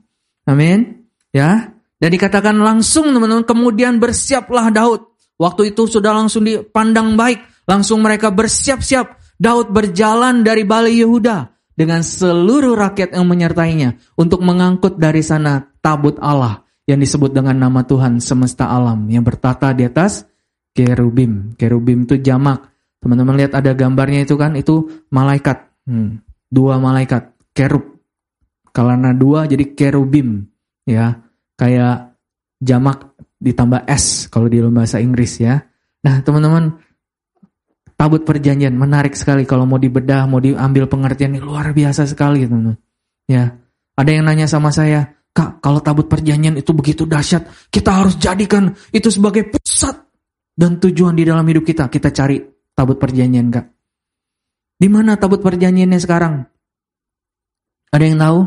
Amin. 0.48 1.08
Ya. 1.32 1.72
Dan 2.00 2.10
dikatakan 2.12 2.56
langsung 2.60 3.12
teman-teman, 3.12 3.44
kemudian 3.44 3.96
bersiaplah 3.96 4.68
Daud. 4.72 5.04
Waktu 5.40 5.72
itu 5.72 5.88
sudah 5.88 6.12
langsung 6.12 6.44
dipandang 6.44 7.16
baik. 7.16 7.40
Langsung 7.64 8.04
mereka 8.04 8.28
bersiap-siap 8.28 9.36
Daud 9.40 9.72
berjalan 9.72 10.44
dari 10.44 10.68
Bali 10.68 11.00
Yehuda 11.00 11.48
dengan 11.72 12.04
seluruh 12.04 12.76
rakyat 12.76 13.16
yang 13.16 13.24
menyertainya 13.24 13.96
untuk 14.20 14.44
mengangkut 14.44 15.00
dari 15.00 15.24
sana 15.24 15.72
tabut 15.80 16.20
Allah 16.20 16.60
yang 16.84 17.00
disebut 17.00 17.32
dengan 17.32 17.56
nama 17.56 17.80
Tuhan 17.86 18.20
semesta 18.20 18.68
alam 18.68 19.08
yang 19.08 19.24
bertata 19.24 19.72
di 19.72 19.88
atas 19.88 20.28
kerubim. 20.76 21.56
Kerubim 21.56 22.04
itu 22.04 22.20
jamak. 22.20 22.69
Teman-teman 23.00 23.36
lihat 23.40 23.56
ada 23.56 23.72
gambarnya 23.72 24.28
itu 24.28 24.36
kan, 24.36 24.54
itu 24.54 25.04
malaikat. 25.08 25.66
Hmm, 25.88 26.20
dua 26.52 26.76
malaikat, 26.76 27.32
kerub. 27.56 27.98
Karena 28.70 29.16
dua 29.16 29.48
jadi 29.48 29.64
kerubim. 29.72 30.46
Ya, 30.84 31.24
kayak 31.56 32.16
jamak 32.60 33.16
ditambah 33.40 33.88
S 33.88 34.28
kalau 34.28 34.52
di 34.52 34.60
dalam 34.60 34.76
bahasa 34.76 35.00
Inggris 35.00 35.40
ya. 35.40 35.64
Nah 36.04 36.20
teman-teman 36.20 36.76
Tabut 38.00 38.24
perjanjian 38.24 38.72
menarik 38.72 39.12
sekali 39.12 39.44
kalau 39.44 39.68
mau 39.68 39.76
dibedah, 39.76 40.24
mau 40.24 40.40
diambil 40.40 40.88
pengertian 40.88 41.36
ini 41.36 41.44
luar 41.44 41.76
biasa 41.76 42.08
sekali 42.08 42.48
teman-teman. 42.48 42.80
Ya, 43.28 43.60
ada 43.92 44.08
yang 44.08 44.24
nanya 44.24 44.48
sama 44.48 44.72
saya, 44.72 45.20
kak 45.36 45.60
kalau 45.60 45.84
tabut 45.84 46.08
perjanjian 46.08 46.56
itu 46.56 46.72
begitu 46.72 47.04
dahsyat, 47.04 47.44
kita 47.68 47.92
harus 47.92 48.16
jadikan 48.16 48.72
itu 48.88 49.12
sebagai 49.12 49.52
pusat 49.52 50.00
dan 50.56 50.80
tujuan 50.80 51.12
di 51.12 51.28
dalam 51.28 51.44
hidup 51.44 51.60
kita. 51.60 51.92
Kita 51.92 52.08
cari 52.08 52.40
tabut 52.80 52.96
perjanjian 52.96 53.52
kak. 53.52 53.68
Di 54.80 54.88
mana 54.88 55.20
tabut 55.20 55.44
perjanjiannya 55.44 56.00
sekarang? 56.00 56.48
Ada 57.92 58.04
yang 58.08 58.16
tahu? 58.16 58.40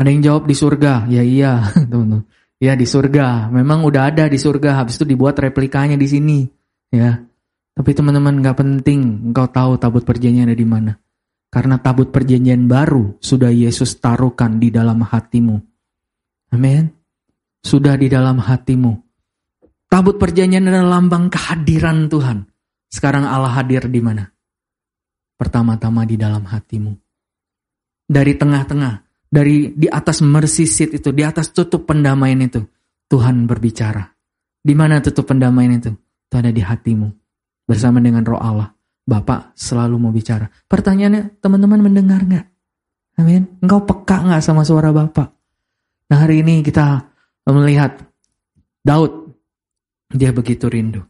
Ada 0.00 0.08
yang 0.08 0.22
jawab 0.24 0.48
di 0.48 0.56
surga. 0.56 1.04
Ya 1.12 1.20
iya, 1.20 1.60
teman-teman. 1.92 2.24
Ya 2.56 2.72
di 2.72 2.88
surga. 2.88 3.52
Memang 3.52 3.84
udah 3.84 4.08
ada 4.08 4.24
di 4.24 4.40
surga. 4.40 4.80
Habis 4.80 4.96
itu 4.96 5.04
dibuat 5.04 5.36
replikanya 5.36 6.00
di 6.00 6.08
sini. 6.08 6.48
Ya. 6.88 7.20
Tapi 7.76 7.90
teman-teman 7.92 8.40
gak 8.40 8.64
penting 8.64 9.32
engkau 9.32 9.48
tahu 9.52 9.76
tabut 9.76 10.04
perjanjian 10.08 10.48
ada 10.48 10.56
di 10.56 10.64
mana. 10.64 10.96
Karena 11.52 11.76
tabut 11.76 12.08
perjanjian 12.08 12.64
baru 12.64 13.20
sudah 13.20 13.52
Yesus 13.52 14.00
taruhkan 14.00 14.56
di 14.56 14.72
dalam 14.72 15.04
hatimu. 15.04 15.60
Amin. 16.56 16.88
Sudah 17.60 18.00
di 18.00 18.08
dalam 18.08 18.40
hatimu. 18.40 18.92
Tabut 19.90 20.16
perjanjian 20.16 20.64
adalah 20.64 20.96
lambang 20.96 21.28
kehadiran 21.28 22.08
Tuhan. 22.08 22.49
Sekarang 22.90 23.22
Allah 23.22 23.54
hadir 23.54 23.86
di 23.86 24.02
mana? 24.02 24.26
Pertama-tama 25.38 26.02
di 26.02 26.18
dalam 26.18 26.42
hatimu. 26.42 26.92
Dari 28.10 28.34
tengah-tengah, 28.34 28.94
dari 29.30 29.70
di 29.72 29.86
atas 29.86 30.20
mercy 30.20 30.66
seat 30.66 30.98
itu, 30.98 31.14
di 31.14 31.22
atas 31.22 31.54
tutup 31.54 31.86
pendamaian 31.86 32.42
itu, 32.42 32.66
Tuhan 33.06 33.46
berbicara. 33.46 34.02
Di 34.60 34.74
mana 34.74 34.98
tutup 34.98 35.30
pendamaian 35.30 35.78
itu? 35.78 35.94
Itu 35.94 36.34
ada 36.34 36.50
di 36.50 36.60
hatimu 36.60 37.08
bersama 37.64 38.02
dengan 38.02 38.26
roh 38.26 38.42
Allah. 38.42 38.74
Bapak 39.06 39.58
selalu 39.58 39.96
mau 39.96 40.12
bicara. 40.14 40.46
Pertanyaannya, 40.66 41.42
teman-teman 41.42 41.80
mendengar 41.82 42.20
nggak? 42.26 42.46
Amin. 43.18 43.58
Engkau 43.58 43.82
peka 43.82 44.22
nggak 44.22 44.42
sama 44.44 44.62
suara 44.62 44.94
Bapak? 44.94 45.28
Nah 46.10 46.18
hari 46.18 46.42
ini 46.42 46.62
kita 46.62 47.06
melihat 47.46 47.98
Daud, 48.82 49.34
dia 50.10 50.30
begitu 50.30 50.66
rindu. 50.66 51.09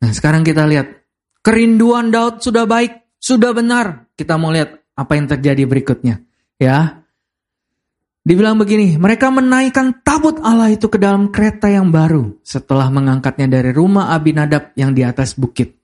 Nah 0.00 0.10
sekarang 0.10 0.42
kita 0.42 0.64
lihat, 0.64 1.04
kerinduan 1.44 2.08
Daud 2.08 2.40
sudah 2.40 2.64
baik, 2.64 3.16
sudah 3.20 3.52
benar. 3.52 4.08
Kita 4.16 4.40
mau 4.40 4.52
lihat 4.52 4.76
apa 4.96 5.12
yang 5.16 5.28
terjadi 5.28 5.64
berikutnya. 5.68 6.24
Ya, 6.60 7.00
Dibilang 8.20 8.60
begini, 8.60 9.00
mereka 9.00 9.32
menaikkan 9.32 10.04
tabut 10.04 10.44
Allah 10.44 10.68
itu 10.68 10.92
ke 10.92 11.00
dalam 11.00 11.32
kereta 11.32 11.72
yang 11.72 11.88
baru 11.88 12.36
setelah 12.44 12.92
mengangkatnya 12.92 13.48
dari 13.48 13.72
rumah 13.72 14.12
Abinadab 14.12 14.76
yang 14.76 14.92
di 14.92 15.00
atas 15.00 15.40
bukit. 15.40 15.80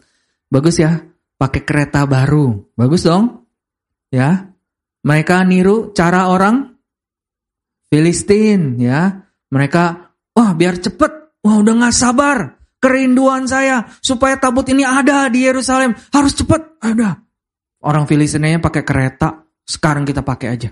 Bagus 0.52 0.76
ya, 0.76 1.00
pakai 1.40 1.64
kereta 1.64 2.04
baru. 2.04 2.76
Bagus 2.76 3.08
dong. 3.08 3.48
Ya. 4.12 4.52
Mereka 5.00 5.48
niru 5.48 5.96
cara 5.96 6.28
orang 6.28 6.76
Filistin 7.88 8.76
ya. 8.84 9.26
Mereka, 9.48 9.82
wah 10.36 10.50
biar 10.52 10.76
cepet. 10.76 11.40
Wah 11.40 11.56
udah 11.56 11.88
gak 11.88 11.96
sabar. 11.96 12.38
Kerinduan 12.76 13.48
saya 13.48 13.88
supaya 14.04 14.36
tabut 14.36 14.68
ini 14.68 14.84
ada 14.84 15.26
di 15.32 15.44
Yerusalem. 15.44 15.96
Harus 16.12 16.36
cepet. 16.36 16.80
Ada. 16.80 17.18
Orang 17.82 18.04
Filistinnya 18.04 18.60
pakai 18.60 18.84
kereta. 18.84 19.44
Sekarang 19.66 20.06
kita 20.06 20.22
pakai 20.22 20.48
aja 20.54 20.70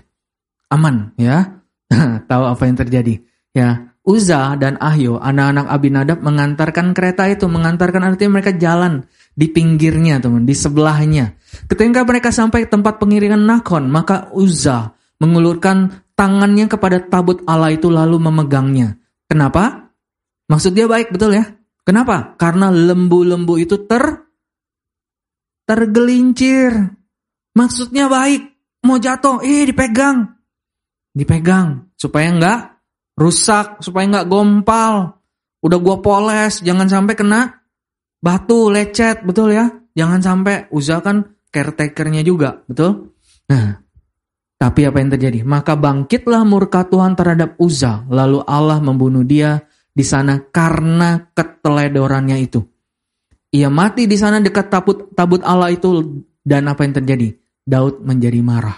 aman 0.75 1.13
ya. 1.19 1.61
Tahu 2.29 2.43
apa 2.43 2.63
yang 2.65 2.77
terjadi? 2.81 3.21
Ya, 3.55 3.95
Uza 4.03 4.57
dan 4.59 4.75
Ahyo, 4.83 5.21
anak-anak 5.21 5.71
Abinadab 5.71 6.19
mengantarkan 6.19 6.91
kereta 6.91 7.29
itu, 7.31 7.47
mengantarkan 7.47 8.03
artinya 8.03 8.41
mereka 8.41 8.51
jalan 8.57 9.07
di 9.31 9.47
pinggirnya, 9.47 10.19
teman, 10.19 10.43
di 10.43 10.51
sebelahnya. 10.51 11.39
Ketika 11.69 12.03
mereka 12.03 12.29
sampai 12.35 12.67
tempat 12.67 12.99
pengiringan 12.99 13.47
Nakon, 13.47 13.87
maka 13.87 14.27
Uza 14.35 14.91
mengulurkan 15.23 16.03
tangannya 16.19 16.67
kepada 16.67 16.99
tabut 17.07 17.47
Allah 17.47 17.71
itu 17.71 17.87
lalu 17.87 18.19
memegangnya. 18.19 18.99
Kenapa? 19.31 19.93
Maksud 20.51 20.75
dia 20.75 20.89
baik, 20.89 21.15
betul 21.15 21.39
ya? 21.39 21.47
Kenapa? 21.85 22.33
Karena 22.35 22.73
lembu-lembu 22.73 23.61
itu 23.61 23.85
ter 23.85 24.25
tergelincir. 25.69 26.73
Maksudnya 27.55 28.09
baik, 28.09 28.41
mau 28.83 28.97
jatuh, 28.97 29.45
eh 29.45 29.69
dipegang. 29.69 30.25
Dipegang 31.15 31.93
supaya 31.95 32.27
enggak 32.33 32.59
rusak 33.15 33.79
supaya 33.79 34.05
nggak 34.11 34.27
gompal. 34.27 35.23
Udah 35.63 35.79
gua 35.81 35.97
poles, 36.03 36.61
jangan 36.61 36.85
sampai 36.85 37.15
kena 37.17 37.41
batu, 38.21 38.69
lecet, 38.69 39.25
betul 39.25 39.55
ya? 39.55 39.71
Jangan 39.95 40.19
sampai 40.21 40.55
usahakan 40.69 41.23
caretakernya 41.49 42.21
juga, 42.21 42.61
betul? 42.67 43.15
Nah, 43.47 43.79
tapi 44.59 44.83
apa 44.85 44.97
yang 44.99 45.09
terjadi? 45.15 45.39
Maka 45.47 45.79
bangkitlah 45.79 46.43
murka 46.43 46.85
Tuhan 46.85 47.15
terhadap 47.15 47.55
Uza, 47.57 48.03
lalu 48.11 48.43
Allah 48.43 48.77
membunuh 48.83 49.23
dia 49.23 49.63
di 49.95 50.03
sana 50.03 50.43
karena 50.51 51.31
keteledorannya 51.31 52.37
itu. 52.43 52.59
Ia 53.55 53.71
mati 53.71 54.03
di 54.03 54.19
sana 54.19 54.43
dekat 54.43 54.67
tabut 54.67 55.15
tabut 55.15 55.39
Allah 55.47 55.71
itu 55.71 56.19
dan 56.43 56.67
apa 56.67 56.83
yang 56.83 56.99
terjadi? 56.99 57.31
Daud 57.63 58.03
menjadi 58.03 58.43
marah. 58.43 58.75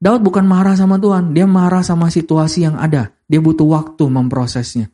Daud 0.00 0.24
bukan 0.24 0.48
marah 0.48 0.72
sama 0.72 0.96
Tuhan, 0.96 1.36
dia 1.36 1.44
marah 1.44 1.84
sama 1.84 2.08
situasi 2.08 2.64
yang 2.64 2.80
ada. 2.80 3.12
Dia 3.28 3.44
butuh 3.44 3.68
waktu 3.68 4.08
memprosesnya. 4.08 4.88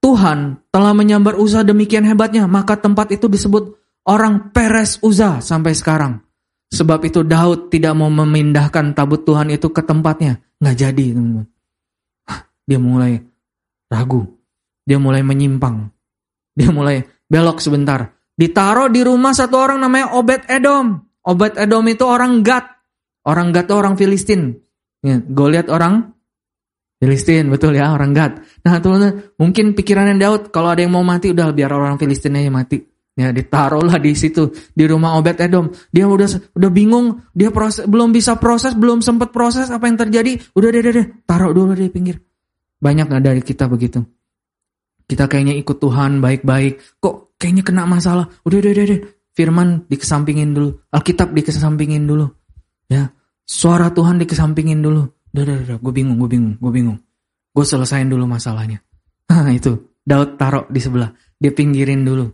Tuhan 0.00 0.64
telah 0.72 0.96
menyambar 0.96 1.36
Uza 1.36 1.60
demikian 1.60 2.08
hebatnya, 2.08 2.48
maka 2.48 2.80
tempat 2.80 3.12
itu 3.12 3.28
disebut 3.28 3.76
orang 4.08 4.54
Peres 4.54 4.96
Uza 5.04 5.44
sampai 5.44 5.76
sekarang. 5.76 6.24
Sebab 6.72 7.06
itu 7.06 7.22
Daud 7.22 7.68
tidak 7.68 7.92
mau 7.94 8.08
memindahkan 8.08 8.96
tabut 8.96 9.22
Tuhan 9.22 9.52
itu 9.52 9.68
ke 9.70 9.84
tempatnya. 9.84 10.40
Nggak 10.58 10.76
jadi. 10.80 11.06
Dia 12.64 12.78
mulai 12.80 13.33
ragu. 13.88 14.24
Dia 14.84 15.00
mulai 15.00 15.24
menyimpang. 15.24 15.88
Dia 16.54 16.70
mulai 16.70 17.02
belok 17.26 17.58
sebentar. 17.58 18.14
Ditaruh 18.34 18.90
di 18.90 19.00
rumah 19.06 19.32
satu 19.32 19.56
orang 19.58 19.78
namanya 19.80 20.14
Obed 20.18 20.46
Edom. 20.50 20.98
Obed 21.24 21.56
Edom 21.56 21.84
itu 21.88 22.04
orang 22.04 22.42
Gad. 22.44 22.66
Orang 23.24 23.54
Gad 23.54 23.70
itu 23.70 23.74
orang 23.74 23.94
Filistin. 23.96 24.52
Ya, 25.04 25.20
Goliat 25.20 25.68
orang 25.68 26.14
Filistin, 27.00 27.52
betul 27.52 27.76
ya, 27.76 27.92
orang 27.92 28.16
Gad. 28.16 28.40
Nah, 28.64 28.80
teman-teman, 28.80 29.36
mungkin 29.36 29.76
pikirannya 29.76 30.16
Daud, 30.16 30.42
kalau 30.48 30.72
ada 30.72 30.80
yang 30.80 30.96
mau 30.96 31.04
mati, 31.04 31.36
udah 31.36 31.52
biar 31.52 31.68
orang 31.72 32.00
Filistin 32.00 32.38
aja 32.38 32.48
mati. 32.48 32.80
Ya, 33.14 33.30
ditaruhlah 33.30 34.02
di 34.02 34.10
situ, 34.18 34.50
di 34.74 34.84
rumah 34.90 35.14
Obed 35.14 35.38
Edom. 35.38 35.70
Dia 35.94 36.08
udah 36.10 36.26
udah 36.56 36.70
bingung, 36.72 37.22
dia 37.30 37.54
proses, 37.54 37.86
belum 37.86 38.10
bisa 38.10 38.40
proses, 38.40 38.74
belum 38.74 39.04
sempat 39.04 39.30
proses 39.30 39.70
apa 39.70 39.86
yang 39.86 40.00
terjadi. 40.00 40.40
Udah 40.56 40.68
deh, 40.72 40.82
deh, 40.82 40.92
deh, 40.96 41.06
taruh 41.22 41.54
dulu 41.54 41.78
di 41.78 41.86
pinggir. 41.92 42.18
Banyak 42.84 43.08
nggak 43.08 43.24
dari 43.24 43.40
kita 43.40 43.64
begitu? 43.64 44.04
Kita 45.08 45.24
kayaknya 45.24 45.56
ikut 45.56 45.80
Tuhan 45.80 46.20
baik-baik, 46.20 47.00
kok 47.00 47.36
kayaknya 47.40 47.64
kena 47.64 47.88
masalah. 47.88 48.28
Udah, 48.44 48.60
deh, 48.60 48.76
deh, 48.76 48.84
deh. 48.84 49.00
Firman 49.32 49.88
dikesampingin 49.88 50.52
dulu, 50.52 50.84
Alkitab 50.92 51.32
dikesampingin 51.32 52.04
dulu. 52.04 52.28
Ya, 52.92 53.08
suara 53.48 53.88
Tuhan 53.88 54.20
dikesampingin 54.20 54.84
dulu. 54.84 55.08
Udah, 55.32 55.42
udah, 55.42 55.56
udah, 55.64 55.76
gue 55.80 55.92
bingung, 55.96 56.20
gue 56.20 56.28
bingung, 56.28 56.54
gue 56.60 56.72
bingung. 56.72 56.98
Gue 57.56 57.64
selesain 57.64 58.06
dulu 58.06 58.28
masalahnya. 58.28 58.84
Nah, 59.24 59.50
itu, 59.50 59.96
Daud 60.04 60.36
taruh 60.36 60.68
di 60.68 60.78
sebelah. 60.78 61.08
Dia 61.40 61.50
pinggirin 61.50 62.04
dulu. 62.04 62.28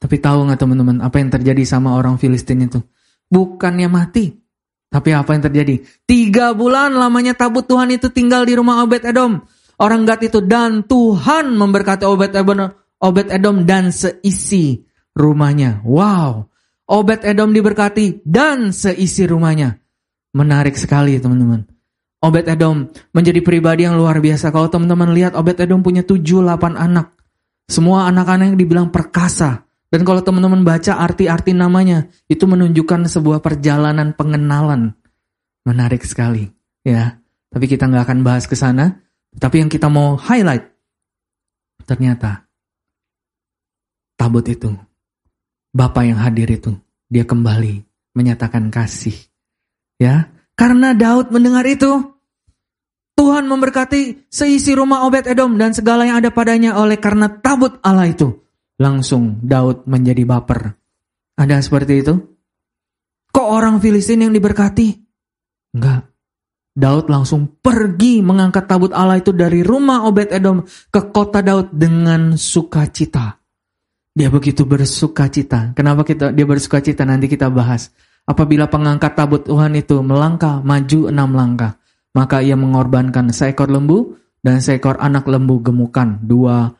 Tapi 0.00 0.16
tahu 0.18 0.48
nggak 0.48 0.58
teman-teman 0.58 0.96
apa 1.04 1.20
yang 1.20 1.28
terjadi 1.28 1.62
sama 1.68 1.94
orang 1.94 2.16
Filistin 2.16 2.64
itu? 2.64 2.80
Bukannya 3.28 3.86
mati, 3.92 4.32
tapi 4.88 5.12
apa 5.12 5.36
yang 5.36 5.42
terjadi? 5.44 5.84
Tiga 6.08 6.56
bulan 6.56 6.96
lamanya 6.96 7.36
tabut 7.36 7.68
Tuhan 7.68 7.92
itu 7.92 8.08
tinggal 8.08 8.48
di 8.48 8.56
rumah 8.56 8.80
Obed 8.80 9.04
Edom. 9.04 9.44
Orang 9.78 10.10
Gad 10.10 10.26
itu 10.26 10.42
dan 10.42 10.82
Tuhan 10.82 11.54
memberkati 11.54 12.02
Obed 12.02 12.34
Edom, 12.34 12.74
Obed 12.98 13.30
Edom 13.30 13.62
dan 13.62 13.94
seisi 13.94 14.82
rumahnya. 15.14 15.86
Wow, 15.86 16.50
Obed 16.90 17.22
Edom 17.22 17.54
diberkati 17.54 18.26
dan 18.26 18.74
seisi 18.74 19.22
rumahnya. 19.22 19.78
Menarik 20.34 20.74
sekali 20.74 21.14
teman-teman. 21.22 21.62
Obed 22.18 22.50
Edom 22.50 22.90
menjadi 23.14 23.38
pribadi 23.38 23.86
yang 23.86 23.94
luar 23.94 24.18
biasa. 24.18 24.50
Kalau 24.50 24.66
teman-teman 24.66 25.14
lihat 25.14 25.38
Obed 25.38 25.62
Edom 25.62 25.86
punya 25.86 26.02
7-8 26.02 26.74
anak. 26.74 27.14
Semua 27.70 28.10
anak-anak 28.10 28.54
yang 28.54 28.58
dibilang 28.58 28.88
perkasa. 28.90 29.62
Dan 29.88 30.04
kalau 30.04 30.20
teman-teman 30.20 30.66
baca 30.66 31.00
arti-arti 31.00 31.56
namanya, 31.56 32.10
itu 32.28 32.44
menunjukkan 32.44 33.08
sebuah 33.08 33.40
perjalanan 33.40 34.12
pengenalan. 34.12 34.92
Menarik 35.64 36.04
sekali, 36.04 36.44
ya. 36.84 37.16
Tapi 37.48 37.64
kita 37.64 37.88
nggak 37.88 38.04
akan 38.04 38.20
bahas 38.20 38.44
ke 38.44 38.52
sana. 38.52 39.07
Tapi 39.38 39.56
yang 39.62 39.70
kita 39.70 39.86
mau 39.86 40.18
highlight, 40.18 40.66
ternyata 41.86 42.44
tabut 44.18 44.44
itu 44.50 44.74
Bapak 45.78 46.10
yang 46.10 46.18
hadir 46.18 46.48
itu, 46.48 46.74
dia 47.06 47.22
kembali 47.22 47.84
menyatakan 48.16 48.72
kasih. 48.72 49.14
Ya, 50.00 50.32
karena 50.58 50.96
Daud 50.96 51.30
mendengar 51.30 51.62
itu, 51.68 52.18
Tuhan 53.14 53.46
memberkati 53.46 54.30
seisi 54.32 54.72
rumah 54.72 55.04
Obed 55.04 55.28
Edom 55.28 55.54
dan 55.54 55.76
segala 55.76 56.08
yang 56.08 56.18
ada 56.18 56.32
padanya 56.32 56.78
oleh 56.80 56.96
karena 56.96 57.28
tabut 57.28 57.78
Allah 57.84 58.08
itu. 58.08 58.42
Langsung 58.78 59.42
Daud 59.42 59.86
menjadi 59.90 60.22
baper. 60.22 60.74
Ada 61.34 61.62
seperti 61.62 62.02
itu? 62.02 62.14
Kok 63.30 63.48
orang 63.50 63.82
Filistin 63.82 64.22
yang 64.26 64.34
diberkati? 64.34 64.88
Enggak. 65.74 66.10
Daud 66.78 67.10
langsung 67.10 67.58
pergi 67.58 68.22
mengangkat 68.22 68.70
tabut 68.70 68.94
Allah 68.94 69.18
itu 69.18 69.34
dari 69.34 69.66
rumah 69.66 70.06
Obed 70.06 70.30
Edom 70.30 70.62
ke 70.94 71.10
kota 71.10 71.42
Daud 71.42 71.74
dengan 71.74 72.38
sukacita. 72.38 73.34
Dia 74.14 74.30
begitu 74.30 74.62
bersuka 74.62 75.26
cita. 75.26 75.74
Kenapa 75.74 76.06
kita 76.06 76.30
dia 76.30 76.46
bersuka 76.46 76.78
cita? 76.78 77.02
Nanti 77.02 77.26
kita 77.26 77.50
bahas. 77.50 77.90
Apabila 78.30 78.70
pengangkat 78.70 79.18
tabut 79.18 79.42
Tuhan 79.42 79.74
itu 79.74 79.98
melangkah 80.06 80.62
maju 80.62 81.10
enam 81.10 81.34
langkah, 81.34 81.78
maka 82.14 82.42
ia 82.42 82.54
mengorbankan 82.54 83.34
seekor 83.34 83.70
lembu 83.70 84.14
dan 84.42 84.62
seekor 84.62 85.02
anak 85.02 85.26
lembu 85.26 85.58
gemukan, 85.58 86.18
dua 86.22 86.70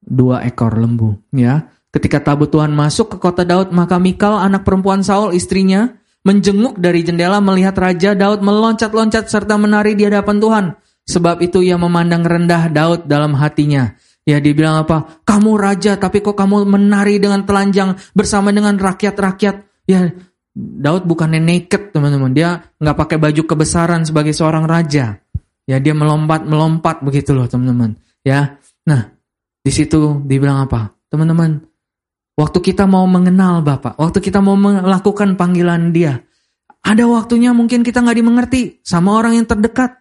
dua 0.00 0.44
ekor 0.44 0.76
lembu. 0.76 1.16
Ya, 1.32 1.72
ketika 1.88 2.20
tabut 2.20 2.52
Tuhan 2.52 2.72
masuk 2.76 3.16
ke 3.16 3.16
kota 3.16 3.48
Daud, 3.48 3.72
maka 3.72 3.96
Mikal 3.96 4.36
anak 4.40 4.64
perempuan 4.64 5.00
Saul 5.00 5.32
istrinya 5.36 6.01
menjenguk 6.22 6.78
dari 6.78 7.02
jendela 7.02 7.42
melihat 7.42 7.74
Raja 7.74 8.14
Daud 8.14 8.42
meloncat-loncat 8.42 9.26
serta 9.26 9.58
menari 9.58 9.98
di 9.98 10.06
hadapan 10.06 10.38
Tuhan. 10.38 10.66
Sebab 11.02 11.42
itu 11.42 11.62
ia 11.66 11.74
memandang 11.74 12.22
rendah 12.22 12.70
Daud 12.70 13.10
dalam 13.10 13.34
hatinya. 13.34 13.90
Ya 14.22 14.38
dia 14.38 14.54
bilang 14.54 14.86
apa? 14.86 15.18
Kamu 15.26 15.58
raja 15.58 15.98
tapi 15.98 16.22
kok 16.22 16.38
kamu 16.38 16.62
menari 16.62 17.18
dengan 17.18 17.42
telanjang 17.42 17.98
bersama 18.14 18.54
dengan 18.54 18.78
rakyat-rakyat. 18.78 19.66
Ya 19.90 20.14
Daud 20.54 21.10
bukannya 21.10 21.42
naked 21.42 21.90
teman-teman. 21.90 22.30
Dia 22.30 22.62
nggak 22.78 22.96
pakai 22.96 23.18
baju 23.18 23.42
kebesaran 23.42 24.06
sebagai 24.06 24.30
seorang 24.30 24.62
raja. 24.62 25.18
Ya 25.66 25.76
dia 25.82 25.90
melompat-melompat 25.90 27.02
begitu 27.02 27.34
loh 27.34 27.50
teman-teman. 27.50 27.98
Ya. 28.22 28.62
Nah 28.86 29.10
di 29.58 29.72
situ 29.74 30.22
dibilang 30.22 30.70
apa? 30.70 30.94
Teman-teman. 31.10 31.71
Waktu 32.38 32.58
kita 32.64 32.88
mau 32.88 33.04
mengenal 33.04 33.60
Bapak. 33.60 34.00
Waktu 34.00 34.18
kita 34.24 34.40
mau 34.40 34.56
melakukan 34.56 35.36
panggilan 35.36 35.92
dia. 35.92 36.24
Ada 36.82 37.06
waktunya 37.06 37.52
mungkin 37.54 37.84
kita 37.86 38.02
nggak 38.02 38.18
dimengerti 38.18 38.80
sama 38.82 39.14
orang 39.14 39.38
yang 39.38 39.46
terdekat. 39.46 40.00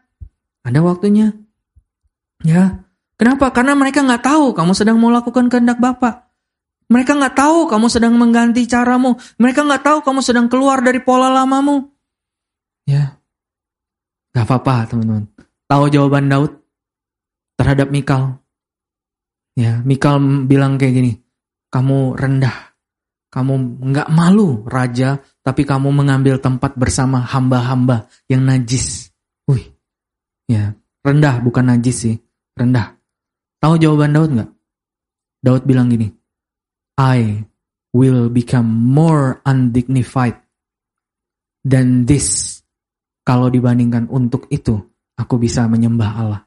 Ada 0.63 0.79
waktunya. 0.81 1.35
Ya, 2.41 2.81
Kenapa? 3.21 3.53
Karena 3.53 3.77
mereka 3.77 4.01
nggak 4.01 4.25
tahu 4.25 4.57
kamu 4.57 4.73
sedang 4.73 4.97
mau 4.97 5.13
lakukan 5.13 5.45
kehendak 5.45 5.77
Bapak. 5.77 6.25
Mereka 6.89 7.21
nggak 7.21 7.37
tahu 7.37 7.69
kamu 7.69 7.85
sedang 7.85 8.17
mengganti 8.17 8.65
caramu. 8.65 9.13
Mereka 9.37 9.61
nggak 9.61 9.85
tahu 9.85 9.97
kamu 10.01 10.25
sedang 10.25 10.49
keluar 10.49 10.81
dari 10.81 10.97
pola 11.05 11.29
lamamu. 11.29 11.85
Ya, 12.89 13.21
nggak 14.33 14.41
apa-apa 14.41 14.89
teman-teman. 14.89 15.29
Tahu 15.69 15.83
jawaban 15.93 16.33
Daud 16.33 16.65
terhadap 17.61 17.93
Mikal. 17.93 18.41
Ya, 19.53 19.85
Mikal 19.85 20.17
bilang 20.49 20.81
kayak 20.81 20.97
gini. 20.97 21.11
Kamu 21.71 22.19
rendah. 22.19 22.75
Kamu 23.31 23.79
nggak 23.79 24.11
malu 24.11 24.67
raja, 24.67 25.15
tapi 25.39 25.63
kamu 25.63 25.87
mengambil 25.95 26.35
tempat 26.35 26.75
bersama 26.75 27.23
hamba-hamba 27.23 28.11
yang 28.27 28.43
najis. 28.43 29.07
Wih, 29.47 29.71
ya 30.51 30.75
rendah 30.99 31.39
bukan 31.39 31.71
najis 31.71 31.95
sih, 31.95 32.15
rendah. 32.59 32.99
Tahu 33.63 33.79
jawaban 33.79 34.11
Daud 34.11 34.31
nggak? 34.35 34.51
Daud 35.47 35.63
bilang 35.63 35.87
gini, 35.87 36.11
I 36.99 37.47
will 37.95 38.27
become 38.27 38.67
more 38.67 39.39
undignified 39.47 40.35
than 41.63 42.03
this. 42.03 42.59
Kalau 43.23 43.47
dibandingkan 43.47 44.09
untuk 44.09 44.51
itu, 44.51 44.75
aku 45.15 45.39
bisa 45.39 45.69
menyembah 45.71 46.11
Allah. 46.19 46.41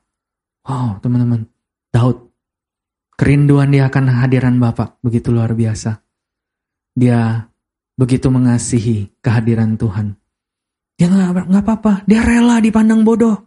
Wow, 0.66 0.98
teman-teman. 1.00 1.46
Daud. 1.94 2.23
Kerinduan 3.14 3.70
dia 3.70 3.86
akan 3.86 4.10
hadiran 4.10 4.58
Bapak 4.58 4.98
begitu 4.98 5.30
luar 5.30 5.54
biasa. 5.54 6.02
Dia 6.94 7.46
begitu 7.94 8.26
mengasihi 8.30 9.14
kehadiran 9.22 9.78
Tuhan. 9.78 10.18
Dia 10.98 11.10
nggak 11.10 11.62
apa-apa. 11.62 12.02
Dia 12.06 12.22
rela 12.22 12.58
dipandang 12.58 13.06
bodoh. 13.06 13.38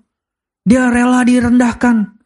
Dia 0.68 0.88
rela 0.92 1.24
direndahkan. 1.24 2.20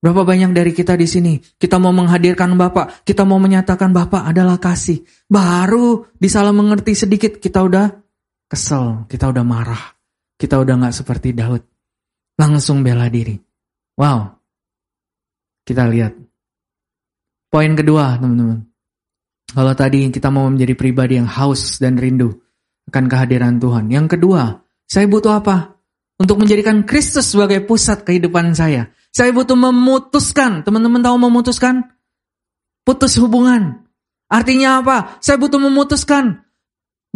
Berapa 0.00 0.22
banyak 0.28 0.52
dari 0.52 0.76
kita 0.76 0.92
di 0.96 1.08
sini, 1.08 1.40
kita 1.40 1.80
mau 1.80 1.90
menghadirkan 1.90 2.52
Bapak, 2.54 3.02
kita 3.04 3.24
mau 3.24 3.40
menyatakan 3.40 3.90
Bapak 3.96 4.28
adalah 4.28 4.60
kasih. 4.60 5.02
Baru 5.26 6.12
disalah 6.20 6.52
mengerti 6.52 6.92
sedikit, 6.92 7.40
kita 7.40 7.64
udah 7.64 7.90
kesel, 8.46 9.08
kita 9.08 9.32
udah 9.32 9.44
marah, 9.44 9.82
kita 10.36 10.60
udah 10.60 10.74
nggak 10.78 10.94
seperti 10.94 11.32
Daud. 11.32 11.64
Langsung 12.36 12.84
bela 12.84 13.08
diri. 13.08 13.34
Wow. 13.96 14.36
Kita 15.64 15.88
lihat. 15.88 16.25
Poin 17.56 17.72
kedua, 17.72 18.20
teman-teman. 18.20 18.68
Kalau 19.48 19.72
tadi 19.72 20.12
kita 20.12 20.28
mau 20.28 20.44
menjadi 20.44 20.76
pribadi 20.76 21.16
yang 21.16 21.24
haus 21.24 21.80
dan 21.80 21.96
rindu 21.96 22.36
akan 22.92 23.08
kehadiran 23.08 23.56
Tuhan. 23.56 23.88
Yang 23.88 24.12
kedua, 24.12 24.60
saya 24.84 25.08
butuh 25.08 25.40
apa? 25.40 25.80
Untuk 26.20 26.36
menjadikan 26.36 26.84
Kristus 26.84 27.32
sebagai 27.32 27.64
pusat 27.64 28.04
kehidupan 28.04 28.52
saya. 28.52 28.92
Saya 29.08 29.32
butuh 29.32 29.56
memutuskan. 29.56 30.68
Teman-teman 30.68 31.00
tahu 31.00 31.16
memutuskan? 31.16 31.96
Putus 32.84 33.16
hubungan. 33.24 33.88
Artinya 34.28 34.84
apa? 34.84 35.16
Saya 35.24 35.40
butuh 35.40 35.56
memutuskan 35.56 36.44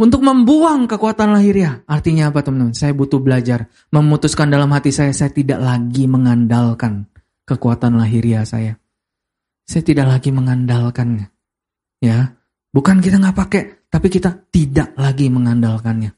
untuk 0.00 0.24
membuang 0.24 0.88
kekuatan 0.88 1.36
lahiriah. 1.36 1.84
Artinya 1.84 2.32
apa 2.32 2.40
teman-teman? 2.40 2.72
Saya 2.72 2.96
butuh 2.96 3.20
belajar. 3.20 3.68
Memutuskan 3.92 4.48
dalam 4.48 4.72
hati 4.72 4.88
saya, 4.88 5.12
saya 5.12 5.36
tidak 5.36 5.60
lagi 5.60 6.08
mengandalkan 6.08 7.04
kekuatan 7.44 8.00
lahiriah 8.00 8.48
saya. 8.48 8.79
Saya 9.70 9.86
tidak 9.86 10.10
lagi 10.10 10.34
mengandalkannya. 10.34 11.30
Ya, 12.02 12.34
bukan 12.74 12.98
kita 12.98 13.22
nggak 13.22 13.38
pakai, 13.38 13.62
tapi 13.86 14.10
kita 14.10 14.50
tidak 14.50 14.98
lagi 14.98 15.30
mengandalkannya. 15.30 16.10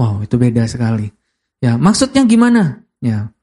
Wow, 0.00 0.24
itu 0.24 0.40
beda 0.40 0.64
sekali. 0.64 1.12
Ya, 1.60 1.76
maksudnya 1.76 2.24
gimana? 2.24 2.80
Ya, 3.04 3.36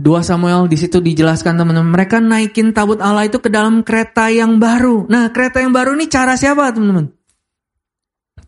2 0.00 0.24
Samuel 0.24 0.72
di 0.72 0.80
situ 0.80 1.04
dijelaskan 1.04 1.60
teman-teman, 1.60 1.92
mereka 1.92 2.16
naikin 2.16 2.72
tabut 2.72 2.96
Allah 2.98 3.28
itu 3.28 3.38
ke 3.38 3.52
dalam 3.52 3.84
kereta 3.84 4.32
yang 4.32 4.56
baru. 4.56 5.04
Nah, 5.06 5.28
kereta 5.28 5.60
yang 5.60 5.70
baru 5.70 5.92
ini 5.94 6.08
cara 6.08 6.32
siapa 6.32 6.72
teman-teman? 6.72 7.12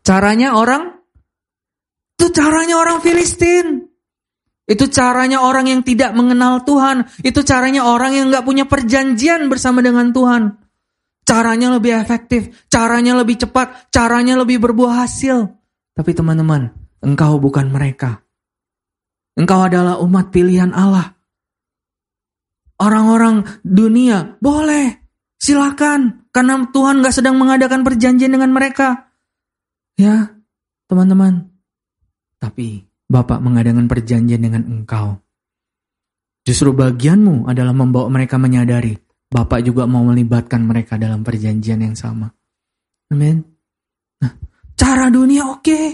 Caranya 0.01 0.57
orang 0.57 0.97
itu 2.16 2.33
caranya 2.33 2.81
orang 2.81 2.99
Filistin. 3.05 3.84
Itu 4.65 4.89
caranya 4.89 5.45
orang 5.45 5.69
yang 5.69 5.81
tidak 5.85 6.17
mengenal 6.17 6.65
Tuhan. 6.65 7.05
Itu 7.21 7.45
caranya 7.45 7.85
orang 7.85 8.17
yang 8.17 8.27
nggak 8.33 8.47
punya 8.47 8.65
perjanjian 8.65 9.49
bersama 9.53 9.85
dengan 9.85 10.11
Tuhan. 10.11 10.57
Caranya 11.25 11.73
lebih 11.73 11.97
efektif, 11.97 12.67
caranya 12.69 13.17
lebih 13.17 13.41
cepat, 13.45 13.89
caranya 13.93 14.41
lebih 14.41 14.61
berbuah 14.61 15.05
hasil. 15.05 15.49
Tapi 15.97 16.11
teman-teman, 16.12 16.73
engkau 17.01 17.41
bukan 17.41 17.69
mereka. 17.73 18.21
Engkau 19.37 19.67
adalah 19.67 20.01
umat 20.05 20.31
pilihan 20.33 20.73
Allah 20.73 21.15
orang-orang 22.79 23.47
dunia, 23.62 24.39
boleh, 24.43 24.99
silakan, 25.39 26.27
karena 26.35 26.67
Tuhan 26.71 27.05
gak 27.05 27.15
sedang 27.15 27.39
mengadakan 27.39 27.87
perjanjian 27.87 28.35
dengan 28.35 28.51
mereka. 28.51 29.11
Ya, 29.95 30.35
teman-teman. 30.91 31.55
Tapi 32.43 32.85
Bapak 33.09 33.38
mengadakan 33.40 33.86
perjanjian 33.86 34.40
dengan 34.40 34.64
engkau. 34.64 35.20
Justru 36.44 36.76
bagianmu 36.76 37.48
adalah 37.48 37.72
membawa 37.72 38.12
mereka 38.12 38.36
menyadari 38.36 38.96
Bapak 39.34 39.66
juga 39.66 39.82
mau 39.88 40.07
melibatkan 40.07 40.62
mereka 40.62 40.94
dalam 40.94 41.26
perjanjian 41.26 41.82
yang 41.82 41.98
sama. 41.98 42.30
Amin. 43.11 43.42
Nah, 44.22 44.30
cara 44.78 45.11
dunia 45.11 45.50
oke. 45.50 45.64
Okay. 45.64 45.86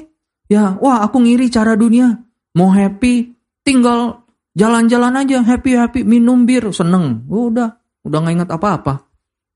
Ya, 0.50 0.76
wah 0.76 1.00
aku 1.00 1.24
ngiri 1.24 1.48
cara 1.48 1.72
dunia. 1.72 2.20
Mau 2.52 2.68
happy, 2.68 3.32
tinggal 3.64 4.20
Jalan-jalan 4.50 5.14
aja 5.14 5.46
happy-happy, 5.46 6.02
minum 6.02 6.42
bir, 6.42 6.74
seneng. 6.74 7.22
Udah, 7.30 7.78
udah 8.02 8.18
nggak 8.18 8.34
ingat 8.34 8.50
apa-apa. 8.50 9.06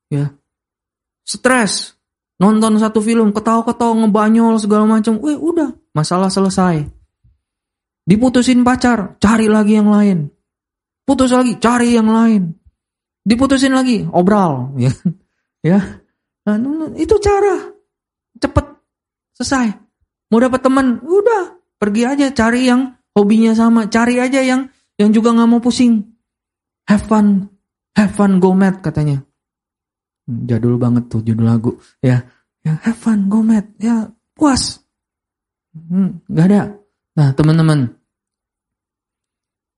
Ya. 0.07 0.30
Stres. 1.26 1.98
Nonton 2.38 2.78
satu 2.78 3.02
film, 3.02 3.34
ketawa-ketawa, 3.34 4.07
ngebanyol 4.07 4.55
segala 4.62 4.86
macam. 4.86 5.18
Wih, 5.18 5.38
udah, 5.38 5.74
masalah 5.90 6.30
selesai. 6.30 6.86
Diputusin 8.05 8.61
pacar, 8.61 9.16
cari 9.16 9.48
lagi 9.48 9.80
yang 9.80 9.88
lain. 9.88 10.28
Putus 11.09 11.32
lagi, 11.32 11.57
cari 11.57 11.96
yang 11.96 12.09
lain. 12.09 12.52
Diputusin 13.24 13.72
lagi, 13.72 14.05
obral, 14.12 14.72
ya. 14.84 14.92
ya. 15.64 15.80
Nah, 16.44 16.61
itu 17.00 17.16
cara 17.24 17.72
cepet 18.36 18.66
selesai. 19.32 19.72
Mau 20.28 20.40
dapat 20.40 20.61
teman, 20.61 21.00
udah 21.00 21.57
pergi 21.80 22.05
aja 22.05 22.28
cari 22.36 22.68
yang 22.68 22.92
hobinya 23.16 23.57
sama, 23.57 23.88
cari 23.88 24.20
aja 24.20 24.44
yang 24.44 24.68
yang 25.00 25.09
juga 25.09 25.32
nggak 25.32 25.48
mau 25.48 25.64
pusing. 25.64 26.05
Have 26.84 27.09
fun, 27.09 27.48
have 27.96 28.12
fun, 28.12 28.36
go 28.36 28.52
mad 28.52 28.84
katanya. 28.84 29.24
Hmm, 30.28 30.44
jadul 30.44 30.76
banget 30.76 31.09
tuh 31.09 31.24
judul 31.24 31.48
lagu. 31.48 31.72
Ya, 32.05 32.28
ya 32.61 32.76
have 32.84 33.00
fun, 33.00 33.32
go 33.32 33.40
mad. 33.40 33.64
Ya 33.80 34.12
puas. 34.36 34.84
Hmm, 35.72 36.20
gak 36.28 36.46
ada. 36.52 36.84
Nah 37.15 37.31
teman-teman, 37.35 37.95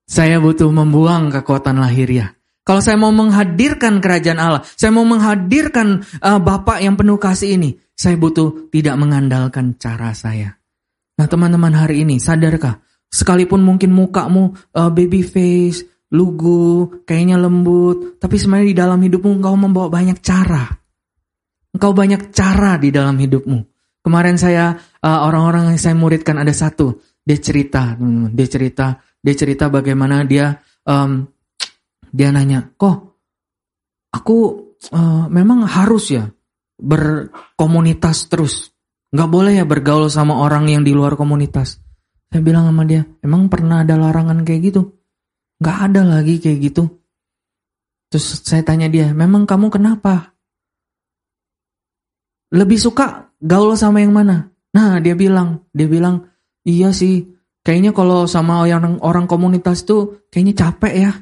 saya 0.09 0.41
butuh 0.41 0.71
membuang 0.73 1.29
kekuatan 1.29 1.81
lahiriah. 1.81 2.33
Kalau 2.67 2.83
saya 2.83 2.99
mau 2.99 3.15
menghadirkan 3.15 4.03
kerajaan 4.03 4.41
Allah, 4.43 4.63
saya 4.75 4.91
mau 4.91 5.07
menghadirkan 5.07 6.03
uh, 6.19 6.41
Bapak 6.43 6.83
yang 6.83 6.99
penuh 6.99 7.21
kasih 7.21 7.55
ini, 7.55 7.79
saya 7.95 8.19
butuh 8.19 8.73
tidak 8.75 8.99
mengandalkan 8.99 9.79
cara 9.79 10.11
saya. 10.17 10.59
Nah 11.17 11.27
teman-teman 11.31 11.71
hari 11.77 12.03
ini, 12.03 12.19
sadarkah 12.19 12.83
Sekalipun 13.07 13.63
mungkin 13.63 13.95
mukamu 13.95 14.53
uh, 14.75 14.91
baby 14.91 15.23
face, 15.23 15.87
lugu, 16.11 17.03
kayaknya 17.07 17.39
lembut, 17.39 18.19
tapi 18.19 18.37
sebenarnya 18.37 18.69
di 18.69 18.77
dalam 18.77 19.01
hidupmu 19.01 19.41
engkau 19.41 19.55
membawa 19.55 19.89
banyak 19.89 20.19
cara. 20.21 20.67
Engkau 21.73 21.93
banyak 21.95 22.35
cara 22.35 22.77
di 22.81 22.91
dalam 22.91 23.17
hidupmu. 23.17 23.59
Kemarin 24.03 24.39
saya 24.39 24.75
uh, 25.03 25.21
orang-orang 25.27 25.75
yang 25.75 25.81
saya 25.81 25.95
muridkan 25.99 26.39
ada 26.39 26.53
satu, 26.55 26.99
dia 27.27 27.39
cerita, 27.43 27.99
dia 28.31 28.47
cerita, 28.47 29.03
dia 29.19 29.35
cerita 29.35 29.67
bagaimana 29.67 30.23
dia 30.23 30.63
um, 30.87 31.27
dia 32.15 32.31
nanya, 32.31 32.71
kok 32.79 33.19
aku 34.15 34.37
uh, 34.95 35.27
memang 35.27 35.67
harus 35.67 36.15
ya 36.15 36.31
berkomunitas 36.79 38.31
terus, 38.31 38.71
nggak 39.11 39.31
boleh 39.31 39.59
ya 39.59 39.67
bergaul 39.67 40.07
sama 40.07 40.39
orang 40.39 40.71
yang 40.71 40.87
di 40.87 40.95
luar 40.95 41.19
komunitas. 41.19 41.83
Saya 42.31 42.43
bilang 42.43 42.71
sama 42.71 42.87
dia, 42.87 43.03
emang 43.23 43.51
pernah 43.51 43.83
ada 43.83 43.99
larangan 43.99 44.43
kayak 44.43 44.61
gitu? 44.71 44.83
Gak 45.63 45.89
ada 45.89 46.05
lagi 46.05 46.37
kayak 46.37 46.59
gitu. 46.69 46.85
Terus 48.13 48.45
saya 48.45 48.61
tanya 48.67 48.91
dia, 48.93 49.15
memang 49.15 49.49
kamu 49.49 49.73
kenapa? 49.73 50.37
Lebih 52.53 52.79
suka 52.79 53.31
gaul 53.41 53.79
sama 53.79 54.03
yang 54.03 54.13
mana? 54.13 54.53
Nah 54.75 55.01
dia 55.01 55.17
bilang, 55.17 55.65
dia 55.73 55.89
bilang, 55.89 56.29
iya 56.67 56.91
sih, 56.91 57.31
kayaknya 57.63 57.95
kalau 57.95 58.27
sama 58.27 58.67
orang 58.67 58.99
orang 59.01 59.31
komunitas 59.31 59.87
tuh 59.87 60.27
kayaknya 60.35 60.55
capek 60.67 60.95
ya. 60.99 61.13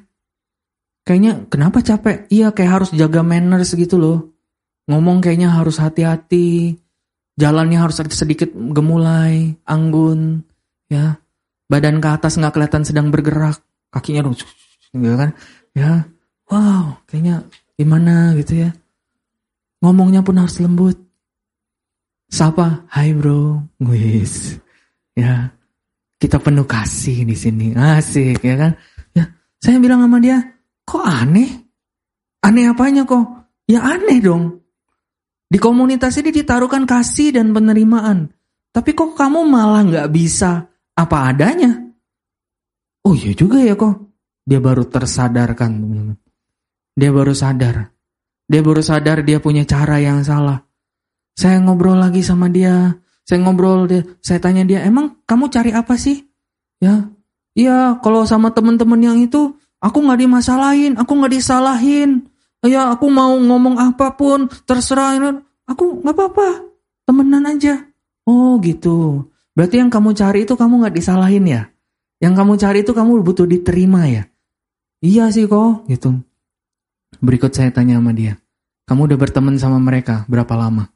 Kayaknya 1.05 1.32
kenapa 1.53 1.84
capek? 1.84 2.24
Iya 2.32 2.57
kayak 2.57 2.72
harus 2.80 2.90
jaga 2.97 3.20
manners 3.20 3.76
gitu 3.76 4.01
loh. 4.01 4.32
Ngomong 4.88 5.20
kayaknya 5.20 5.53
harus 5.53 5.76
hati-hati. 5.76 6.80
Jalannya 7.36 7.76
harus 7.76 8.01
sedikit 8.01 8.49
gemulai, 8.57 9.53
anggun 9.68 10.40
ya. 10.88 11.20
Badan 11.68 12.01
ke 12.01 12.09
atas 12.09 12.40
nggak 12.40 12.57
kelihatan 12.57 12.88
sedang 12.88 13.12
bergerak. 13.12 13.61
Kakinya 13.92 14.24
dong 14.24 14.36
gitu 14.97 15.16
kan. 15.20 15.36
Ya. 15.76 16.09
Wow 16.49 17.05
kayaknya 17.05 17.45
gimana 17.76 18.32
gitu 18.40 18.64
ya. 18.64 18.70
Ngomongnya 19.84 20.24
pun 20.24 20.40
harus 20.40 20.57
lembut. 20.57 20.97
Sapa? 22.32 22.88
Hai 22.88 23.12
bro 23.12 23.61
wis 23.84 24.64
ya 25.15 25.51
kita 26.19 26.39
penuh 26.43 26.67
kasih 26.67 27.27
di 27.27 27.35
sini 27.39 27.75
asik 27.75 28.43
ya 28.43 28.55
kan 28.59 28.73
ya 29.15 29.25
saya 29.59 29.79
bilang 29.79 30.03
sama 30.03 30.19
dia 30.19 30.39
kok 30.87 31.03
aneh 31.03 31.51
aneh 32.43 32.71
apanya 32.71 33.07
kok 33.07 33.25
ya 33.71 33.83
aneh 33.83 34.19
dong 34.19 34.59
di 35.49 35.59
komunitas 35.62 36.19
ini 36.19 36.35
ditaruhkan 36.35 36.85
kasih 36.85 37.35
dan 37.35 37.55
penerimaan 37.55 38.35
tapi 38.75 38.91
kok 38.91 39.15
kamu 39.15 39.47
malah 39.47 39.87
nggak 39.87 40.11
bisa 40.11 40.67
apa 40.99 41.31
adanya. 41.31 41.71
Oh 43.07 43.15
iya 43.15 43.31
juga 43.31 43.62
ya 43.62 43.79
kok. 43.79 44.11
Dia 44.43 44.59
baru 44.59 44.83
tersadarkan 44.91 45.71
teman-teman. 45.79 46.19
Dia 46.99 47.11
baru 47.15 47.31
sadar. 47.31 47.95
Dia 48.51 48.61
baru 48.67 48.83
sadar 48.83 49.23
dia 49.23 49.39
punya 49.39 49.62
cara 49.62 50.03
yang 50.03 50.27
salah. 50.27 50.59
Saya 51.39 51.62
ngobrol 51.62 52.03
lagi 52.03 52.27
sama 52.27 52.51
dia. 52.51 52.91
Saya 53.25 53.41
ngobrol 53.41 53.89
dia. 53.89 54.05
Saya 54.20 54.39
tanya 54.39 54.62
dia, 54.68 54.85
emang 54.85 55.20
kamu 55.25 55.49
cari 55.49 55.72
apa 55.72 55.97
sih? 55.97 56.25
Ya, 56.79 57.09
Iya, 57.55 58.03
kalau 58.03 58.27
sama 58.27 58.51
teman-teman 58.51 58.99
yang 58.99 59.18
itu, 59.22 59.55
aku 59.79 59.99
nggak 60.03 60.27
dimasalahin, 60.27 60.99
aku 60.99 61.12
nggak 61.14 61.35
disalahin. 61.39 62.27
Ya, 62.66 62.91
aku 62.91 63.07
mau 63.07 63.31
ngomong 63.31 63.79
apa 63.79 64.18
pun, 64.18 64.51
terserah. 64.66 65.14
Aku 65.70 66.03
nggak 66.03 66.14
apa-apa, 66.18 66.66
temenan 67.07 67.47
aja. 67.47 67.79
Oh 68.27 68.59
gitu. 68.59 69.31
Berarti 69.55 69.79
yang 69.79 69.89
kamu 69.89 70.18
cari 70.18 70.43
itu 70.43 70.59
kamu 70.59 70.83
nggak 70.83 70.97
disalahin 70.99 71.47
ya? 71.47 71.62
Yang 72.18 72.35
kamu 72.43 72.53
cari 72.59 72.79
itu 72.83 72.93
kamu 72.93 73.22
butuh 73.22 73.47
diterima 73.47 74.11
ya? 74.11 74.27
Iya 74.99 75.31
sih 75.31 75.47
kok, 75.47 75.87
gitu. 75.87 76.18
Berikut 77.22 77.55
saya 77.55 77.70
tanya 77.70 78.03
sama 78.03 78.11
dia. 78.11 78.35
Kamu 78.91 79.07
udah 79.07 79.18
berteman 79.20 79.55
sama 79.62 79.79
mereka 79.79 80.27
berapa 80.27 80.59
lama? 80.59 80.91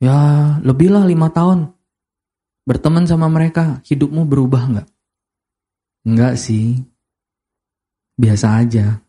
Ya, 0.00 0.16
lebih 0.60 0.92
lah 0.92 1.08
lima 1.08 1.32
tahun. 1.32 1.72
Berteman 2.66 3.06
sama 3.06 3.30
mereka, 3.30 3.80
hidupmu 3.86 4.26
berubah 4.26 4.62
nggak? 4.68 4.88
Enggak 6.06 6.34
sih. 6.38 6.82
Biasa 8.16 8.62
aja. 8.62 9.06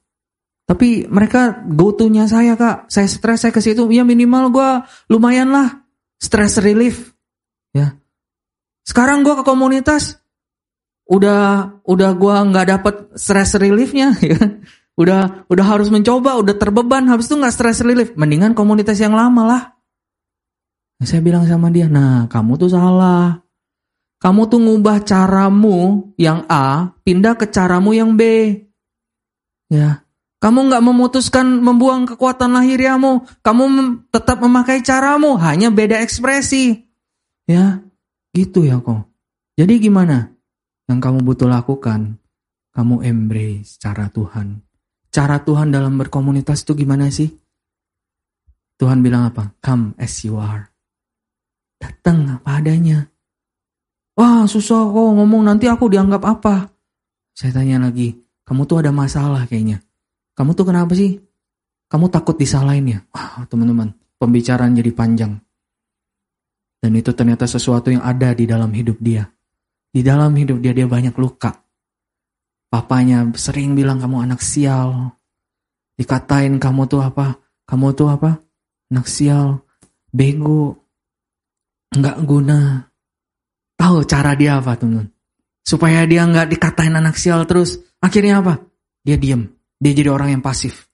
Tapi 0.68 1.08
mereka 1.08 1.64
go 1.64 1.96
to-nya 1.96 2.28
saya 2.28 2.60
kak. 2.60 2.92
Saya 2.92 3.08
stres, 3.08 3.48
saya 3.48 3.56
ke 3.56 3.64
situ. 3.64 3.88
Ya 3.88 4.04
minimal 4.04 4.52
gue 4.52 4.70
lumayan 5.08 5.54
lah. 5.54 5.88
Stress 6.20 6.60
relief. 6.60 7.16
Ya. 7.72 7.96
Sekarang 8.84 9.24
gue 9.24 9.32
ke 9.40 9.48
komunitas. 9.48 10.20
Udah 11.08 11.72
udah 11.88 12.12
gue 12.20 12.36
nggak 12.52 12.68
dapet 12.68 12.96
stress 13.16 13.56
reliefnya. 13.56 14.12
Ya. 14.20 14.38
Udah 14.98 15.46
udah 15.46 15.66
harus 15.78 15.94
mencoba, 15.94 16.42
udah 16.42 16.58
terbeban. 16.58 17.06
Habis 17.06 17.30
itu 17.30 17.38
nggak 17.38 17.54
stress 17.54 17.86
relief. 17.86 18.18
Mendingan 18.18 18.58
komunitas 18.58 18.98
yang 18.98 19.14
lama 19.14 19.46
lah. 19.46 19.77
Saya 20.98 21.22
bilang 21.22 21.46
sama 21.46 21.70
dia, 21.70 21.86
nah 21.86 22.26
kamu 22.26 22.58
tuh 22.58 22.74
salah. 22.74 23.46
Kamu 24.18 24.50
tuh 24.50 24.58
ngubah 24.58 25.06
caramu 25.06 26.10
yang 26.18 26.42
A 26.50 26.90
pindah 27.06 27.38
ke 27.38 27.46
caramu 27.54 27.94
yang 27.94 28.18
B. 28.18 28.22
Ya, 29.70 30.02
kamu 30.42 30.74
nggak 30.74 30.86
memutuskan 30.86 31.62
membuang 31.62 32.10
kekuatan 32.10 32.58
lahiriamu. 32.58 33.26
Kamu 33.46 33.64
tetap 34.10 34.42
memakai 34.42 34.82
caramu, 34.82 35.38
hanya 35.38 35.70
beda 35.70 36.02
ekspresi. 36.02 36.82
Ya, 37.46 37.86
gitu 38.34 38.66
ya 38.66 38.82
kok. 38.82 39.06
Jadi 39.58 39.78
gimana? 39.82 40.34
Yang 40.90 41.00
kamu 41.04 41.20
butuh 41.22 41.50
lakukan, 41.50 42.18
kamu 42.74 43.06
embrace 43.06 43.78
cara 43.78 44.10
Tuhan. 44.10 44.62
Cara 45.10 45.42
Tuhan 45.42 45.74
dalam 45.74 45.98
berkomunitas 45.98 46.62
itu 46.62 46.78
gimana 46.78 47.10
sih? 47.10 47.34
Tuhan 48.78 49.02
bilang 49.02 49.30
apa? 49.30 49.58
Come 49.62 49.98
as 49.98 50.22
you 50.22 50.38
are. 50.38 50.70
Datang 51.78 52.42
apa 52.42 52.62
adanya. 52.62 53.06
Wah 54.18 54.50
susah 54.50 54.90
kok 54.90 55.10
ngomong 55.14 55.46
nanti 55.46 55.70
aku 55.70 55.90
dianggap 55.94 56.26
apa? 56.26 56.74
Saya 57.38 57.54
tanya 57.54 57.86
lagi, 57.86 58.18
kamu 58.50 58.66
tuh 58.66 58.82
ada 58.82 58.90
masalah 58.90 59.46
kayaknya. 59.46 59.86
Kamu 60.34 60.58
tuh 60.58 60.66
kenapa 60.66 60.98
sih? 60.98 61.22
Kamu 61.86 62.10
takut 62.10 62.34
disalahin 62.34 62.98
ya? 62.98 63.00
Wah 63.14 63.46
teman-teman, 63.46 63.94
pembicaraan 64.18 64.74
jadi 64.74 64.90
panjang. 64.90 65.38
Dan 66.82 66.92
itu 66.98 67.14
ternyata 67.14 67.46
sesuatu 67.46 67.90
yang 67.94 68.02
ada 68.06 68.34
di 68.34 68.50
dalam 68.50 68.74
hidup 68.74 68.98
dia. 69.02 69.26
Di 69.90 70.06
dalam 70.06 70.34
hidup 70.38 70.62
dia, 70.62 70.74
dia 70.78 70.86
banyak 70.86 71.14
luka. 71.18 71.54
Papanya 72.68 73.26
sering 73.34 73.74
bilang 73.74 73.98
kamu 73.98 74.30
anak 74.30 74.44
sial. 74.44 75.16
Dikatain 75.98 76.62
kamu 76.62 76.86
tuh 76.86 77.02
apa? 77.02 77.40
Kamu 77.66 77.98
tuh 77.98 78.14
apa? 78.14 78.38
Anak 78.94 79.10
sial. 79.10 79.66
Bego. 80.14 80.87
Nggak 81.96 82.18
guna. 82.28 82.90
Tahu 83.78 84.04
cara 84.10 84.34
dia 84.34 84.58
apa 84.58 84.74
teman 84.74 85.14
Supaya 85.62 86.04
dia 86.10 86.26
nggak 86.26 86.52
dikatain 86.52 86.96
anak 86.96 87.16
sial 87.16 87.46
terus. 87.46 87.80
Akhirnya 88.02 88.40
apa? 88.42 88.64
Dia 89.04 89.20
diem. 89.20 89.48
Dia 89.78 89.92
jadi 89.94 90.10
orang 90.10 90.40
yang 90.40 90.44
pasif. 90.44 90.88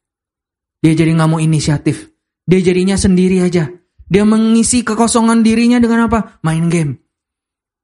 Dia 0.83 0.97
jadi 0.97 1.15
nggak 1.15 1.29
mau 1.29 1.39
inisiatif. 1.39 2.11
Dia 2.43 2.59
jadinya 2.59 2.99
sendiri 2.99 3.39
aja. 3.39 3.71
Dia 4.09 4.23
mengisi 4.27 4.83
kekosongan 4.83 5.41
dirinya 5.41 5.79
dengan 5.79 6.11
apa? 6.11 6.43
Main 6.43 6.67
game. 6.67 6.99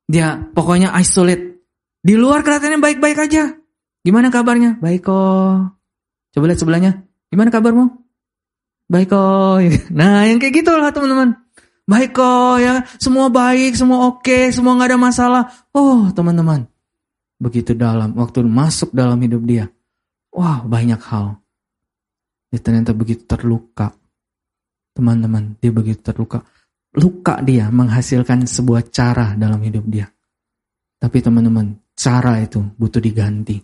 Dia 0.10 0.36
pokoknya 0.42 0.92
isolate. 1.00 1.64
Di 2.02 2.18
luar 2.18 2.42
kelihatannya 2.44 2.82
baik-baik 2.82 3.18
aja. 3.30 3.56
Gimana 4.04 4.34
kabarnya? 4.34 4.82
Baik 4.82 5.08
kok. 5.08 5.78
Coba 6.34 6.46
lihat 6.50 6.60
sebelahnya. 6.60 6.92
Gimana 7.30 7.50
kabarmu? 7.54 7.86
Baik 8.90 9.14
kok. 9.14 9.62
Nah 9.98 10.26
yang 10.26 10.42
kayak 10.42 10.66
gitu 10.66 10.74
lah 10.74 10.90
teman-teman. 10.90 11.38
Baik 11.90 12.22
kok 12.22 12.62
ya, 12.62 12.86
semua 13.02 13.34
baik, 13.34 13.74
semua 13.74 14.14
oke, 14.14 14.54
semua 14.54 14.78
nggak 14.78 14.94
ada 14.94 15.00
masalah. 15.02 15.44
Oh 15.74 16.14
teman-teman, 16.14 16.70
begitu 17.42 17.74
dalam 17.74 18.14
waktu 18.14 18.46
masuk 18.46 18.94
dalam 18.94 19.18
hidup 19.26 19.42
dia, 19.42 19.66
wah 20.30 20.62
banyak 20.62 21.02
hal. 21.02 21.42
Dia 22.54 22.62
ternyata 22.62 22.94
begitu 22.94 23.26
terluka, 23.26 23.90
teman-teman. 24.94 25.58
Dia 25.58 25.74
begitu 25.74 26.06
terluka, 26.06 26.46
luka 26.94 27.42
dia 27.42 27.74
menghasilkan 27.74 28.46
sebuah 28.46 28.94
cara 28.94 29.34
dalam 29.34 29.58
hidup 29.66 29.90
dia. 29.90 30.06
Tapi 31.02 31.26
teman-teman, 31.26 31.74
cara 31.98 32.38
itu 32.38 32.62
butuh 32.78 33.02
diganti. 33.02 33.58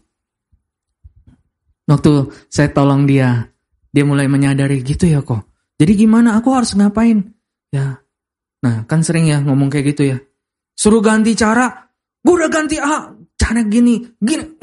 Waktu 1.86 2.12
saya 2.50 2.74
tolong 2.74 3.06
dia, 3.06 3.54
dia 3.94 4.02
mulai 4.02 4.26
menyadari 4.26 4.82
gitu 4.82 5.06
ya 5.06 5.22
kok. 5.22 5.46
Jadi 5.78 5.94
gimana 5.94 6.42
aku 6.42 6.50
harus 6.50 6.74
ngapain? 6.74 7.22
Ya, 7.70 8.00
Nah, 8.66 8.82
kan 8.90 9.06
sering 9.06 9.30
ya 9.30 9.38
ngomong 9.46 9.70
kayak 9.70 9.94
gitu 9.94 10.10
ya. 10.10 10.18
Suruh 10.74 11.06
ganti 11.06 11.38
cara, 11.38 11.70
gue 12.26 12.34
udah 12.34 12.50
ganti 12.50 12.82
ah, 12.82 13.14
cara 13.38 13.62
gini, 13.62 14.02
gini, 14.18 14.58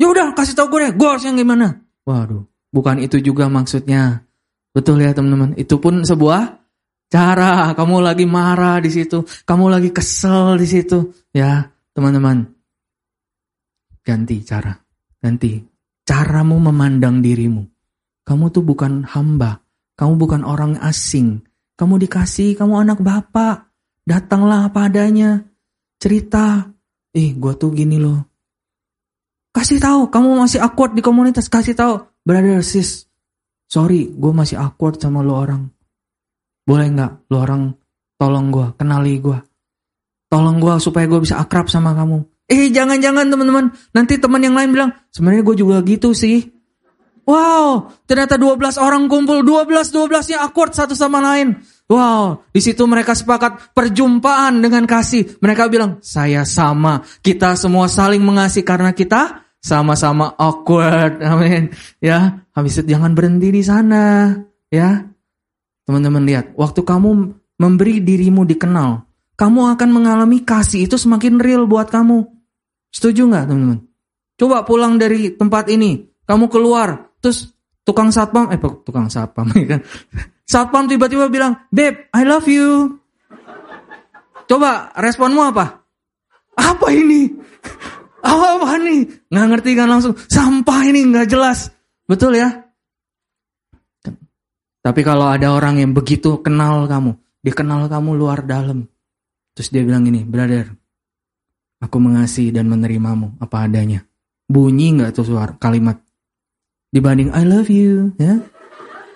ya 0.00 0.06
udah 0.08 0.32
kasih 0.32 0.56
tau 0.56 0.72
gue 0.72 0.88
deh, 0.88 0.92
gue 0.96 1.08
yang 1.20 1.36
gimana. 1.36 1.76
Waduh, 2.08 2.48
bukan 2.72 2.96
itu 3.04 3.20
juga 3.20 3.52
maksudnya. 3.52 4.24
Betul 4.72 5.04
ya 5.04 5.12
teman-teman, 5.12 5.52
itu 5.60 5.76
pun 5.76 6.00
sebuah 6.00 6.64
cara. 7.12 7.76
Kamu 7.76 8.00
lagi 8.00 8.24
marah 8.24 8.80
di 8.80 8.88
situ, 8.88 9.20
kamu 9.44 9.68
lagi 9.68 9.92
kesel 9.92 10.56
di 10.56 10.66
situ, 10.66 11.12
ya 11.36 11.60
teman-teman. 11.92 12.40
Ganti 14.00 14.40
cara, 14.40 14.72
ganti 15.20 15.60
caramu 16.08 16.56
memandang 16.56 17.20
dirimu. 17.20 17.68
Kamu 18.24 18.48
tuh 18.48 18.64
bukan 18.64 19.04
hamba, 19.04 19.60
kamu 20.00 20.12
bukan 20.18 20.42
orang 20.42 20.80
asing, 20.80 21.44
kamu 21.76 22.08
dikasih, 22.08 22.56
kamu 22.56 22.88
anak 22.88 22.98
bapak. 23.04 23.68
Datanglah 24.08 24.72
apa 24.72 24.88
adanya. 24.88 25.44
Cerita. 26.00 26.72
Eh, 27.12 27.36
gue 27.36 27.52
tuh 27.56 27.72
gini 27.72 28.00
loh. 28.00 28.24
Kasih 29.52 29.80
tahu, 29.80 30.08
kamu 30.08 30.40
masih 30.40 30.60
awkward 30.60 30.96
di 30.96 31.04
komunitas. 31.04 31.48
Kasih 31.48 31.76
tahu, 31.76 32.00
brother 32.24 32.60
sis. 32.64 33.08
Sorry, 33.68 34.08
gue 34.08 34.32
masih 34.32 34.60
awkward 34.60 35.00
sama 35.00 35.20
lo 35.20 35.36
orang. 35.36 35.68
Boleh 36.64 36.88
nggak 36.92 37.12
lo 37.32 37.36
orang 37.40 37.62
tolong 38.16 38.48
gue, 38.52 38.66
kenali 38.76 39.20
gue. 39.20 39.38
Tolong 40.32 40.56
gue 40.58 40.74
supaya 40.80 41.04
gue 41.06 41.20
bisa 41.22 41.38
akrab 41.38 41.68
sama 41.68 41.92
kamu. 41.92 42.24
Eh 42.46 42.70
jangan-jangan 42.70 43.26
teman-teman, 43.26 43.74
nanti 43.90 44.22
teman 44.22 44.38
yang 44.38 44.54
lain 44.54 44.70
bilang, 44.70 44.90
sebenarnya 45.10 45.42
gue 45.42 45.56
juga 45.58 45.76
gitu 45.82 46.14
sih. 46.14 46.55
Wow, 47.26 47.90
ternyata 48.06 48.38
12 48.38 48.78
orang 48.78 49.10
kumpul, 49.10 49.42
12-12-nya 49.42 50.46
awkward 50.46 50.70
satu 50.70 50.94
sama 50.94 51.18
lain. 51.18 51.58
Wow, 51.90 52.46
di 52.54 52.62
situ 52.62 52.86
mereka 52.86 53.18
sepakat 53.18 53.74
perjumpaan 53.74 54.62
dengan 54.62 54.86
kasih. 54.86 55.42
Mereka 55.42 55.66
bilang, 55.66 55.98
saya 56.06 56.46
sama, 56.46 57.02
kita 57.26 57.58
semua 57.58 57.90
saling 57.90 58.22
mengasihi 58.22 58.62
karena 58.62 58.94
kita 58.94 59.42
sama-sama 59.58 60.38
awkward. 60.38 61.18
Amin. 61.34 61.74
Ya, 61.98 62.46
habis 62.54 62.78
itu 62.78 62.94
jangan 62.94 63.18
berhenti 63.18 63.50
di 63.50 63.62
sana. 63.66 64.30
Ya, 64.70 65.10
teman-teman 65.82 66.22
lihat, 66.22 66.54
waktu 66.54 66.86
kamu 66.86 67.34
memberi 67.58 68.06
dirimu 68.06 68.46
dikenal, 68.46 69.02
kamu 69.34 69.74
akan 69.74 69.88
mengalami 69.90 70.46
kasih 70.46 70.86
itu 70.86 70.94
semakin 70.94 71.42
real 71.42 71.66
buat 71.66 71.90
kamu. 71.90 72.22
Setuju 72.94 73.26
nggak 73.26 73.50
teman-teman? 73.50 73.82
Coba 74.38 74.62
pulang 74.62 74.94
dari 74.94 75.34
tempat 75.34 75.66
ini, 75.74 76.06
kamu 76.26 76.46
keluar, 76.50 77.14
Terus 77.26 77.50
tukang 77.82 78.14
satpam, 78.14 78.54
eh 78.54 78.58
tukang 78.86 79.10
satpam 79.10 79.50
kan. 79.74 79.82
Satpam 80.46 80.86
tiba-tiba 80.86 81.26
bilang, 81.26 81.58
"Beb, 81.74 82.06
I 82.14 82.22
love 82.22 82.46
you." 82.46 83.02
Coba 84.46 84.94
responmu 84.94 85.42
apa? 85.42 85.82
Apa 86.54 86.86
ini? 86.94 87.26
Apa, 88.22 88.62
apa 88.62 88.78
nih? 88.78 89.26
Nggak 89.26 89.46
ngerti 89.50 89.70
kan 89.74 89.90
langsung. 89.90 90.14
Sampah 90.30 90.86
ini 90.86 91.02
nggak 91.10 91.26
jelas. 91.26 91.74
Betul 92.06 92.38
ya? 92.38 92.54
Tapi 94.86 95.02
kalau 95.02 95.26
ada 95.26 95.50
orang 95.50 95.82
yang 95.82 95.90
begitu 95.90 96.38
kenal 96.46 96.86
kamu, 96.86 97.18
dia 97.42 97.54
kenal 97.58 97.90
kamu 97.90 98.14
luar 98.14 98.46
dalam. 98.46 98.86
Terus 99.50 99.74
dia 99.74 99.82
bilang 99.82 100.06
ini, 100.06 100.22
brother, 100.22 100.70
aku 101.82 101.96
mengasihi 101.98 102.54
dan 102.54 102.70
menerimamu 102.70 103.34
apa 103.42 103.66
adanya. 103.66 104.06
Bunyi 104.46 104.94
nggak 104.94 105.10
tuh 105.10 105.26
suara 105.26 105.58
kalimat? 105.58 106.05
Dibanding 106.96 107.28
I 107.36 107.44
love 107.44 107.68
you, 107.68 108.16
ya? 108.16 108.40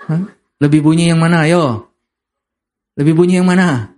Hah? 0.05 0.29
Lebih 0.61 0.85
bunyi 0.85 1.09
yang 1.09 1.25
mana, 1.25 1.49
ayo? 1.49 1.89
Lebih 3.01 3.17
bunyi 3.17 3.41
yang 3.41 3.49
mana? 3.49 3.97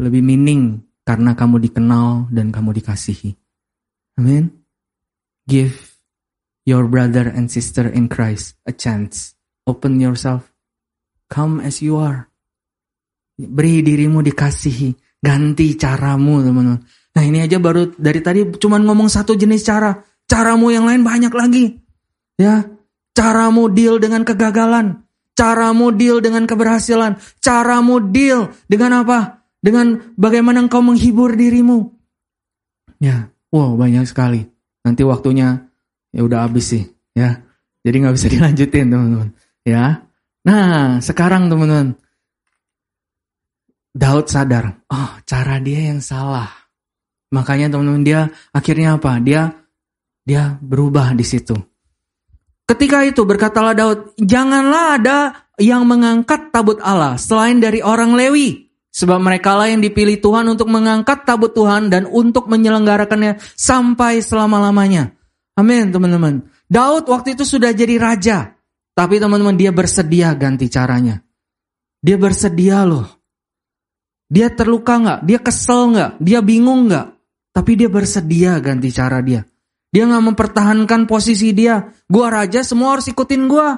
Lebih 0.00 0.24
meaning 0.24 0.80
karena 1.04 1.36
kamu 1.36 1.60
dikenal 1.60 2.32
dan 2.32 2.48
kamu 2.48 2.72
dikasihi. 2.80 3.36
Amin. 4.16 4.48
Give 5.44 5.76
your 6.64 6.88
brother 6.88 7.28
and 7.28 7.52
sister 7.52 7.84
in 7.84 8.08
Christ 8.08 8.56
a 8.64 8.72
chance. 8.72 9.36
Open 9.68 10.00
yourself. 10.00 10.48
Come 11.28 11.60
as 11.60 11.84
you 11.84 12.00
are. 12.00 12.32
Beri 13.36 13.84
dirimu 13.84 14.24
dikasihi. 14.24 15.20
Ganti 15.20 15.76
caramu 15.76 16.40
teman-teman. 16.40 16.80
Nah 17.10 17.22
ini 17.26 17.44
aja 17.44 17.60
baru 17.60 17.92
dari 17.98 18.24
tadi 18.24 18.46
cuman 18.56 18.88
ngomong 18.88 19.12
satu 19.12 19.36
jenis 19.36 19.66
cara. 19.66 19.92
Caramu 20.24 20.72
yang 20.72 20.88
lain 20.88 21.04
banyak 21.04 21.32
lagi. 21.34 21.79
Ya, 22.40 22.64
caramu 23.12 23.68
deal 23.68 24.00
dengan 24.00 24.24
kegagalan. 24.24 25.04
Caramu 25.36 25.92
deal 25.92 26.24
dengan 26.24 26.48
keberhasilan. 26.48 27.20
Caramu 27.36 28.00
deal 28.08 28.48
dengan 28.64 29.04
apa? 29.04 29.44
Dengan 29.60 30.16
bagaimana 30.16 30.64
engkau 30.64 30.80
menghibur 30.80 31.36
dirimu. 31.36 31.92
Ya, 32.96 33.28
wow 33.52 33.76
banyak 33.76 34.08
sekali. 34.08 34.48
Nanti 34.80 35.04
waktunya 35.04 35.68
ya 36.16 36.24
udah 36.24 36.48
habis 36.48 36.72
sih. 36.72 36.88
Ya, 37.12 37.44
jadi 37.84 38.08
nggak 38.08 38.16
bisa 38.16 38.28
dilanjutin 38.36 38.88
teman-teman. 38.88 39.30
Ya, 39.68 40.08
nah 40.40 40.96
sekarang 41.04 41.52
teman-teman. 41.52 42.00
Daud 43.90 44.32
sadar, 44.32 44.80
oh 44.88 45.12
cara 45.28 45.60
dia 45.60 45.92
yang 45.92 46.00
salah. 46.00 46.48
Makanya 47.36 47.68
teman-teman 47.68 48.00
dia 48.00 48.20
akhirnya 48.54 48.96
apa? 48.96 49.20
Dia 49.20 49.50
dia 50.24 50.56
berubah 50.62 51.12
di 51.12 51.26
situ. 51.26 51.69
Ketika 52.70 53.02
itu 53.02 53.26
berkatalah 53.26 53.74
Daud, 53.74 54.14
janganlah 54.14 54.94
ada 54.94 55.18
yang 55.58 55.82
mengangkat 55.90 56.54
tabut 56.54 56.78
Allah 56.78 57.18
selain 57.18 57.58
dari 57.58 57.82
orang 57.82 58.14
Lewi. 58.14 58.70
Sebab 58.94 59.18
mereka 59.18 59.58
lah 59.58 59.74
yang 59.74 59.82
dipilih 59.82 60.22
Tuhan 60.22 60.46
untuk 60.46 60.70
mengangkat 60.70 61.26
tabut 61.26 61.50
Tuhan 61.50 61.90
dan 61.90 62.06
untuk 62.06 62.46
menyelenggarakannya 62.46 63.42
sampai 63.58 64.22
selama-lamanya. 64.22 65.18
Amin 65.58 65.90
teman-teman. 65.90 66.46
Daud 66.70 67.10
waktu 67.10 67.34
itu 67.34 67.42
sudah 67.42 67.74
jadi 67.74 67.98
raja. 67.98 68.54
Tapi 68.94 69.18
teman-teman 69.18 69.58
dia 69.58 69.74
bersedia 69.74 70.30
ganti 70.38 70.70
caranya. 70.70 71.18
Dia 71.98 72.22
bersedia 72.22 72.86
loh. 72.86 73.06
Dia 74.30 74.46
terluka 74.54 74.94
nggak? 74.94 75.20
Dia 75.26 75.38
kesel 75.42 75.90
nggak? 75.90 76.10
Dia 76.22 76.38
bingung 76.38 76.86
nggak? 76.86 77.06
Tapi 77.50 77.72
dia 77.74 77.90
bersedia 77.90 78.62
ganti 78.62 78.94
cara 78.94 79.18
dia. 79.26 79.42
Dia 79.90 80.06
nggak 80.06 80.24
mempertahankan 80.32 81.10
posisi 81.10 81.50
dia. 81.50 81.82
Gua 82.06 82.30
raja, 82.30 82.62
semua 82.62 82.98
harus 82.98 83.10
ikutin 83.10 83.50
gua. 83.50 83.74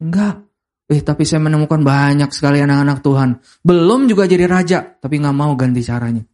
Enggak. 0.00 0.48
Eh, 0.92 1.00
tapi 1.00 1.24
saya 1.24 1.40
menemukan 1.40 1.80
banyak 1.80 2.28
sekali 2.32 2.60
anak-anak 2.60 3.00
Tuhan. 3.00 3.30
Belum 3.64 4.08
juga 4.08 4.28
jadi 4.28 4.44
raja, 4.44 4.84
tapi 5.00 5.20
nggak 5.20 5.36
mau 5.36 5.52
ganti 5.56 5.80
caranya. 5.80 6.24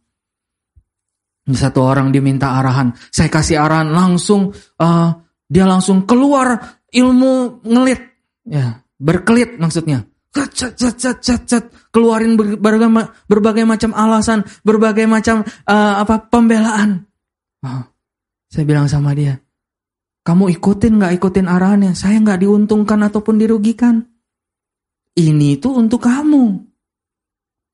Satu 1.49 1.81
orang 1.81 2.11
diminta 2.11 2.59
arahan. 2.59 2.93
Saya 3.09 3.31
kasih 3.31 3.57
arahan 3.57 3.89
langsung, 3.89 4.53
uh, 4.83 5.09
dia 5.47 5.65
langsung 5.65 6.03
keluar 6.05 6.79
ilmu 6.91 7.63
ngelit. 7.65 8.01
Ya, 8.45 8.83
berkelit 8.99 9.57
maksudnya. 9.57 10.05
Cat, 10.29 10.53
cat, 10.53 10.77
cat, 10.77 11.17
cat, 11.17 11.41
cat, 11.49 11.65
keluarin 11.89 12.37
berbagai, 12.37 12.89
berbagai 13.25 13.65
macam 13.65 13.97
alasan, 13.97 14.45
berbagai 14.61 15.09
macam 15.09 15.41
uh, 15.65 15.93
apa 16.05 16.29
pembelaan. 16.29 17.09
Oh, 17.65 17.81
saya 18.49 18.65
bilang 18.65 18.89
sama 18.89 19.13
dia, 19.13 19.37
kamu 20.25 20.53
ikutin 20.57 20.97
nggak 20.97 21.13
ikutin 21.21 21.45
arahannya? 21.45 21.93
Saya 21.93 22.17
nggak 22.17 22.45
diuntungkan 22.45 22.99
ataupun 23.05 23.37
dirugikan. 23.37 24.05
Ini 25.13 25.57
itu 25.57 25.69
untuk 25.73 26.05
kamu. 26.05 26.69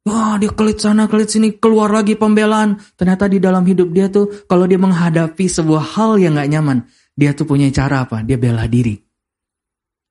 Wah 0.05 0.37
dia 0.37 0.53
kelit 0.53 0.77
sana 0.77 1.09
kelit 1.09 1.33
sini 1.33 1.57
keluar 1.57 1.89
lagi 1.89 2.13
pembelaan. 2.13 2.77
Ternyata 2.93 3.25
di 3.25 3.41
dalam 3.41 3.65
hidup 3.65 3.89
dia 3.89 4.05
tuh 4.11 4.45
kalau 4.45 4.69
dia 4.69 4.77
menghadapi 4.77 5.49
sebuah 5.49 5.97
hal 5.97 6.21
yang 6.21 6.37
nggak 6.37 6.51
nyaman, 6.53 6.77
dia 7.17 7.33
tuh 7.33 7.49
punya 7.49 7.71
cara 7.73 8.05
apa? 8.05 8.21
Dia 8.21 8.37
bela 8.37 8.69
diri. 8.69 8.93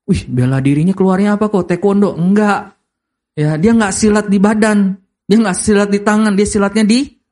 Wih 0.05 0.27
bela 0.29 0.59
dirinya 0.61 0.93
keluarnya 0.93 1.39
apa 1.39 1.47
kok? 1.49 1.71
Taekwondo? 1.71 2.13
Enggak. 2.19 2.75
Ya 3.39 3.55
dia 3.57 3.73
nggak 3.73 3.95
silat 3.95 4.27
di 4.31 4.39
badan, 4.39 5.01
dia 5.27 5.39
nggak 5.39 5.59
silat 5.59 5.91
di 5.91 6.01
tangan, 6.03 6.35
dia 6.39 6.47
silatnya 6.47 6.85
di 6.87 7.24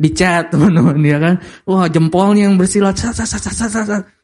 di 0.00 0.08
chat 0.16 0.48
teman-teman 0.52 0.96
ya 1.04 1.18
kan? 1.20 1.34
Wah 1.68 1.84
jempolnya 1.92 2.48
yang 2.48 2.56
bersilat 2.56 2.96
sat. 2.96 3.20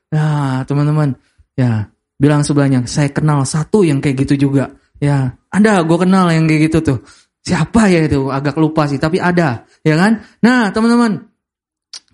ya 0.08 0.62
teman-teman 0.64 1.12
ya 1.52 1.92
bilang 2.16 2.40
sebelahnya 2.40 2.88
saya 2.88 3.12
kenal 3.12 3.44
satu 3.44 3.84
yang 3.84 4.00
kayak 4.00 4.24
gitu 4.24 4.48
juga. 4.48 4.72
Ya 4.96 5.36
ada 5.52 5.84
gue 5.84 5.98
kenal 6.00 6.32
yang 6.32 6.48
kayak 6.48 6.72
gitu 6.72 6.78
tuh. 6.80 6.98
Siapa 7.44 7.92
ya 7.92 8.08
itu? 8.08 8.32
Agak 8.32 8.56
lupa 8.56 8.88
sih 8.88 8.96
tapi 8.96 9.20
ada 9.20 9.68
ya 9.84 9.94
kan? 10.00 10.24
Nah 10.40 10.72
teman-teman 10.72 11.28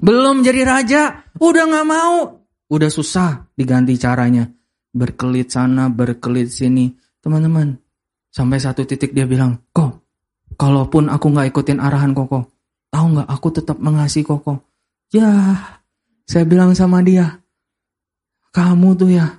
belum 0.03 0.43
jadi 0.43 0.67
raja 0.67 1.03
udah 1.39 1.65
nggak 1.71 1.87
mau. 1.87 2.43
Udah 2.67 2.91
susah 2.91 3.47
diganti 3.55 3.95
caranya. 3.95 4.51
Berkelit 4.93 5.55
sana 5.55 5.87
berkelit 5.89 6.51
sini. 6.51 6.91
Teman-teman 7.23 7.79
sampai 8.35 8.59
satu 8.59 8.83
titik 8.83 9.15
dia 9.15 9.29
bilang 9.29 9.61
kok 9.71 10.03
kalaupun 10.57 11.13
aku 11.13 11.31
nggak 11.31 11.53
ikutin 11.53 11.79
arahan 11.79 12.17
koko 12.17 12.49
Tahu 12.93 13.07
nggak 13.17 13.29
aku 13.33 13.49
tetap 13.57 13.81
mengasihi 13.81 14.21
Koko. 14.21 14.61
Ya, 15.17 15.57
saya 16.29 16.45
bilang 16.45 16.77
sama 16.77 17.01
dia, 17.01 17.41
kamu 18.53 18.89
tuh 18.97 19.11
ya, 19.17 19.33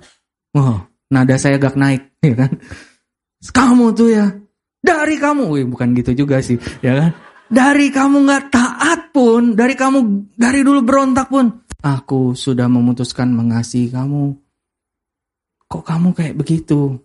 oh, 0.58 0.82
nada 1.10 1.38
saya 1.38 1.58
agak 1.58 1.78
naik, 1.78 2.02
ya 2.26 2.34
kan? 2.34 2.52
Kamu 3.44 3.94
tuh 3.94 4.10
ya, 4.10 4.26
dari 4.82 5.18
kamu, 5.18 5.54
Wih, 5.54 5.66
bukan 5.70 5.94
gitu 5.94 6.26
juga 6.26 6.42
sih, 6.42 6.58
ya 6.82 6.98
kan? 6.98 7.10
Dari 7.50 7.94
kamu 7.94 8.26
nggak 8.26 8.44
taat 8.50 9.00
pun, 9.14 9.54
dari 9.54 9.78
kamu 9.78 10.30
dari 10.34 10.66
dulu 10.66 10.82
berontak 10.82 11.30
pun, 11.30 11.62
aku 11.82 12.34
sudah 12.34 12.66
memutuskan 12.66 13.30
mengasihi 13.30 13.90
kamu. 13.94 14.34
Kok 15.70 15.84
kamu 15.86 16.14
kayak 16.14 16.38
begitu? 16.38 16.98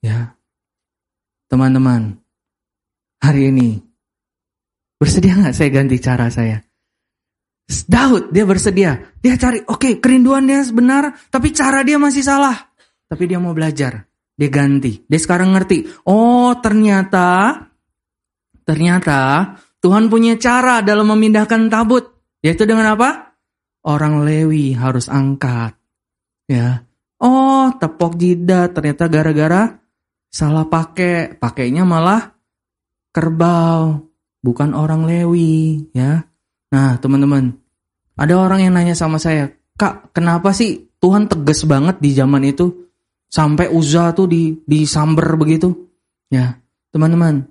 Ya, 0.00 0.36
teman-teman, 1.48 2.20
hari 3.22 3.52
ini 3.52 3.91
Bersedia 5.02 5.34
nggak 5.34 5.50
saya 5.50 5.70
ganti 5.74 5.98
cara 5.98 6.30
saya? 6.30 6.62
Daud 7.90 8.30
dia 8.30 8.46
bersedia. 8.46 9.02
Dia 9.18 9.34
cari, 9.34 9.58
oke 9.66 9.74
okay, 9.74 9.92
kerinduan 9.98 10.46
dia 10.46 10.62
benar, 10.70 11.18
tapi 11.26 11.50
cara 11.50 11.82
dia 11.82 11.98
masih 11.98 12.22
salah. 12.22 12.54
Tapi 13.10 13.26
dia 13.26 13.42
mau 13.42 13.50
belajar. 13.50 14.06
Dia 14.38 14.46
ganti. 14.46 15.02
Dia 15.02 15.18
sekarang 15.18 15.58
ngerti. 15.58 16.06
Oh 16.06 16.54
ternyata, 16.62 17.58
ternyata 18.62 19.50
Tuhan 19.82 20.06
punya 20.06 20.38
cara 20.38 20.86
dalam 20.86 21.10
memindahkan 21.10 21.66
tabut. 21.66 22.06
Yaitu 22.38 22.62
dengan 22.62 22.94
apa? 22.94 23.34
Orang 23.82 24.22
Lewi 24.22 24.78
harus 24.78 25.10
angkat. 25.10 25.74
Ya. 26.46 26.86
Oh 27.18 27.74
tepok 27.74 28.14
jidat 28.22 28.70
ternyata 28.70 29.10
gara-gara 29.10 29.82
salah 30.30 30.70
pakai. 30.70 31.34
Pakainya 31.34 31.82
malah 31.82 32.38
kerbau 33.10 34.11
bukan 34.42 34.74
orang 34.74 35.06
Lewi, 35.06 35.88
ya. 35.94 36.26
Nah, 36.74 36.98
teman-teman, 36.98 37.54
ada 38.18 38.34
orang 38.36 38.66
yang 38.66 38.74
nanya 38.74 38.98
sama 38.98 39.16
saya, 39.16 39.54
Kak, 39.78 40.12
kenapa 40.12 40.52
sih 40.52 40.92
Tuhan 41.00 41.30
tegas 41.30 41.64
banget 41.64 42.02
di 42.02 42.12
zaman 42.12 42.44
itu 42.44 42.90
sampai 43.32 43.72
Uza 43.72 44.12
tuh 44.12 44.28
di 44.28 44.52
disamber 44.66 45.38
begitu? 45.38 45.72
Ya, 46.28 46.60
teman-teman. 46.92 47.48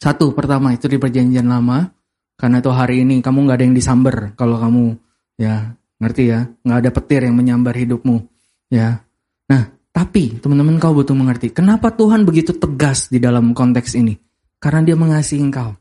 Satu, 0.00 0.34
pertama 0.34 0.74
itu 0.74 0.90
di 0.90 0.98
perjanjian 0.98 1.46
lama, 1.46 1.86
karena 2.34 2.58
tuh 2.58 2.74
hari 2.74 3.06
ini 3.06 3.22
kamu 3.22 3.46
nggak 3.46 3.56
ada 3.62 3.64
yang 3.64 3.76
disamber 3.78 4.14
kalau 4.34 4.58
kamu 4.58 4.98
ya 5.38 5.72
ngerti 6.02 6.22
ya, 6.28 6.44
nggak 6.66 6.78
ada 6.82 6.90
petir 6.90 7.20
yang 7.24 7.38
menyambar 7.38 7.72
hidupmu, 7.78 8.20
ya. 8.68 9.00
Nah, 9.48 9.62
tapi 9.94 10.42
teman-teman 10.42 10.82
kau 10.82 10.92
butuh 10.92 11.14
mengerti, 11.14 11.54
kenapa 11.54 11.94
Tuhan 11.94 12.26
begitu 12.26 12.52
tegas 12.58 13.08
di 13.08 13.22
dalam 13.22 13.54
konteks 13.54 13.94
ini? 13.94 14.18
Karena 14.64 14.80
dia 14.80 14.96
mengasihi 14.96 15.44
engkau. 15.44 15.76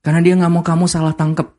Karena 0.00 0.24
dia 0.24 0.32
nggak 0.32 0.48
mau 0.48 0.64
kamu 0.64 0.88
salah 0.88 1.12
tangkap. 1.12 1.52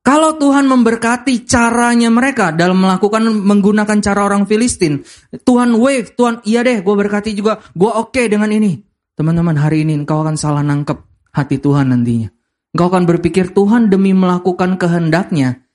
Kalau 0.00 0.40
Tuhan 0.40 0.64
memberkati 0.64 1.44
caranya 1.44 2.08
mereka 2.08 2.56
dalam 2.56 2.80
melakukan 2.80 3.28
menggunakan 3.28 4.00
cara 4.00 4.24
orang 4.24 4.48
Filistin, 4.48 5.04
Tuhan 5.44 5.76
wave, 5.76 6.16
Tuhan 6.16 6.40
iya 6.48 6.64
deh, 6.64 6.80
gue 6.80 6.94
berkati 6.96 7.36
juga, 7.36 7.60
gue 7.76 7.90
oke 7.92 8.16
okay 8.16 8.32
dengan 8.32 8.48
ini. 8.48 8.80
Teman-teman 9.12 9.60
hari 9.60 9.84
ini 9.84 10.00
engkau 10.00 10.24
akan 10.24 10.40
salah 10.40 10.64
nangkep 10.64 10.96
hati 11.36 11.60
Tuhan 11.60 11.92
nantinya. 11.92 12.32
Engkau 12.72 12.88
akan 12.88 13.04
berpikir 13.04 13.52
Tuhan 13.52 13.92
demi 13.92 14.16
melakukan 14.16 14.80
kehendaknya, 14.80 15.68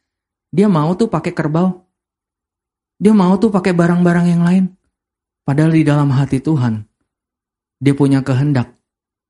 dia 0.50 0.66
mau 0.66 0.98
tuh 0.98 1.06
pakai 1.06 1.38
kerbau, 1.38 1.86
dia 2.98 3.14
mau 3.14 3.38
tuh 3.38 3.54
pakai 3.54 3.78
barang-barang 3.78 4.26
yang 4.26 4.42
lain. 4.42 4.66
Padahal 5.46 5.70
di 5.70 5.86
dalam 5.86 6.10
hati 6.10 6.42
Tuhan, 6.42 6.82
dia 7.78 7.94
punya 7.94 8.26
kehendak 8.26 8.74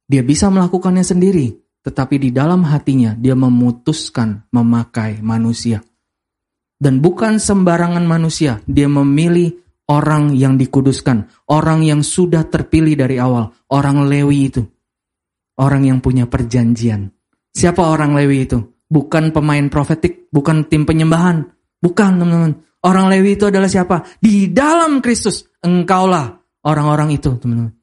dia 0.06 0.22
bisa 0.22 0.48
melakukannya 0.54 1.04
sendiri, 1.04 1.58
tetapi 1.82 2.22
di 2.22 2.30
dalam 2.30 2.66
hatinya 2.66 3.14
dia 3.18 3.34
memutuskan 3.34 4.46
memakai 4.54 5.20
manusia. 5.22 5.82
Dan 6.76 7.00
bukan 7.00 7.40
sembarangan 7.42 8.04
manusia, 8.04 8.60
dia 8.70 8.86
memilih 8.86 9.52
orang 9.90 10.36
yang 10.36 10.60
dikuduskan, 10.60 11.50
orang 11.50 11.86
yang 11.86 12.02
sudah 12.06 12.46
terpilih 12.46 13.00
dari 13.00 13.18
awal, 13.18 13.54
orang 13.72 14.06
Lewi 14.06 14.40
itu. 14.52 14.64
Orang 15.56 15.88
yang 15.88 16.04
punya 16.04 16.28
perjanjian. 16.28 17.16
Siapa 17.56 17.80
orang 17.80 18.12
Lewi 18.12 18.44
itu? 18.44 18.60
bukan 18.90 19.34
pemain 19.34 19.66
profetik, 19.70 20.30
bukan 20.30 20.70
tim 20.70 20.86
penyembahan, 20.86 21.46
bukan 21.82 22.12
teman-teman. 22.22 22.54
Orang 22.86 23.10
Lewi 23.10 23.34
itu 23.34 23.50
adalah 23.50 23.66
siapa? 23.66 24.06
Di 24.22 24.54
dalam 24.54 25.02
Kristus, 25.02 25.50
engkaulah 25.66 26.38
orang-orang 26.62 27.18
itu, 27.18 27.34
teman-teman. 27.42 27.74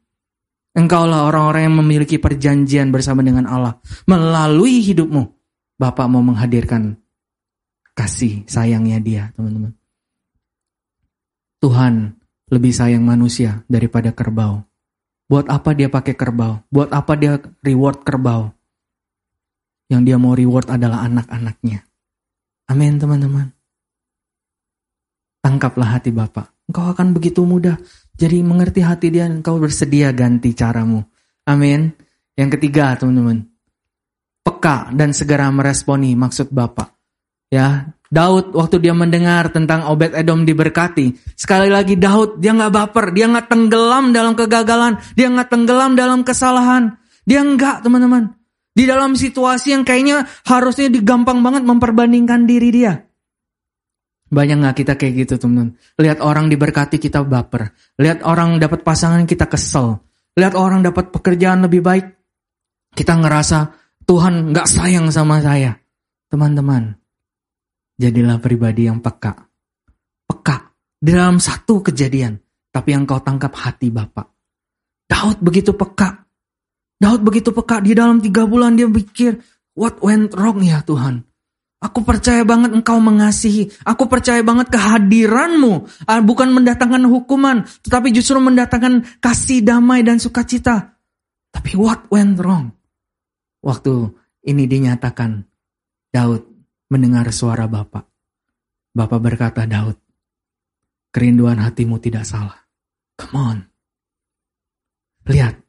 Engkaulah 0.72 1.28
orang-orang 1.28 1.68
yang 1.68 1.76
memiliki 1.84 2.16
perjanjian 2.16 2.88
bersama 2.88 3.20
dengan 3.20 3.44
Allah. 3.44 3.76
Melalui 4.08 4.80
hidupmu, 4.80 5.22
Bapak 5.76 6.08
mau 6.08 6.24
menghadirkan 6.24 6.96
kasih 7.92 8.48
sayangnya 8.48 8.96
dia, 8.96 9.22
teman-teman. 9.36 9.76
Tuhan 11.60 12.16
lebih 12.48 12.72
sayang 12.72 13.04
manusia 13.04 13.62
daripada 13.68 14.16
kerbau. 14.16 14.64
Buat 15.28 15.48
apa 15.52 15.76
dia 15.76 15.92
pakai 15.92 16.16
kerbau? 16.16 16.64
Buat 16.72 16.92
apa 16.92 17.16
dia 17.16 17.40
reward 17.64 18.04
kerbau? 18.04 18.52
Yang 19.92 20.02
dia 20.08 20.16
mau 20.16 20.32
reward 20.32 20.72
adalah 20.72 21.04
anak-anaknya. 21.04 21.84
Amin, 22.72 22.96
teman-teman. 22.96 23.52
Tangkaplah 25.44 26.00
hati 26.00 26.14
Bapak. 26.14 26.48
Engkau 26.70 26.86
akan 26.88 27.12
begitu 27.12 27.44
mudah. 27.44 27.76
Jadi 28.22 28.38
mengerti 28.46 28.86
hati 28.86 29.10
dia, 29.10 29.26
engkau 29.26 29.58
bersedia 29.58 30.14
ganti 30.14 30.54
caramu. 30.54 31.02
Amin. 31.42 31.90
Yang 32.38 32.54
ketiga, 32.54 32.94
teman-teman. 32.94 33.50
Peka 34.46 34.94
dan 34.94 35.10
segera 35.10 35.50
meresponi 35.50 36.14
maksud 36.14 36.54
Bapak. 36.54 36.94
Ya, 37.50 37.90
Daud 38.06 38.54
waktu 38.54 38.78
dia 38.78 38.94
mendengar 38.94 39.50
tentang 39.50 39.90
Obed 39.90 40.14
Edom 40.14 40.46
diberkati, 40.46 41.34
sekali 41.34 41.66
lagi 41.66 41.98
Daud 41.98 42.38
dia 42.38 42.54
nggak 42.54 42.72
baper, 42.72 43.10
dia 43.10 43.26
nggak 43.26 43.50
tenggelam 43.50 44.14
dalam 44.14 44.38
kegagalan, 44.38 45.02
dia 45.18 45.26
nggak 45.26 45.48
tenggelam 45.50 45.92
dalam 45.98 46.22
kesalahan, 46.22 46.94
dia 47.26 47.42
nggak 47.42 47.82
teman-teman. 47.82 48.38
Di 48.72 48.88
dalam 48.88 49.18
situasi 49.18 49.76
yang 49.76 49.84
kayaknya 49.84 50.24
harusnya 50.48 50.88
digampang 50.88 51.44
banget 51.44 51.66
memperbandingkan 51.66 52.48
diri 52.48 52.70
dia. 52.72 53.04
Banyak 54.32 54.64
nggak 54.64 54.76
kita 54.80 54.92
kayak 54.96 55.14
gitu 55.28 55.34
teman-teman? 55.36 55.76
Lihat 56.00 56.24
orang 56.24 56.48
diberkati 56.48 56.96
kita 56.96 57.20
baper. 57.20 57.76
Lihat 58.00 58.24
orang 58.24 58.56
dapat 58.56 58.80
pasangan 58.80 59.28
kita 59.28 59.44
kesel. 59.44 60.00
Lihat 60.32 60.56
orang 60.56 60.80
dapat 60.80 61.12
pekerjaan 61.12 61.68
lebih 61.68 61.84
baik. 61.84 62.16
Kita 62.96 63.20
ngerasa 63.20 63.76
Tuhan 64.08 64.56
nggak 64.56 64.64
sayang 64.64 65.12
sama 65.12 65.44
saya. 65.44 65.76
Teman-teman, 66.32 66.96
jadilah 68.00 68.40
pribadi 68.40 68.88
yang 68.88 69.04
peka. 69.04 69.36
Peka 70.24 70.56
dalam 70.96 71.36
satu 71.36 71.84
kejadian. 71.84 72.40
Tapi 72.72 72.96
yang 72.96 73.04
kau 73.04 73.20
tangkap 73.20 73.52
hati 73.52 73.92
Bapak. 73.92 74.32
Daud 75.04 75.44
begitu 75.44 75.76
peka. 75.76 76.24
Daud 76.96 77.20
begitu 77.20 77.52
peka. 77.52 77.84
Di 77.84 77.92
dalam 77.92 78.16
tiga 78.24 78.48
bulan 78.48 78.80
dia 78.80 78.88
pikir, 78.88 79.36
what 79.76 80.00
went 80.00 80.32
wrong 80.32 80.64
ya 80.64 80.80
Tuhan? 80.80 81.20
Aku 81.82 82.06
percaya 82.06 82.46
banget 82.46 82.70
engkau 82.78 83.02
mengasihi. 83.02 83.66
Aku 83.82 84.06
percaya 84.06 84.38
banget 84.46 84.70
kehadiranmu. 84.70 86.06
Ah, 86.06 86.22
bukan 86.22 86.54
mendatangkan 86.54 87.10
hukuman. 87.10 87.66
Tetapi 87.82 88.14
justru 88.14 88.38
mendatangkan 88.38 89.18
kasih 89.18 89.66
damai 89.66 90.06
dan 90.06 90.22
sukacita. 90.22 90.94
Tapi 91.50 91.74
what 91.74 92.06
went 92.14 92.38
wrong? 92.38 92.70
Waktu 93.66 94.14
ini 94.46 94.70
dinyatakan. 94.70 95.42
Daud 96.12 96.44
mendengar 96.92 97.26
suara 97.32 97.64
Bapak. 97.64 98.04
Bapak 98.92 99.20
berkata, 99.24 99.64
Daud, 99.64 99.96
kerinduan 101.08 101.56
hatimu 101.56 101.96
tidak 101.96 102.28
salah. 102.28 102.68
Come 103.16 103.36
on. 103.40 103.58
Lihat, 105.24 105.61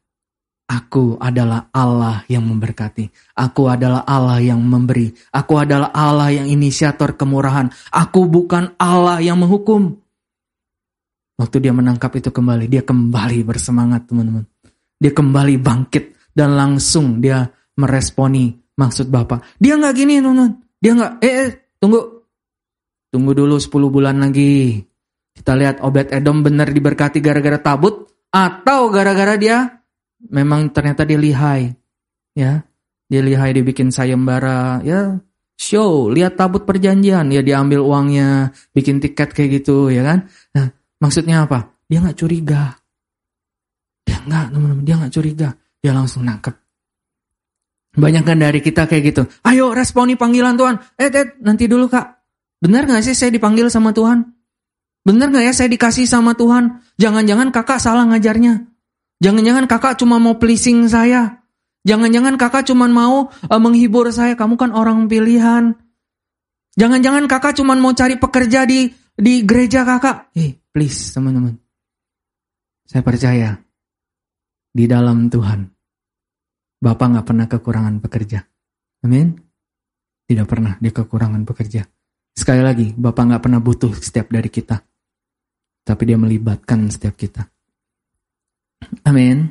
Aku 0.64 1.20
adalah 1.20 1.68
Allah 1.76 2.24
yang 2.24 2.48
memberkati. 2.48 3.36
Aku 3.36 3.68
adalah 3.68 4.00
Allah 4.08 4.40
yang 4.40 4.64
memberi. 4.64 5.12
Aku 5.28 5.60
adalah 5.60 5.92
Allah 5.92 6.32
yang 6.32 6.48
inisiator 6.48 7.20
kemurahan. 7.20 7.68
Aku 7.92 8.24
bukan 8.24 8.72
Allah 8.80 9.20
yang 9.20 9.36
menghukum. 9.44 9.92
Waktu 11.36 11.68
dia 11.68 11.74
menangkap 11.76 12.16
itu 12.16 12.32
kembali, 12.32 12.64
dia 12.72 12.80
kembali 12.80 13.44
bersemangat 13.44 14.08
teman-teman. 14.08 14.48
Dia 14.96 15.12
kembali 15.12 15.60
bangkit 15.60 16.32
dan 16.32 16.56
langsung 16.56 17.20
dia 17.20 17.44
meresponi 17.76 18.56
maksud 18.80 19.12
Bapak. 19.12 19.60
Dia 19.60 19.76
nggak 19.76 19.94
gini 19.94 20.24
teman-teman. 20.24 20.52
Dia 20.80 20.92
nggak, 20.96 21.12
eh, 21.20 21.34
eh 21.44 21.50
tunggu. 21.76 22.00
Tunggu 23.12 23.30
dulu 23.36 23.60
10 23.60 23.92
bulan 23.92 24.16
lagi. 24.16 24.80
Kita 25.36 25.52
lihat 25.52 25.84
Obed 25.84 26.08
Edom 26.08 26.40
benar 26.40 26.72
diberkati 26.72 27.20
gara-gara 27.20 27.60
tabut 27.60 28.08
atau 28.32 28.88
gara-gara 28.88 29.36
dia 29.36 29.83
memang 30.28 30.72
ternyata 30.72 31.04
dia 31.04 31.18
lihai. 31.18 31.72
Ya, 32.34 32.66
dia 33.06 33.22
lihai 33.22 33.54
dibikin 33.54 33.94
sayembara, 33.94 34.82
ya 34.82 35.22
show, 35.54 36.10
lihat 36.10 36.34
tabut 36.34 36.66
perjanjian, 36.66 37.30
ya 37.30 37.40
diambil 37.40 37.80
uangnya, 37.82 38.50
bikin 38.74 38.98
tiket 38.98 39.30
kayak 39.30 39.62
gitu, 39.62 39.88
ya 39.90 40.02
kan? 40.02 40.18
Nah, 40.54 40.66
maksudnya 40.98 41.46
apa? 41.46 41.70
Dia 41.86 42.02
nggak 42.02 42.18
curiga. 42.18 42.74
Dia 44.02 44.18
nggak, 44.26 44.44
teman-teman, 44.50 44.84
dia 44.84 44.94
nggak 44.98 45.14
curiga. 45.14 45.48
Dia 45.78 45.92
langsung 45.94 46.26
nangkep. 46.26 46.54
Banyak 47.94 48.24
kan 48.26 48.38
dari 48.42 48.58
kita 48.58 48.90
kayak 48.90 49.02
gitu. 49.14 49.22
Ayo 49.46 49.70
responi 49.70 50.18
panggilan 50.18 50.58
Tuhan. 50.58 50.82
Eh, 50.98 51.06
eh 51.14 51.38
nanti 51.38 51.70
dulu 51.70 51.86
kak. 51.86 52.06
Benar 52.58 52.90
nggak 52.90 53.04
sih 53.06 53.14
saya 53.14 53.30
dipanggil 53.30 53.70
sama 53.70 53.94
Tuhan? 53.94 54.34
Benar 55.06 55.30
nggak 55.30 55.44
ya 55.46 55.52
saya 55.54 55.70
dikasih 55.70 56.10
sama 56.10 56.34
Tuhan? 56.34 56.82
Jangan-jangan 56.98 57.54
kakak 57.54 57.78
salah 57.78 58.02
ngajarnya. 58.10 58.73
Jangan-jangan 59.22 59.70
kakak 59.70 60.00
cuma 60.00 60.18
mau 60.18 60.38
pleasing 60.40 60.86
saya. 60.90 61.44
Jangan-jangan 61.84 62.40
kakak 62.40 62.64
cuma 62.66 62.88
mau 62.88 63.28
uh, 63.28 63.60
menghibur 63.60 64.08
saya. 64.10 64.34
Kamu 64.34 64.56
kan 64.56 64.72
orang 64.72 65.06
pilihan. 65.06 65.76
Jangan-jangan 66.74 67.30
kakak 67.30 67.54
cuma 67.60 67.78
mau 67.78 67.94
cari 67.94 68.18
pekerja 68.18 68.66
di 68.66 68.90
di 69.14 69.46
gereja 69.46 69.86
kakak. 69.86 70.34
Eh, 70.34 70.40
hey, 70.40 70.50
please 70.74 71.14
teman-teman. 71.14 71.54
Saya 72.84 73.06
percaya 73.06 73.54
di 74.74 74.84
dalam 74.90 75.30
Tuhan. 75.30 75.70
Bapak 76.82 77.06
nggak 77.14 77.26
pernah 77.26 77.46
kekurangan 77.46 77.96
pekerja. 78.02 78.42
Amin. 79.06 79.38
Tidak 80.24 80.44
pernah 80.48 80.76
dia 80.82 80.92
kekurangan 80.92 81.46
pekerja. 81.46 81.86
Sekali 82.34 82.60
lagi, 82.60 82.90
Bapak 82.90 83.30
nggak 83.30 83.42
pernah 83.46 83.62
butuh 83.62 83.94
setiap 83.94 84.34
dari 84.34 84.50
kita. 84.50 84.82
Tapi 85.84 86.02
dia 86.02 86.18
melibatkan 86.18 86.90
setiap 86.90 87.14
kita. 87.14 87.53
Amin. 89.06 89.50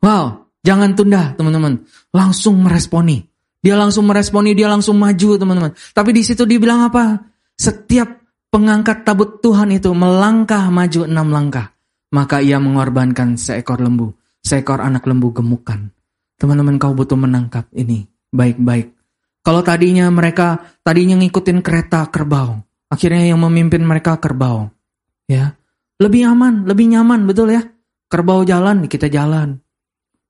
Wow, 0.00 0.52
jangan 0.62 0.94
tunda 0.94 1.32
teman-teman. 1.34 1.82
Langsung 2.12 2.60
meresponi. 2.62 3.24
Dia 3.60 3.74
langsung 3.74 4.06
meresponi, 4.06 4.54
dia 4.54 4.70
langsung 4.70 4.96
maju 5.00 5.28
teman-teman. 5.40 5.72
Tapi 5.74 6.10
di 6.14 6.22
situ 6.22 6.46
dia 6.46 6.60
bilang 6.60 6.86
apa? 6.86 7.18
Setiap 7.58 8.22
pengangkat 8.52 9.02
tabut 9.02 9.42
Tuhan 9.42 9.74
itu 9.74 9.90
melangkah 9.90 10.70
maju 10.70 11.00
enam 11.08 11.28
langkah. 11.32 11.74
Maka 12.14 12.38
ia 12.38 12.62
mengorbankan 12.62 13.34
seekor 13.34 13.82
lembu. 13.82 14.14
Seekor 14.44 14.78
anak 14.78 15.02
lembu 15.10 15.34
gemukan. 15.34 15.90
Teman-teman 16.38 16.78
kau 16.78 16.94
butuh 16.94 17.18
menangkap 17.18 17.66
ini 17.74 18.06
baik-baik. 18.30 18.94
Kalau 19.42 19.62
tadinya 19.62 20.06
mereka 20.10 20.78
tadinya 20.82 21.18
ngikutin 21.18 21.62
kereta 21.62 22.06
kerbau. 22.10 22.62
Akhirnya 22.86 23.34
yang 23.34 23.42
memimpin 23.42 23.82
mereka 23.82 24.18
kerbau. 24.22 24.70
Ya, 25.26 25.58
lebih 25.98 26.30
aman, 26.30 26.66
lebih 26.70 26.86
nyaman, 26.86 27.26
betul 27.26 27.50
ya? 27.50 27.66
Kerbau 28.06 28.46
jalan, 28.46 28.86
kita 28.86 29.10
jalan. 29.10 29.58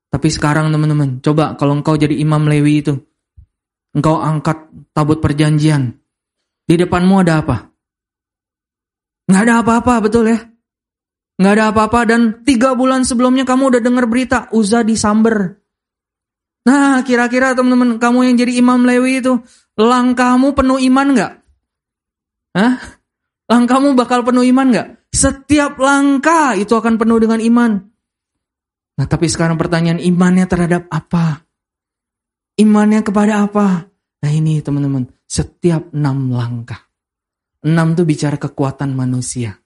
Tapi 0.07 0.27
sekarang 0.33 0.73
teman-teman, 0.73 1.21
coba 1.21 1.53
kalau 1.59 1.77
engkau 1.77 1.93
jadi 1.93 2.15
imam 2.17 2.47
Lewi 2.49 2.81
itu. 2.81 2.95
Engkau 3.93 4.17
angkat 4.17 4.71
tabut 4.95 5.21
perjanjian. 5.21 5.93
Di 6.67 6.75
depanmu 6.75 7.21
ada 7.21 7.43
apa? 7.43 7.69
Nggak 9.27 9.43
ada 9.43 9.53
apa-apa, 9.61 9.93
betul 10.01 10.31
ya? 10.31 10.39
Nggak 11.37 11.53
ada 11.53 11.65
apa-apa 11.69 11.99
dan 12.09 12.21
tiga 12.41 12.73
bulan 12.73 13.05
sebelumnya 13.05 13.45
kamu 13.45 13.69
udah 13.69 13.81
dengar 13.83 14.09
berita 14.09 14.49
Uza 14.55 14.81
disamber. 14.81 15.61
Nah, 16.65 17.05
kira-kira 17.05 17.53
teman-teman 17.53 18.01
kamu 18.01 18.19
yang 18.27 18.35
jadi 18.41 18.53
imam 18.59 18.83
Lewi 18.83 19.21
itu 19.21 19.39
langkahmu 19.77 20.57
penuh 20.57 20.81
iman 20.81 21.07
nggak? 21.13 21.33
Hah? 22.57 22.75
Langkahmu 23.47 23.93
bakal 23.93 24.25
penuh 24.25 24.43
iman 24.49 24.67
nggak? 24.73 24.89
Setiap 25.17 25.81
langkah 25.81 26.53
itu 26.53 26.77
akan 26.77 27.01
penuh 27.01 27.17
dengan 27.17 27.41
iman. 27.41 27.71
Nah 29.01 29.05
tapi 29.09 29.25
sekarang 29.25 29.57
pertanyaan 29.57 29.97
imannya 29.97 30.45
terhadap 30.45 30.85
apa? 30.93 31.41
Imannya 32.61 33.01
kepada 33.01 33.41
apa? 33.49 33.89
Nah 34.21 34.29
ini 34.29 34.61
teman-teman, 34.61 35.09
setiap 35.25 35.89
enam 35.89 36.29
langkah. 36.29 36.85
Enam 37.65 37.97
itu 37.97 38.05
bicara 38.05 38.37
kekuatan 38.37 38.93
manusia. 38.93 39.57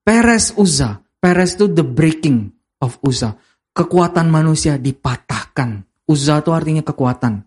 Peres 0.00 0.56
Uza. 0.56 0.96
Peres 1.20 1.60
itu 1.60 1.68
the 1.68 1.84
breaking 1.84 2.48
of 2.80 2.96
Uza. 3.04 3.36
Kekuatan 3.76 4.32
manusia 4.32 4.80
dipatahkan. 4.80 5.84
Uza 6.08 6.40
itu 6.40 6.50
artinya 6.56 6.80
kekuatan. 6.80 7.44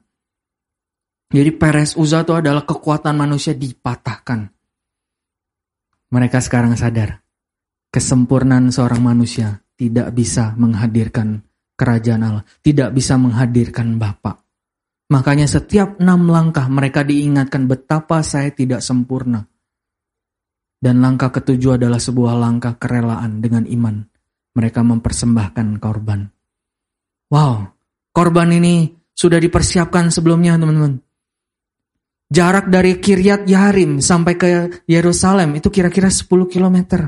Jadi 1.34 1.52
Peres 1.57 1.98
Uza 1.98 2.22
itu 2.22 2.38
adalah 2.38 2.61
kekuatan 2.61 3.18
manusia 3.18 3.57
dipatahkan. 3.57 4.57
Mereka 6.08 6.40
sekarang 6.40 6.76
sadar, 6.80 7.20
kesempurnaan 7.92 8.72
seorang 8.72 9.04
manusia 9.04 9.60
tidak 9.76 10.16
bisa 10.16 10.56
menghadirkan 10.56 11.44
kerajaan 11.76 12.24
Allah, 12.24 12.46
tidak 12.64 12.96
bisa 12.96 13.20
menghadirkan 13.20 14.00
Bapa. 14.00 14.40
Makanya 15.08 15.48
setiap 15.48 16.00
enam 16.04 16.28
langkah 16.28 16.68
mereka 16.68 17.04
diingatkan 17.04 17.68
betapa 17.68 18.20
saya 18.24 18.52
tidak 18.52 18.84
sempurna. 18.84 19.48
Dan 20.78 21.02
langkah 21.02 21.32
ketujuh 21.32 21.80
adalah 21.80 21.98
sebuah 21.98 22.38
langkah 22.38 22.76
kerelaan 22.76 23.40
dengan 23.40 23.66
iman. 23.66 24.04
Mereka 24.54 24.84
mempersembahkan 24.84 25.80
korban. 25.80 26.28
Wow, 27.34 27.72
korban 28.14 28.50
ini 28.52 28.94
sudah 29.16 29.42
dipersiapkan 29.42 30.14
sebelumnya 30.14 30.60
teman-teman. 30.60 31.07
Jarak 32.28 32.68
dari 32.68 32.99
Kiryat 32.99 33.48
Yarim 33.48 34.04
sampai 34.04 34.34
ke 34.36 34.48
Yerusalem 34.84 35.56
itu 35.56 35.72
kira-kira 35.72 36.12
10 36.12 36.28
km. 36.52 37.08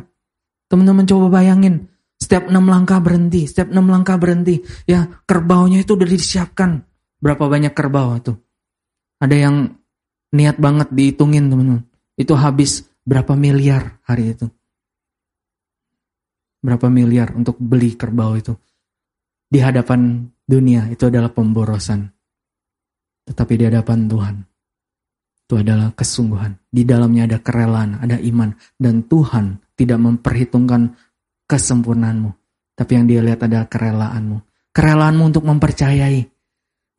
Teman-teman 0.72 1.04
coba 1.04 1.44
bayangin, 1.44 1.92
setiap 2.16 2.48
enam 2.48 2.72
langkah 2.72 3.04
berhenti, 3.04 3.44
setiap 3.44 3.68
enam 3.68 3.92
langkah 3.92 4.16
berhenti. 4.16 4.64
Ya, 4.88 5.12
kerbaunya 5.28 5.84
itu 5.84 6.00
udah 6.00 6.08
disiapkan. 6.08 6.88
Berapa 7.20 7.52
banyak 7.52 7.76
kerbau 7.76 8.16
itu? 8.16 8.32
Ada 9.20 9.36
yang 9.36 9.56
niat 10.32 10.56
banget 10.56 10.88
dihitungin 10.96 11.52
teman-teman. 11.52 11.84
Itu 12.16 12.40
habis 12.40 12.88
berapa 13.04 13.36
miliar 13.36 14.00
hari 14.08 14.40
itu. 14.40 14.48
Berapa 16.64 16.88
miliar 16.88 17.36
untuk 17.36 17.60
beli 17.60 18.00
kerbau 18.00 18.40
itu. 18.40 18.56
Di 19.52 19.60
hadapan 19.60 20.32
dunia 20.48 20.88
itu 20.88 21.12
adalah 21.12 21.32
pemborosan. 21.36 22.08
Tetapi 23.28 23.54
di 23.60 23.64
hadapan 23.68 24.08
Tuhan 24.08 24.49
itu 25.50 25.58
adalah 25.58 25.90
kesungguhan. 25.98 26.62
Di 26.70 26.86
dalamnya 26.86 27.26
ada 27.26 27.42
kerelaan, 27.42 27.98
ada 27.98 28.22
iman. 28.22 28.54
Dan 28.78 29.10
Tuhan 29.10 29.58
tidak 29.74 29.98
memperhitungkan 29.98 30.94
kesempurnaanmu. 31.50 32.30
Tapi 32.78 32.92
yang 32.94 33.10
dia 33.10 33.26
lihat 33.26 33.42
adalah 33.42 33.66
kerelaanmu. 33.66 34.38
Kerelaanmu 34.70 35.24
untuk 35.26 35.50
mempercayai. 35.50 36.22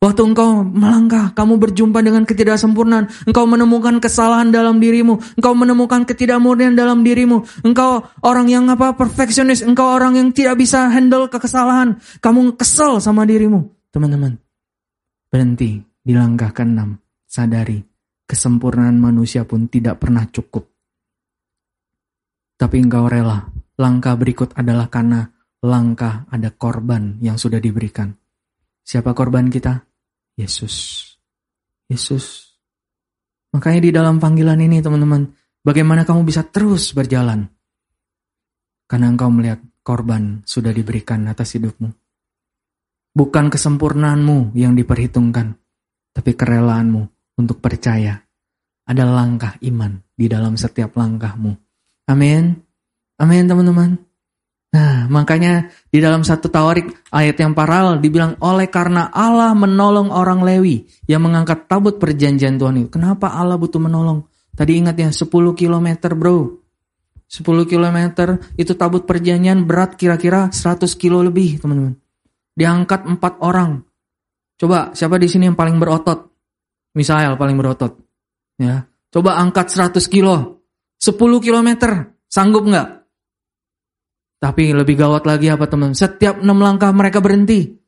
Waktu 0.03 0.21
engkau 0.35 0.67
melangkah, 0.67 1.31
kamu 1.31 1.63
berjumpa 1.63 2.03
dengan 2.03 2.27
ketidaksempurnaan. 2.27 3.31
Engkau 3.31 3.47
menemukan 3.47 4.03
kesalahan 4.03 4.51
dalam 4.51 4.83
dirimu. 4.83 5.23
Engkau 5.39 5.55
menemukan 5.55 6.03
ketidakmurnian 6.03 6.75
dalam 6.75 7.07
dirimu. 7.07 7.47
Engkau 7.63 8.03
orang 8.19 8.51
yang 8.51 8.67
apa 8.67 8.99
perfeksionis. 8.99 9.63
Engkau 9.63 9.95
orang 9.95 10.19
yang 10.19 10.35
tidak 10.35 10.59
bisa 10.59 10.91
handle 10.91 11.31
kekesalahan. 11.31 12.03
Kamu 12.19 12.59
kesel 12.59 12.99
sama 12.99 13.23
dirimu. 13.23 13.63
Teman-teman, 13.95 14.35
berhenti 15.31 15.79
di 16.03 16.11
langkah 16.11 16.51
ke-6. 16.51 16.99
Sadari 17.31 17.90
kesempurnaan 18.31 18.95
manusia 18.95 19.43
pun 19.43 19.67
tidak 19.67 19.99
pernah 19.99 20.23
cukup. 20.31 20.71
Tapi 22.55 22.79
engkau 22.79 23.11
rela, 23.11 23.43
langkah 23.75 24.15
berikut 24.15 24.55
adalah 24.55 24.87
karena 24.87 25.27
langkah 25.59 26.23
ada 26.31 26.47
korban 26.55 27.19
yang 27.19 27.35
sudah 27.35 27.59
diberikan. 27.59 28.15
Siapa 28.87 29.11
korban 29.11 29.51
kita? 29.51 29.83
Yesus. 30.39 31.03
Yesus. 31.91 32.55
Makanya 33.51 33.83
di 33.83 33.91
dalam 33.91 34.15
panggilan 34.15 34.63
ini 34.63 34.79
teman-teman, 34.79 35.27
bagaimana 35.59 36.07
kamu 36.07 36.23
bisa 36.23 36.47
terus 36.47 36.95
berjalan? 36.95 37.51
Karena 38.87 39.11
engkau 39.11 39.27
melihat 39.27 39.59
korban 39.83 40.39
sudah 40.47 40.71
diberikan 40.71 41.27
atas 41.27 41.59
hidupmu. 41.59 41.91
Bukan 43.11 43.51
kesempurnaanmu 43.51 44.55
yang 44.55 44.71
diperhitungkan, 44.71 45.51
tapi 46.15 46.31
kerelaanmu 46.31 47.20
untuk 47.41 47.57
percaya. 47.57 48.21
Ada 48.85 49.03
langkah 49.05 49.57
iman 49.65 49.97
di 50.13 50.29
dalam 50.29 50.53
setiap 50.53 50.93
langkahmu. 50.93 51.57
Amin. 52.09 52.53
Amin 53.17 53.45
teman-teman. 53.49 53.97
Nah, 54.71 55.03
makanya 55.11 55.67
di 55.91 55.99
dalam 55.99 56.23
satu 56.23 56.47
tawarik 56.47 57.11
ayat 57.11 57.35
yang 57.43 57.51
paralel 57.51 57.99
dibilang 57.99 58.39
oleh 58.39 58.71
karena 58.71 59.11
Allah 59.11 59.51
menolong 59.51 60.07
orang 60.15 60.39
Lewi 60.47 60.87
yang 61.11 61.27
mengangkat 61.27 61.67
tabut 61.67 61.99
perjanjian 61.99 62.55
Tuhan 62.55 62.79
itu. 62.79 62.89
Kenapa 62.95 63.35
Allah 63.35 63.59
butuh 63.59 63.83
menolong? 63.83 64.23
Tadi 64.55 64.71
ingat 64.79 64.95
ya 64.95 65.11
10 65.11 65.27
km 65.59 65.87
bro. 66.15 66.55
10 67.27 67.43
km 67.67 67.99
itu 68.55 68.71
tabut 68.75 69.03
perjanjian 69.03 69.67
berat 69.67 69.99
kira-kira 69.99 70.51
100 70.55 70.87
kilo 70.95 71.19
lebih 71.19 71.59
teman-teman. 71.59 71.99
Diangkat 72.55 73.07
empat 73.11 73.43
orang. 73.43 73.83
Coba 74.55 74.95
siapa 74.95 75.19
di 75.19 75.27
sini 75.27 75.51
yang 75.51 75.59
paling 75.59 75.75
berotot? 75.79 76.30
Misael 76.95 77.35
paling 77.39 77.55
berotot. 77.55 77.95
Ya. 78.59 78.87
Coba 79.11 79.39
angkat 79.39 79.71
100 79.71 80.03
kilo. 80.07 80.63
10 80.99 81.17
kilometer. 81.43 82.15
Sanggup 82.27 82.67
nggak? 82.67 82.87
Tapi 84.41 84.73
lebih 84.73 84.97
gawat 84.97 85.27
lagi 85.29 85.53
apa 85.53 85.69
teman? 85.69 85.93
Setiap 85.93 86.41
6 86.41 86.47
langkah 86.47 86.89
mereka 86.95 87.21
berhenti. 87.21 87.81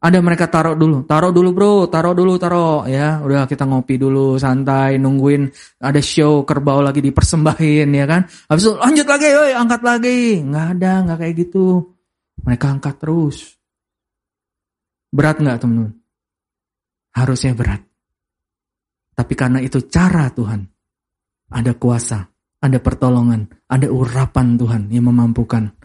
Ada 0.00 0.16
mereka 0.24 0.48
taruh 0.48 0.72
dulu, 0.72 1.04
taruh 1.04 1.28
dulu 1.28 1.52
bro, 1.52 1.74
taruh 1.92 2.16
dulu, 2.16 2.40
taruh 2.40 2.88
ya. 2.88 3.20
Udah 3.20 3.44
kita 3.44 3.68
ngopi 3.68 4.00
dulu, 4.00 4.40
santai, 4.40 4.96
nungguin 4.96 5.44
ada 5.76 6.00
show 6.00 6.40
kerbau 6.48 6.80
lagi 6.80 7.04
dipersembahin 7.04 7.92
ya 7.92 8.08
kan. 8.08 8.24
Habis 8.24 8.64
itu 8.64 8.72
lanjut 8.80 9.04
lagi, 9.04 9.28
yoi, 9.28 9.52
angkat 9.52 9.80
lagi. 9.84 10.40
Nggak 10.40 10.66
ada, 10.72 10.92
nggak 11.04 11.18
kayak 11.20 11.34
gitu. 11.44 11.66
Mereka 12.40 12.66
angkat 12.80 12.96
terus. 12.96 13.60
Berat 15.12 15.36
nggak 15.36 15.58
teman-teman? 15.60 15.92
Harusnya 17.12 17.52
berat. 17.52 17.89
Tapi 19.20 19.36
karena 19.36 19.60
itu 19.60 19.84
cara 19.84 20.32
Tuhan. 20.32 20.64
Ada 21.52 21.76
kuasa, 21.76 22.24
ada 22.64 22.78
pertolongan, 22.80 23.52
ada 23.68 23.84
urapan 23.92 24.56
Tuhan 24.56 24.88
yang 24.88 25.12
memampukan. 25.12 25.76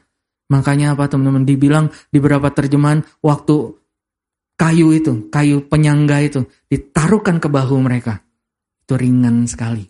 Makanya 0.48 0.96
apa 0.96 1.12
teman-teman 1.12 1.44
dibilang 1.44 1.92
di 2.08 2.24
beberapa 2.24 2.48
terjemahan 2.48 3.04
waktu 3.20 3.76
kayu 4.56 4.96
itu, 4.96 5.28
kayu 5.28 5.68
penyangga 5.68 6.24
itu 6.24 6.48
ditaruhkan 6.72 7.44
ke 7.44 7.52
bahu 7.52 7.76
mereka. 7.84 8.24
Itu 8.88 8.96
ringan 8.96 9.52
sekali. 9.52 9.84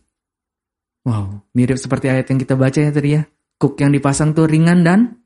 Wow, 1.05 1.45
mirip 1.53 1.77
seperti 1.77 2.09
ayat 2.09 2.25
yang 2.33 2.41
kita 2.41 2.57
baca 2.57 2.79
ya 2.81 2.89
tadi 2.89 3.09
ya. 3.13 3.21
Kuk 3.61 3.77
yang 3.77 3.93
dipasang 3.93 4.33
tuh 4.33 4.49
ringan 4.49 4.81
dan 4.81 5.21